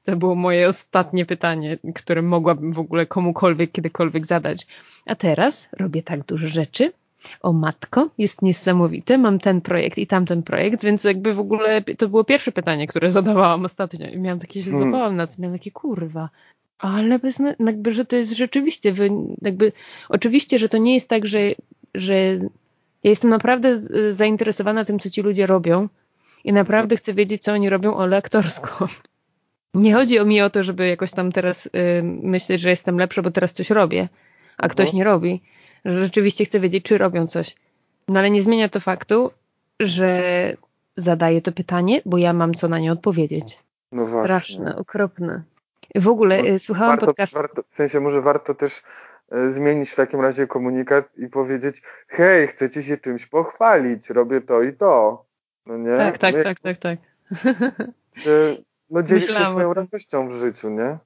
To 0.04 0.16
było 0.16 0.36
moje 0.36 0.70
ostatnie 0.70 1.26
pytanie, 1.26 1.78
które 1.96 2.22
mogłabym 2.22 2.74
w 2.74 2.80
ogóle 2.80 3.06
komukolwiek, 3.06 3.72
kiedykolwiek 3.72 4.26
zadać. 4.26 4.68
A 5.06 5.16
teraz 5.16 5.70
robię 5.72 6.04
tak 6.04 6.26
dużo 6.26 6.48
rzeczy, 6.48 6.92
o 7.42 7.54
matko, 7.54 8.10
jest 8.18 8.42
niesamowite, 8.42 9.18
mam 9.18 9.40
ten 9.40 9.62
projekt 9.62 9.98
i 9.98 10.08
tamten 10.08 10.44
projekt, 10.44 10.84
więc 10.84 11.04
jakby 11.04 11.34
w 11.34 11.40
ogóle 11.40 11.82
to 11.82 12.10
było 12.10 12.24
pierwsze 12.24 12.52
pytanie, 12.52 12.88
które 12.88 13.12
zadawałam 13.12 13.66
ostatnio 13.66 14.08
i 14.08 14.20
miałam 14.20 14.40
takie, 14.40 14.64
się 14.64 14.72
hmm. 14.72 14.90
złapałam 14.90 15.16
na 15.16 15.28
tym, 15.28 15.36
miałam 15.42 15.58
takie 15.58 15.72
kurwa, 15.72 16.30
ale 16.80 17.20
bez, 17.20 17.40
jakby, 17.60 17.92
że 17.92 18.06
to 18.06 18.16
jest 18.16 18.32
rzeczywiście, 18.32 18.94
jakby, 19.42 19.72
oczywiście, 20.10 20.60
że 20.60 20.70
to 20.70 20.78
nie 20.78 20.94
jest 20.94 21.10
tak, 21.10 21.28
że, 21.28 21.40
że 21.94 22.16
ja 23.04 23.10
jestem 23.10 23.30
naprawdę 23.30 23.80
zainteresowana 24.14 24.86
tym, 24.86 25.00
co 25.00 25.10
ci 25.10 25.22
ludzie 25.22 25.48
robią 25.48 25.90
i 26.44 26.54
naprawdę 26.54 26.96
chcę 26.98 27.14
wiedzieć, 27.14 27.44
co 27.44 27.54
oni 27.54 27.70
robią, 27.70 27.98
ale 27.98 28.18
aktorsko. 28.18 28.88
Nie 29.74 29.94
chodzi 29.94 30.20
o 30.20 30.26
mi 30.26 30.42
o 30.42 30.50
to, 30.50 30.64
żeby 30.64 30.88
jakoś 30.88 31.12
tam 31.12 31.32
teraz 31.32 31.66
y, 31.66 31.70
myśleć, 32.04 32.62
że 32.62 32.70
jestem 32.70 32.98
lepsza, 32.98 33.22
bo 33.22 33.32
teraz 33.32 33.54
coś 33.54 33.70
robię, 33.70 34.10
a 34.58 34.70
ktoś 34.70 34.94
no. 34.94 34.98
nie 34.98 35.04
robi. 35.04 35.42
Że 35.86 36.00
rzeczywiście 36.00 36.46
chcę 36.46 36.60
wiedzieć, 36.60 36.86
czy 36.86 36.98
robią 36.98 37.28
coś. 37.28 37.56
No 38.08 38.20
ale 38.20 38.30
nie 38.30 38.42
zmienia 38.42 38.70
to 38.70 38.80
faktu, 38.80 39.32
że 39.80 40.22
zadaję 40.96 41.42
to 41.42 41.52
pytanie, 41.52 42.02
bo 42.06 42.18
ja 42.18 42.34
mam 42.34 42.54
co 42.54 42.68
na 42.68 42.80
nie 42.80 42.92
odpowiedzieć. 42.92 43.60
No 43.92 44.06
Straszne, 44.06 44.64
właśnie. 44.64 44.76
okropne. 44.76 45.44
W 45.96 46.08
ogóle 46.08 46.44
no, 46.44 46.60
słuchałam 46.60 46.92
warto, 46.92 47.06
podcastu. 47.06 47.36
Warto, 47.38 47.64
w 47.72 47.76
sensie 47.76 48.00
może 48.00 48.22
warto 48.22 48.56
też 48.56 48.82
e, 49.32 49.52
zmienić 49.52 49.90
w 49.90 49.96
takim 49.96 50.22
razie 50.22 50.48
komunikat 50.48 51.18
i 51.18 51.28
powiedzieć, 51.28 51.82
hej, 52.08 52.48
chcecie 52.48 52.84
się 52.84 52.98
czymś 52.98 53.26
pochwalić, 53.26 54.10
robię 54.10 54.42
to 54.42 54.64
i 54.64 54.74
to. 54.74 55.26
No 55.66 55.78
nie? 55.78 55.98
Tak, 55.98 56.18
tak, 56.18 56.44
tak, 56.44 56.60
tak, 56.60 56.78
tak. 56.78 57.00
no 58.90 59.04
dzielisz 59.04 59.38
się 59.38 59.46
swoją 59.46 59.74
radością 59.74 60.30
w 60.30 60.34
życiu, 60.34 60.70
nie? 60.70 60.98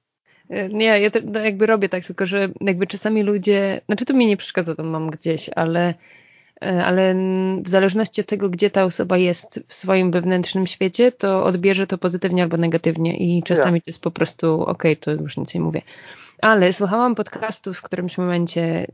E, 0.50 0.68
nie, 0.68 1.00
ja 1.00 1.10
to, 1.10 1.18
no, 1.24 1.40
jakby 1.40 1.66
robię 1.66 1.88
tak, 1.88 2.04
tylko 2.04 2.26
że 2.26 2.48
jakby 2.60 2.86
czasami 2.86 3.22
ludzie, 3.22 3.80
znaczy 3.86 4.04
to 4.04 4.14
mi 4.14 4.26
nie 4.26 4.36
przeszkadza, 4.36 4.74
to 4.74 4.82
mam 4.82 5.10
gdzieś, 5.10 5.50
ale 5.56 5.94
ale 6.84 7.14
w 7.64 7.68
zależności 7.68 8.20
od 8.20 8.26
tego, 8.26 8.50
gdzie 8.50 8.70
ta 8.70 8.84
osoba 8.84 9.18
jest 9.18 9.64
w 9.66 9.74
swoim 9.74 10.10
wewnętrznym 10.10 10.66
świecie, 10.66 11.12
to 11.12 11.44
odbierze 11.44 11.86
to 11.86 11.98
pozytywnie 11.98 12.42
albo 12.42 12.56
negatywnie 12.56 13.16
i 13.16 13.42
czasami 13.42 13.74
ja. 13.74 13.80
to 13.80 13.90
jest 13.90 14.02
po 14.02 14.10
prostu 14.10 14.62
okej, 14.62 14.92
okay, 14.92 14.96
to 14.96 15.22
już 15.22 15.36
nic 15.36 15.54
nie 15.54 15.60
mówię. 15.60 15.82
Ale 16.42 16.72
słuchałam 16.72 17.14
podcastu 17.14 17.74
w 17.74 17.82
którymś 17.82 18.18
momencie, 18.18 18.86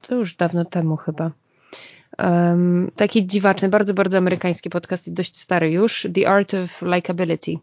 to 0.00 0.14
już 0.14 0.34
dawno 0.34 0.64
temu 0.64 0.96
chyba, 0.96 1.30
um, 2.18 2.90
taki 2.96 3.26
dziwaczny, 3.26 3.68
bardzo, 3.68 3.94
bardzo 3.94 4.18
amerykański 4.18 4.70
podcast, 4.70 5.12
dość 5.12 5.36
stary 5.36 5.70
już, 5.70 6.06
The 6.14 6.28
Art 6.28 6.54
of 6.54 6.82
Likability. 6.82 7.58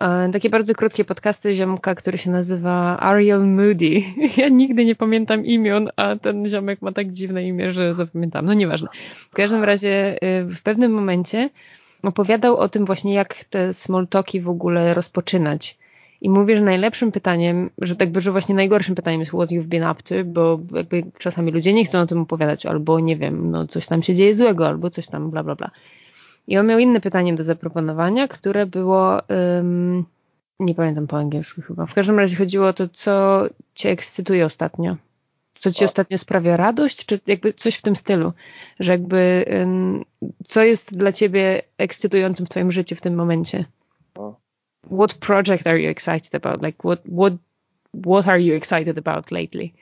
E, 0.00 0.30
takie 0.32 0.50
bardzo 0.50 0.74
krótkie 0.74 1.04
podcasty 1.04 1.54
ziomka, 1.54 1.94
który 1.94 2.18
się 2.18 2.30
nazywa 2.30 3.00
Ariel 3.00 3.46
Moody. 3.46 4.02
Ja 4.36 4.48
nigdy 4.48 4.84
nie 4.84 4.94
pamiętam 4.94 5.46
imion, 5.46 5.88
a 5.96 6.16
ten 6.16 6.48
ziomek 6.48 6.82
ma 6.82 6.92
tak 6.92 7.12
dziwne 7.12 7.44
imię, 7.44 7.72
że 7.72 7.94
zapamiętam. 7.94 8.46
No 8.46 8.54
nieważne. 8.54 8.88
W 9.30 9.34
każdym 9.34 9.64
razie 9.64 10.16
y, 10.40 10.44
w 10.44 10.62
pewnym 10.62 10.92
momencie 10.92 11.50
opowiadał 12.02 12.56
o 12.56 12.68
tym 12.68 12.84
właśnie, 12.84 13.14
jak 13.14 13.44
te 13.44 13.74
small 13.74 14.08
talki 14.08 14.40
w 14.40 14.48
ogóle 14.48 14.94
rozpoczynać. 14.94 15.78
I 16.20 16.30
mówię, 16.30 16.56
że 16.56 16.62
najlepszym 16.62 17.12
pytaniem, 17.12 17.70
że 17.78 17.96
tak 17.96 18.10
by, 18.10 18.20
że 18.20 18.32
właśnie 18.32 18.54
najgorszym 18.54 18.94
pytaniem 18.94 19.20
jest 19.20 19.32
what 19.32 19.50
you've 19.50 19.66
been 19.66 19.90
up 19.90 20.02
to, 20.02 20.14
bo 20.24 20.60
jakby 20.74 21.02
czasami 21.18 21.52
ludzie 21.52 21.72
nie 21.72 21.84
chcą 21.84 22.00
o 22.00 22.06
tym 22.06 22.20
opowiadać, 22.20 22.66
albo 22.66 23.00
nie 23.00 23.16
wiem, 23.16 23.50
no 23.50 23.66
coś 23.66 23.86
tam 23.86 24.02
się 24.02 24.14
dzieje 24.14 24.34
złego, 24.34 24.66
albo 24.66 24.90
coś 24.90 25.06
tam 25.06 25.30
bla 25.30 25.42
bla 25.42 25.54
bla. 25.54 25.70
I 26.46 26.58
on 26.58 26.66
miał 26.66 26.78
inne 26.78 27.00
pytanie 27.00 27.34
do 27.34 27.42
zaproponowania, 27.42 28.28
które 28.28 28.66
było, 28.66 29.22
um, 29.56 30.04
nie 30.60 30.74
pamiętam 30.74 31.06
po 31.06 31.16
angielsku 31.16 31.62
chyba. 31.62 31.86
W 31.86 31.94
każdym 31.94 32.18
razie 32.18 32.36
chodziło 32.36 32.68
o 32.68 32.72
to, 32.72 32.88
co 32.88 33.44
cię 33.74 33.90
ekscytuje 33.90 34.44
ostatnio. 34.46 34.96
Co 35.58 35.72
ci 35.72 35.84
o. 35.84 35.86
ostatnio 35.86 36.18
sprawia 36.18 36.56
radość, 36.56 37.06
czy 37.06 37.20
jakby 37.26 37.52
coś 37.52 37.74
w 37.74 37.82
tym 37.82 37.96
stylu, 37.96 38.32
że 38.80 38.92
jakby 38.92 39.44
um, 39.60 40.04
co 40.44 40.62
jest 40.62 40.96
dla 40.98 41.12
ciebie 41.12 41.62
ekscytującym 41.78 42.46
w 42.46 42.48
twoim 42.48 42.72
życiu 42.72 42.96
w 42.96 43.00
tym 43.00 43.14
momencie? 43.14 43.64
O. 44.14 44.36
What 44.86 45.14
project 45.14 45.66
are 45.66 45.80
you 45.80 45.90
excited 45.90 46.34
about? 46.34 46.62
Like 46.62 46.78
what 46.78 47.00
what 47.18 47.32
what 48.06 48.28
are 48.28 48.42
you 48.42 48.54
excited 48.54 48.98
about 48.98 49.30
lately? 49.30 49.72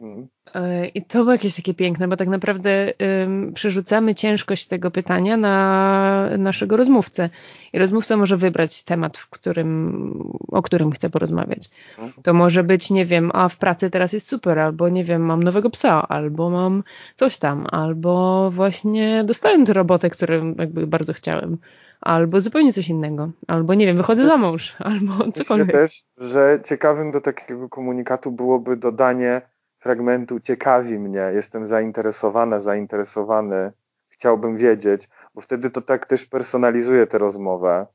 Mhm. 0.00 0.28
E, 0.54 0.86
I 0.86 1.02
to 1.02 1.18
było 1.18 1.32
jakieś 1.32 1.56
takie 1.56 1.74
piękne, 1.74 2.08
bo 2.08 2.16
tak 2.16 2.28
naprawdę 2.28 2.92
um, 3.00 3.52
przerzucamy 3.52 4.14
ciężkość 4.14 4.66
tego 4.66 4.90
pytania 4.90 5.36
na 5.36 6.30
naszego 6.38 6.76
rozmówcę. 6.76 7.30
I 7.72 7.78
rozmówca 7.78 8.16
może 8.16 8.36
wybrać 8.36 8.82
temat, 8.82 9.18
w 9.18 9.30
którym, 9.30 10.32
o 10.48 10.62
którym 10.62 10.92
chce 10.92 11.10
porozmawiać. 11.10 11.70
Mhm. 11.98 12.22
To 12.22 12.34
może 12.34 12.64
być, 12.64 12.90
nie 12.90 13.06
wiem, 13.06 13.30
a 13.34 13.48
w 13.48 13.56
pracy 13.56 13.90
teraz 13.90 14.12
jest 14.12 14.28
super, 14.28 14.58
albo 14.58 14.88
nie 14.88 15.04
wiem, 15.04 15.22
mam 15.22 15.42
nowego 15.42 15.70
psa, 15.70 16.08
albo 16.08 16.50
mam 16.50 16.82
coś 17.16 17.38
tam, 17.38 17.66
albo 17.70 18.50
właśnie 18.50 19.24
dostałem 19.24 19.66
tę 19.66 19.72
robotę, 19.72 20.10
którą 20.10 20.54
jakby 20.58 20.86
bardzo 20.86 21.12
chciałem 21.12 21.58
albo 22.00 22.40
zupełnie 22.40 22.72
coś 22.72 22.88
innego, 22.88 23.30
albo 23.46 23.74
nie 23.74 23.86
wiem, 23.86 23.96
wychodzę 23.96 24.26
za 24.26 24.36
mąż, 24.36 24.76
albo 24.90 25.32
cokolwiek. 25.32 25.66
Myślę 25.66 25.80
też, 25.80 26.04
że 26.18 26.60
ciekawym 26.64 27.10
do 27.12 27.20
takiego 27.20 27.68
komunikatu 27.68 28.30
byłoby 28.30 28.76
dodanie 28.76 29.42
fragmentu 29.88 30.40
ciekawi 30.40 30.98
mnie, 30.98 31.30
jestem 31.34 31.66
zainteresowana, 31.66 32.60
zainteresowany, 32.60 33.72
chciałbym 34.08 34.56
wiedzieć, 34.56 35.08
bo 35.34 35.40
wtedy 35.40 35.70
to 35.70 35.82
tak 35.82 36.06
też 36.06 36.26
personalizuje 36.26 37.06
tę 37.06 37.18
rozmowę, 37.18 37.86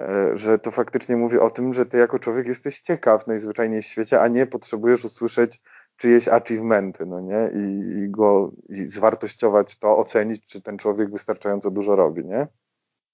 e, 0.00 0.30
że 0.34 0.58
to 0.58 0.70
faktycznie 0.70 1.16
mówi 1.16 1.38
o 1.38 1.50
tym, 1.50 1.74
że 1.74 1.86
ty 1.86 1.98
jako 1.98 2.18
człowiek 2.18 2.46
jesteś 2.46 2.80
ciekaw 2.80 3.26
najzwyczajniej 3.26 3.82
w 3.82 3.86
świecie, 3.86 4.20
a 4.20 4.28
nie 4.28 4.46
potrzebujesz 4.46 5.04
usłyszeć, 5.04 5.62
czyjeś 5.96 6.28
achievementy, 6.28 7.06
no 7.06 7.20
nie? 7.20 7.50
I, 7.54 7.98
i 7.98 8.10
go 8.10 8.52
i 8.68 8.84
zwartościować 8.84 9.78
to, 9.78 9.98
ocenić, 9.98 10.46
czy 10.46 10.62
ten 10.62 10.78
człowiek 10.78 11.10
wystarczająco 11.10 11.70
dużo 11.70 11.96
robi, 11.96 12.24
nie? 12.24 12.46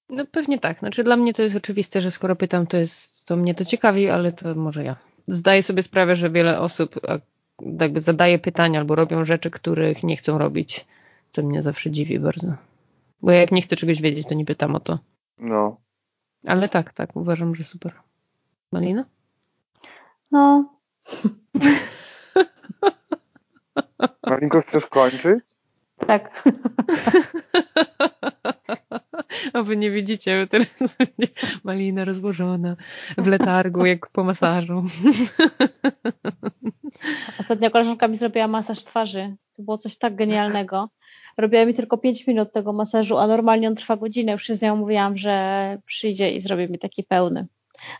No 0.09 0.27
pewnie 0.33 0.59
tak. 0.59 0.79
Znaczy 0.79 1.05
dla 1.05 1.17
mnie 1.17 1.35
to 1.35 1.43
jest 1.43 1.57
oczywiste, 1.57 2.01
że 2.01 2.11
skoro 2.11 2.37
pytam, 2.37 2.67
to 2.67 2.77
jest, 2.77 3.27
to 3.27 3.37
mnie 3.37 3.55
to 3.55 3.65
ciekawi, 3.65 4.09
ale 4.09 4.33
to 4.33 4.55
może 4.55 4.85
ja. 4.85 4.97
Zdaję 5.29 5.63
sobie 5.63 5.83
sprawę, 5.83 6.17
że 6.17 6.31
wiele 6.31 6.61
osób 6.61 7.01
jakby 7.63 8.01
zadaje 8.01 8.39
pytania 8.39 8.81
albo 8.81 8.95
robią 8.95 9.25
rzeczy, 9.25 9.51
których 9.51 10.03
nie 10.03 10.17
chcą 10.17 10.39
robić. 10.39 10.87
To 11.33 11.43
mnie 11.43 11.63
zawsze 11.63 11.91
dziwi 11.91 12.19
bardzo. 12.19 12.55
Bo 13.23 13.31
jak 13.31 13.53
nie 13.53 13.63
chcę 13.63 13.77
czegoś 13.77 14.03
wiedzieć, 14.03 14.29
to 14.29 14.35
nie 14.35 14.45
pytam 14.45 14.75
o 14.75 14.81
to. 14.81 14.99
No. 15.39 15.77
Ale 16.47 16.69
tak, 16.69 16.93
tak, 16.93 17.17
uważam, 17.17 17.55
że 17.55 17.65
super. 17.65 17.93
Malina? 18.73 19.05
No. 20.33 20.75
Malinko, 24.27 24.61
chcesz 24.61 24.87
kończyć? 24.87 25.45
Tak. 26.07 26.43
A 29.53 29.63
wy 29.63 29.77
nie 29.77 29.91
widzicie, 29.91 30.47
teraz 30.51 30.69
malina 31.65 32.05
rozłożona 32.05 32.77
w 33.19 33.27
letargu, 33.27 33.87
jak 33.87 34.11
po 34.11 34.25
masażu. 34.25 34.85
Ostatnio 37.41 37.71
koleżanka 37.71 38.09
mi 38.09 38.17
zrobiła 38.17 38.49
masaż 38.49 38.85
twarzy. 38.85 39.37
To 39.57 39.63
było 39.63 39.79
coś 39.79 39.99
tak 39.99 40.15
genialnego. 40.15 40.89
Robiła 41.39 41.65
mi 41.65 41.75
tylko 41.75 41.99
5 41.99 42.27
minut 42.27 42.53
tego 42.53 42.73
masażu, 42.73 43.19
a 43.19 43.27
normalnie 43.27 43.69
on 43.69 43.75
trwa 43.75 43.97
godzinę. 43.97 44.33
Już 44.33 44.43
się 44.43 44.55
z 44.55 44.63
nią 44.63 44.77
mówiłam, 44.77 45.17
że 45.17 45.79
przyjdzie 45.87 46.33
i 46.33 46.41
zrobi 46.41 46.69
mi 46.69 46.79
taki 46.79 47.05
pełny. 47.05 47.47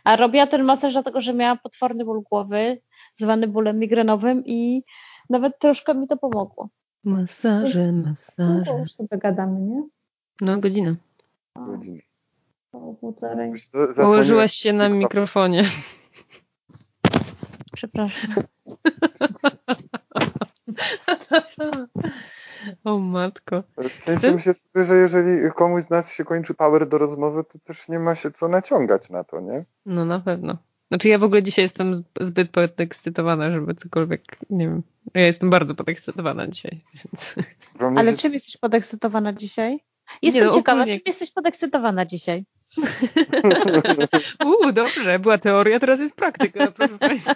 A 0.03 0.15
robiła 0.15 0.47
ten 0.47 0.63
masaż 0.63 0.93
dlatego, 0.93 1.21
że 1.21 1.33
miała 1.33 1.55
potworny 1.55 2.05
ból 2.05 2.21
głowy, 2.21 2.81
zwany 3.15 3.47
bólem 3.47 3.79
migrenowym 3.79 4.43
i 4.45 4.83
nawet 5.29 5.59
troszkę 5.59 5.93
mi 5.93 6.07
to 6.07 6.17
pomogło. 6.17 6.69
Masaże, 7.03 7.91
masaże. 7.91 8.71
No, 8.71 8.79
już 8.79 8.91
sobie 8.91 9.17
gadamy, 9.17 9.59
nie? 9.59 9.83
No, 10.41 10.59
godzinę. 10.59 10.95
O 12.71 12.93
półtorej. 12.93 13.53
Położyłaś 13.95 14.53
się 14.53 14.73
na 14.73 14.89
mikrofonie. 14.89 15.63
Przepraszam. 17.75 18.31
O 22.83 22.97
matko. 22.97 23.63
W 23.89 23.95
sensie 23.95 24.31
myślę 24.31 24.53
sobie, 24.53 24.85
że 24.85 24.95
jeżeli 24.95 25.51
komuś 25.55 25.83
z 25.83 25.89
nas 25.89 26.13
się 26.13 26.25
kończy 26.25 26.53
power 26.53 26.89
do 26.89 26.97
rozmowy, 26.97 27.43
to 27.43 27.59
też 27.59 27.89
nie 27.89 27.99
ma 27.99 28.15
się 28.15 28.31
co 28.31 28.47
naciągać 28.47 29.09
na 29.09 29.23
to, 29.23 29.39
nie? 29.39 29.65
No 29.85 30.05
na 30.05 30.19
pewno. 30.19 30.57
Znaczy 30.87 31.09
ja 31.09 31.19
w 31.19 31.23
ogóle 31.23 31.43
dzisiaj 31.43 31.65
jestem 31.65 32.03
zbyt 32.21 32.49
podekscytowana, 32.49 33.51
żeby 33.51 33.75
cokolwiek, 33.75 34.23
nie 34.49 34.67
wiem. 34.67 34.83
Ja 35.13 35.25
jestem 35.25 35.49
bardzo 35.49 35.75
podekscytowana 35.75 36.47
dzisiaj. 36.47 36.81
Więc... 36.93 37.35
Ale 37.97 38.17
czym 38.17 38.33
jesteś 38.33 38.57
podekscytowana 38.57 39.33
dzisiaj? 39.33 39.79
Jestem 40.21 40.43
nie, 40.43 40.47
no, 40.49 40.55
ciekawa, 40.55 40.81
ogólnie... 40.81 40.99
czym 40.99 41.03
jesteś 41.05 41.31
podekscytowana 41.31 42.05
dzisiaj? 42.05 42.45
Uuu, 44.45 44.71
dobrze, 44.71 45.19
była 45.19 45.37
teoria, 45.37 45.79
teraz 45.79 45.99
jest 45.99 46.15
praktyka, 46.15 46.71
proszę 46.71 46.97
Państwa. 46.97 47.35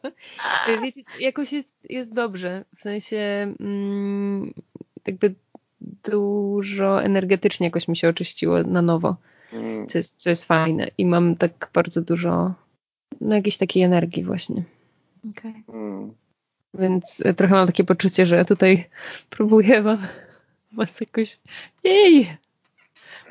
Wiecie, 0.82 1.02
jakoś 1.20 1.52
jest, 1.52 1.72
jest 1.90 2.14
dobrze, 2.14 2.64
w 2.76 2.82
sensie 2.82 3.54
mm, 3.60 4.52
jakby 5.06 5.34
dużo 5.80 7.02
energetycznie 7.02 7.66
jakoś 7.66 7.88
mi 7.88 7.96
się 7.96 8.08
oczyściło 8.08 8.62
na 8.62 8.82
nowo, 8.82 9.16
mm. 9.52 9.86
co 9.86 9.98
jest, 9.98 10.16
co 10.16 10.30
jest 10.30 10.44
fajne 10.44 10.88
i 10.98 11.06
mam 11.06 11.36
tak 11.36 11.70
bardzo 11.74 12.02
dużo 12.02 12.54
no 13.20 13.34
jakiejś 13.34 13.58
takiej 13.58 13.82
energii 13.82 14.24
właśnie. 14.24 14.62
Okay. 15.30 15.52
Więc 16.74 17.22
trochę 17.36 17.54
mam 17.54 17.66
takie 17.66 17.84
poczucie, 17.84 18.26
że 18.26 18.44
tutaj 18.44 18.84
próbuję 19.30 19.82
wam 19.82 19.98
was 20.76 21.00
jakoś 21.00 21.40
jej 21.84 22.36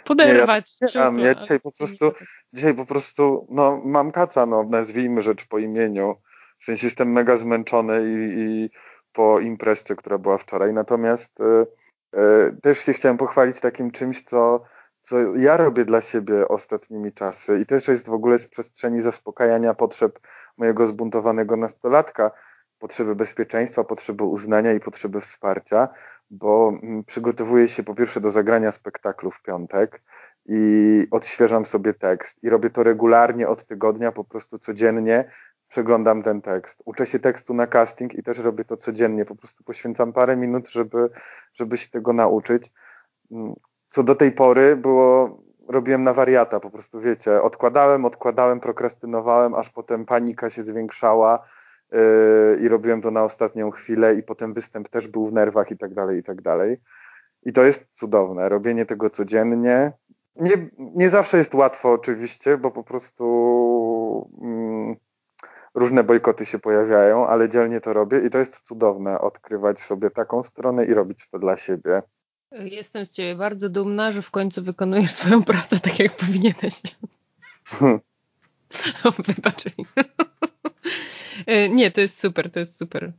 poderwać. 0.05 0.81
Nie, 0.81 0.87
ja, 1.01 1.11
ja 1.17 1.35
dzisiaj 1.35 1.59
po 1.59 1.71
prostu 1.71 2.11
dzisiaj 2.53 2.73
po 2.73 2.85
prostu 2.85 3.47
no 3.49 3.81
mam 3.85 4.11
kaca, 4.11 4.45
no 4.45 4.63
nazwijmy 4.63 5.21
rzecz 5.21 5.45
po 5.45 5.59
imieniu. 5.59 6.15
W 6.57 6.63
sensie 6.63 6.87
jestem 6.87 7.11
mega 7.11 7.37
zmęczony 7.37 8.01
i, 8.03 8.39
i 8.39 8.69
po 9.13 9.39
imprezie, 9.39 9.95
która 9.95 10.17
była 10.17 10.37
wczoraj. 10.37 10.73
Natomiast 10.73 11.39
y, 11.39 11.43
y, 12.19 12.61
też 12.61 12.79
się 12.79 12.93
chciałem 12.93 13.17
pochwalić 13.17 13.59
takim 13.59 13.91
czymś, 13.91 14.23
co, 14.23 14.63
co 15.01 15.35
ja 15.35 15.57
robię 15.57 15.85
dla 15.85 16.01
siebie 16.01 16.47
ostatnimi 16.47 17.13
czasy 17.13 17.59
i 17.59 17.65
też 17.65 17.87
jest 17.87 18.05
w 18.05 18.13
ogóle 18.13 18.39
z 18.39 18.47
przestrzeni 18.47 19.01
zaspokajania 19.01 19.73
potrzeb 19.73 20.19
mojego 20.57 20.85
zbuntowanego 20.85 21.57
nastolatka, 21.57 22.31
potrzeby 22.79 23.15
bezpieczeństwa, 23.15 23.83
potrzeby 23.83 24.23
uznania 24.23 24.73
i 24.73 24.79
potrzeby 24.79 25.21
wsparcia, 25.21 25.87
bo 26.31 26.73
mm, 26.83 27.03
przygotowuję 27.03 27.67
się 27.67 27.83
po 27.83 27.95
pierwsze 27.95 28.21
do 28.21 28.31
zagrania 28.31 28.71
spektaklu 28.71 29.31
w 29.31 29.41
piątek 29.41 30.01
i 30.45 31.07
odświeżam 31.11 31.65
sobie 31.65 31.93
tekst 31.93 32.43
i 32.43 32.49
robię 32.49 32.69
to 32.69 32.83
regularnie 32.83 33.47
od 33.47 33.65
tygodnia, 33.65 34.11
po 34.11 34.23
prostu 34.23 34.59
codziennie 34.59 35.31
przeglądam 35.67 36.23
ten 36.23 36.41
tekst. 36.41 36.81
Uczę 36.85 37.05
się 37.05 37.19
tekstu 37.19 37.53
na 37.53 37.67
casting 37.67 38.13
i 38.13 38.23
też 38.23 38.37
robię 38.37 38.65
to 38.65 38.77
codziennie, 38.77 39.25
po 39.25 39.35
prostu 39.35 39.63
poświęcam 39.63 40.13
parę 40.13 40.37
minut, 40.37 40.69
żeby, 40.69 41.09
żeby 41.53 41.77
się 41.77 41.89
tego 41.89 42.13
nauczyć. 42.13 42.71
Mm, 43.31 43.53
co 43.89 44.03
do 44.03 44.15
tej 44.15 44.31
pory 44.31 44.75
było, 44.75 45.39
robiłem 45.67 46.03
na 46.03 46.13
wariata, 46.13 46.59
po 46.59 46.69
prostu 46.69 46.99
wiecie, 46.99 47.41
odkładałem, 47.41 48.05
odkładałem, 48.05 48.59
prokrastynowałem, 48.59 49.55
aż 49.55 49.69
potem 49.69 50.05
panika 50.05 50.49
się 50.49 50.63
zwiększała, 50.63 51.47
i 52.61 52.67
robiłem 52.67 53.01
to 53.01 53.11
na 53.11 53.23
ostatnią 53.23 53.71
chwilę 53.71 54.15
i 54.15 54.23
potem 54.23 54.53
występ 54.53 54.89
też 54.89 55.07
był 55.07 55.27
w 55.27 55.33
nerwach 55.33 55.71
i 55.71 55.77
tak 55.77 55.93
dalej, 55.93 56.19
i 56.19 56.23
tak 56.23 56.41
dalej. 56.41 56.77
I 57.43 57.53
to 57.53 57.63
jest 57.63 57.87
cudowne, 57.93 58.49
robienie 58.49 58.85
tego 58.85 59.09
codziennie. 59.09 59.91
Nie, 60.35 60.69
nie 60.77 61.09
zawsze 61.09 61.37
jest 61.37 61.55
łatwo 61.55 61.91
oczywiście, 61.91 62.57
bo 62.57 62.71
po 62.71 62.83
prostu 62.83 64.29
mm, 64.41 64.95
różne 65.73 66.03
bojkoty 66.03 66.45
się 66.45 66.59
pojawiają, 66.59 67.27
ale 67.27 67.49
dzielnie 67.49 67.81
to 67.81 67.93
robię 67.93 68.19
i 68.25 68.29
to 68.29 68.37
jest 68.37 68.59
cudowne, 68.59 69.21
odkrywać 69.21 69.79
sobie 69.79 70.09
taką 70.09 70.43
stronę 70.43 70.85
i 70.85 70.93
robić 70.93 71.29
to 71.29 71.39
dla 71.39 71.57
siebie. 71.57 72.01
Jestem 72.51 73.05
z 73.05 73.11
Ciebie 73.11 73.35
bardzo 73.35 73.69
dumna, 73.69 74.11
że 74.11 74.21
w 74.21 74.31
końcu 74.31 74.63
wykonujesz 74.63 75.13
swoją 75.13 75.43
pracę 75.43 75.79
tak, 75.79 75.99
jak 75.99 76.11
powinieneś. 76.11 76.81
Wybacz 79.27 79.77
mi. 79.77 79.85
E, 81.47 81.69
nie, 81.69 81.91
to 81.91 82.01
jest 82.01 82.19
super, 82.19 82.51
to 82.51 82.59
jest 82.59 82.77
super. 82.77 83.11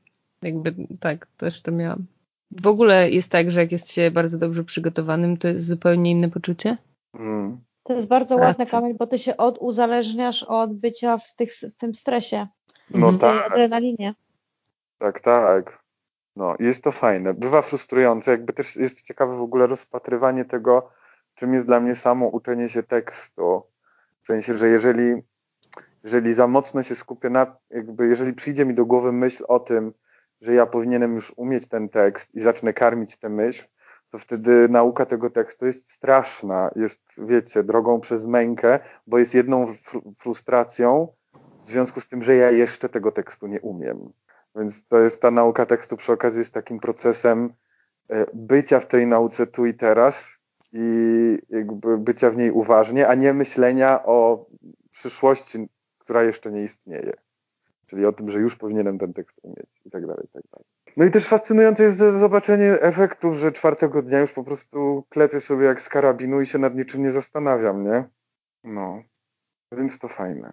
Jakby 0.42 0.74
tak, 1.00 1.26
też 1.26 1.62
to 1.62 1.72
miałam. 1.72 2.06
W 2.50 2.66
ogóle 2.66 3.10
jest 3.10 3.30
tak, 3.30 3.50
że 3.50 3.60
jak 3.60 3.72
jest 3.72 3.92
się 3.92 4.10
bardzo 4.10 4.38
dobrze 4.38 4.64
przygotowanym, 4.64 5.36
to 5.36 5.48
jest 5.48 5.66
zupełnie 5.66 6.10
inne 6.10 6.30
poczucie? 6.30 6.76
Mm. 7.14 7.60
To 7.82 7.92
jest 7.92 8.08
bardzo 8.08 8.36
Pracy. 8.36 8.48
ładne, 8.48 8.66
Kamil, 8.66 8.96
bo 8.96 9.06
ty 9.06 9.18
się 9.18 9.36
oduzależniasz 9.36 10.42
od 10.42 10.74
bycia 10.74 11.18
w, 11.18 11.34
tych, 11.34 11.50
w 11.52 11.80
tym 11.80 11.94
stresie. 11.94 12.46
No 12.90 13.08
mhm. 13.08 13.18
tak. 13.18 13.52
adrenalinie. 13.52 14.14
Tak, 14.98 15.20
tak. 15.20 15.82
No, 16.36 16.56
jest 16.58 16.84
to 16.84 16.92
fajne. 16.92 17.34
Bywa 17.34 17.62
frustrujące, 17.62 18.30
jakby 18.30 18.52
też 18.52 18.76
jest 18.76 19.02
ciekawe 19.02 19.36
w 19.36 19.42
ogóle 19.42 19.66
rozpatrywanie 19.66 20.44
tego, 20.44 20.90
czym 21.34 21.54
jest 21.54 21.66
dla 21.66 21.80
mnie 21.80 21.94
samo 21.94 22.28
uczenie 22.28 22.68
się 22.68 22.82
tekstu. 22.82 23.62
W 24.22 24.26
sensie, 24.26 24.58
że 24.58 24.68
jeżeli 24.68 25.22
jeżeli 26.04 26.34
za 26.34 26.46
mocno 26.46 26.82
się 26.82 26.94
skupię 26.94 27.30
na, 27.30 27.56
jakby 27.70 28.06
jeżeli 28.06 28.32
przyjdzie 28.32 28.64
mi 28.64 28.74
do 28.74 28.86
głowy 28.86 29.12
myśl 29.12 29.44
o 29.48 29.60
tym, 29.60 29.92
że 30.40 30.54
ja 30.54 30.66
powinienem 30.66 31.14
już 31.14 31.32
umieć 31.36 31.68
ten 31.68 31.88
tekst 31.88 32.34
i 32.34 32.40
zacznę 32.40 32.72
karmić 32.72 33.18
tę 33.18 33.28
myśl, 33.28 33.64
to 34.10 34.18
wtedy 34.18 34.68
nauka 34.68 35.06
tego 35.06 35.30
tekstu 35.30 35.66
jest 35.66 35.92
straszna. 35.92 36.70
Jest, 36.76 37.02
wiecie, 37.18 37.62
drogą 37.62 38.00
przez 38.00 38.26
mękę, 38.26 38.80
bo 39.06 39.18
jest 39.18 39.34
jedną 39.34 39.74
frustracją 40.18 41.08
w 41.64 41.68
związku 41.68 42.00
z 42.00 42.08
tym, 42.08 42.22
że 42.22 42.36
ja 42.36 42.50
jeszcze 42.50 42.88
tego 42.88 43.12
tekstu 43.12 43.46
nie 43.46 43.60
umiem. 43.60 44.12
Więc 44.56 44.86
to 44.86 44.98
jest 44.98 45.22
ta 45.22 45.30
nauka 45.30 45.66
tekstu 45.66 45.96
przy 45.96 46.12
okazji 46.12 46.38
jest 46.38 46.54
takim 46.54 46.80
procesem 46.80 47.52
e, 48.08 48.26
bycia 48.34 48.80
w 48.80 48.86
tej 48.86 49.06
nauce 49.06 49.46
tu 49.46 49.66
i 49.66 49.74
teraz 49.74 50.28
i 50.72 51.38
jakby 51.48 51.98
bycia 51.98 52.30
w 52.30 52.36
niej 52.36 52.50
uważnie, 52.50 53.08
a 53.08 53.14
nie 53.14 53.34
myślenia 53.34 54.04
o 54.04 54.46
przyszłości 54.90 55.68
która 56.04 56.22
jeszcze 56.22 56.52
nie 56.52 56.62
istnieje. 56.62 57.12
Czyli 57.86 58.06
o 58.06 58.12
tym, 58.12 58.30
że 58.30 58.40
już 58.40 58.56
powinienem 58.56 58.98
ten 58.98 59.12
tekst 59.12 59.40
umieć 59.42 59.66
i 59.86 59.90
tak 59.90 60.06
dalej, 60.06 60.24
i 60.24 60.28
tak 60.28 60.42
dalej. 60.52 60.66
No 60.96 61.04
i 61.04 61.10
też 61.10 61.26
fascynujące 61.26 61.82
jest 61.82 61.98
zobaczenie 61.98 62.80
efektów, 62.80 63.36
że 63.36 63.52
czwartego 63.52 64.02
dnia 64.02 64.20
już 64.20 64.32
po 64.32 64.44
prostu 64.44 65.04
klepię 65.08 65.40
sobie 65.40 65.66
jak 65.66 65.80
z 65.80 65.88
karabinu 65.88 66.40
i 66.40 66.46
się 66.46 66.58
nad 66.58 66.74
niczym 66.74 67.02
nie 67.02 67.12
zastanawiam, 67.12 67.84
nie? 67.84 68.04
No. 68.64 69.02
Więc 69.72 69.98
to 69.98 70.08
fajne. 70.08 70.52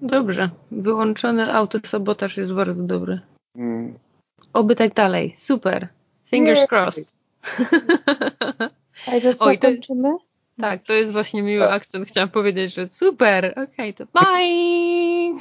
Dobrze. 0.00 0.50
Wyłączony 0.70 1.52
autosabotaż 1.52 2.36
jest 2.36 2.54
bardzo 2.54 2.82
dobry. 2.82 3.20
Mm. 3.56 3.98
Oby 4.52 4.76
tak 4.76 4.94
dalej. 4.94 5.34
Super. 5.36 5.88
Fingers 6.24 6.60
nie. 6.60 6.68
crossed. 6.68 7.16
A 9.06 9.20
to 9.20 9.34
co, 9.34 9.44
Oj, 9.44 9.58
kończymy? 9.58 10.16
Tak, 10.60 10.82
to 10.82 10.92
jest 10.92 11.12
właśnie 11.12 11.42
miły 11.42 11.66
tak. 11.66 11.72
akcent. 11.72 12.08
Chciałam 12.08 12.30
powiedzieć, 12.30 12.74
że 12.74 12.88
super, 12.88 13.44
okej, 13.50 13.64
okay, 13.64 13.92
to 13.92 14.04
bye! 14.06 15.40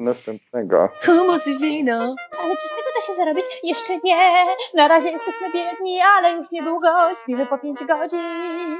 następnego. 0.00 0.88
Humus 1.06 1.46
i 1.46 1.58
wino. 1.58 2.14
Ale 2.42 2.56
czy 2.56 2.68
z 2.68 2.70
tego 2.70 2.88
da 2.96 3.06
się 3.06 3.14
zarobić? 3.14 3.44
Jeszcze 3.62 3.98
nie. 4.04 4.46
Na 4.74 4.88
razie 4.88 5.10
jesteśmy 5.10 5.52
biedni, 5.54 6.00
ale 6.00 6.32
już 6.32 6.50
niedługo 6.50 6.88
śpimy 7.22 7.46
po 7.46 7.58
pięć 7.58 7.84
godzin. 7.84 8.78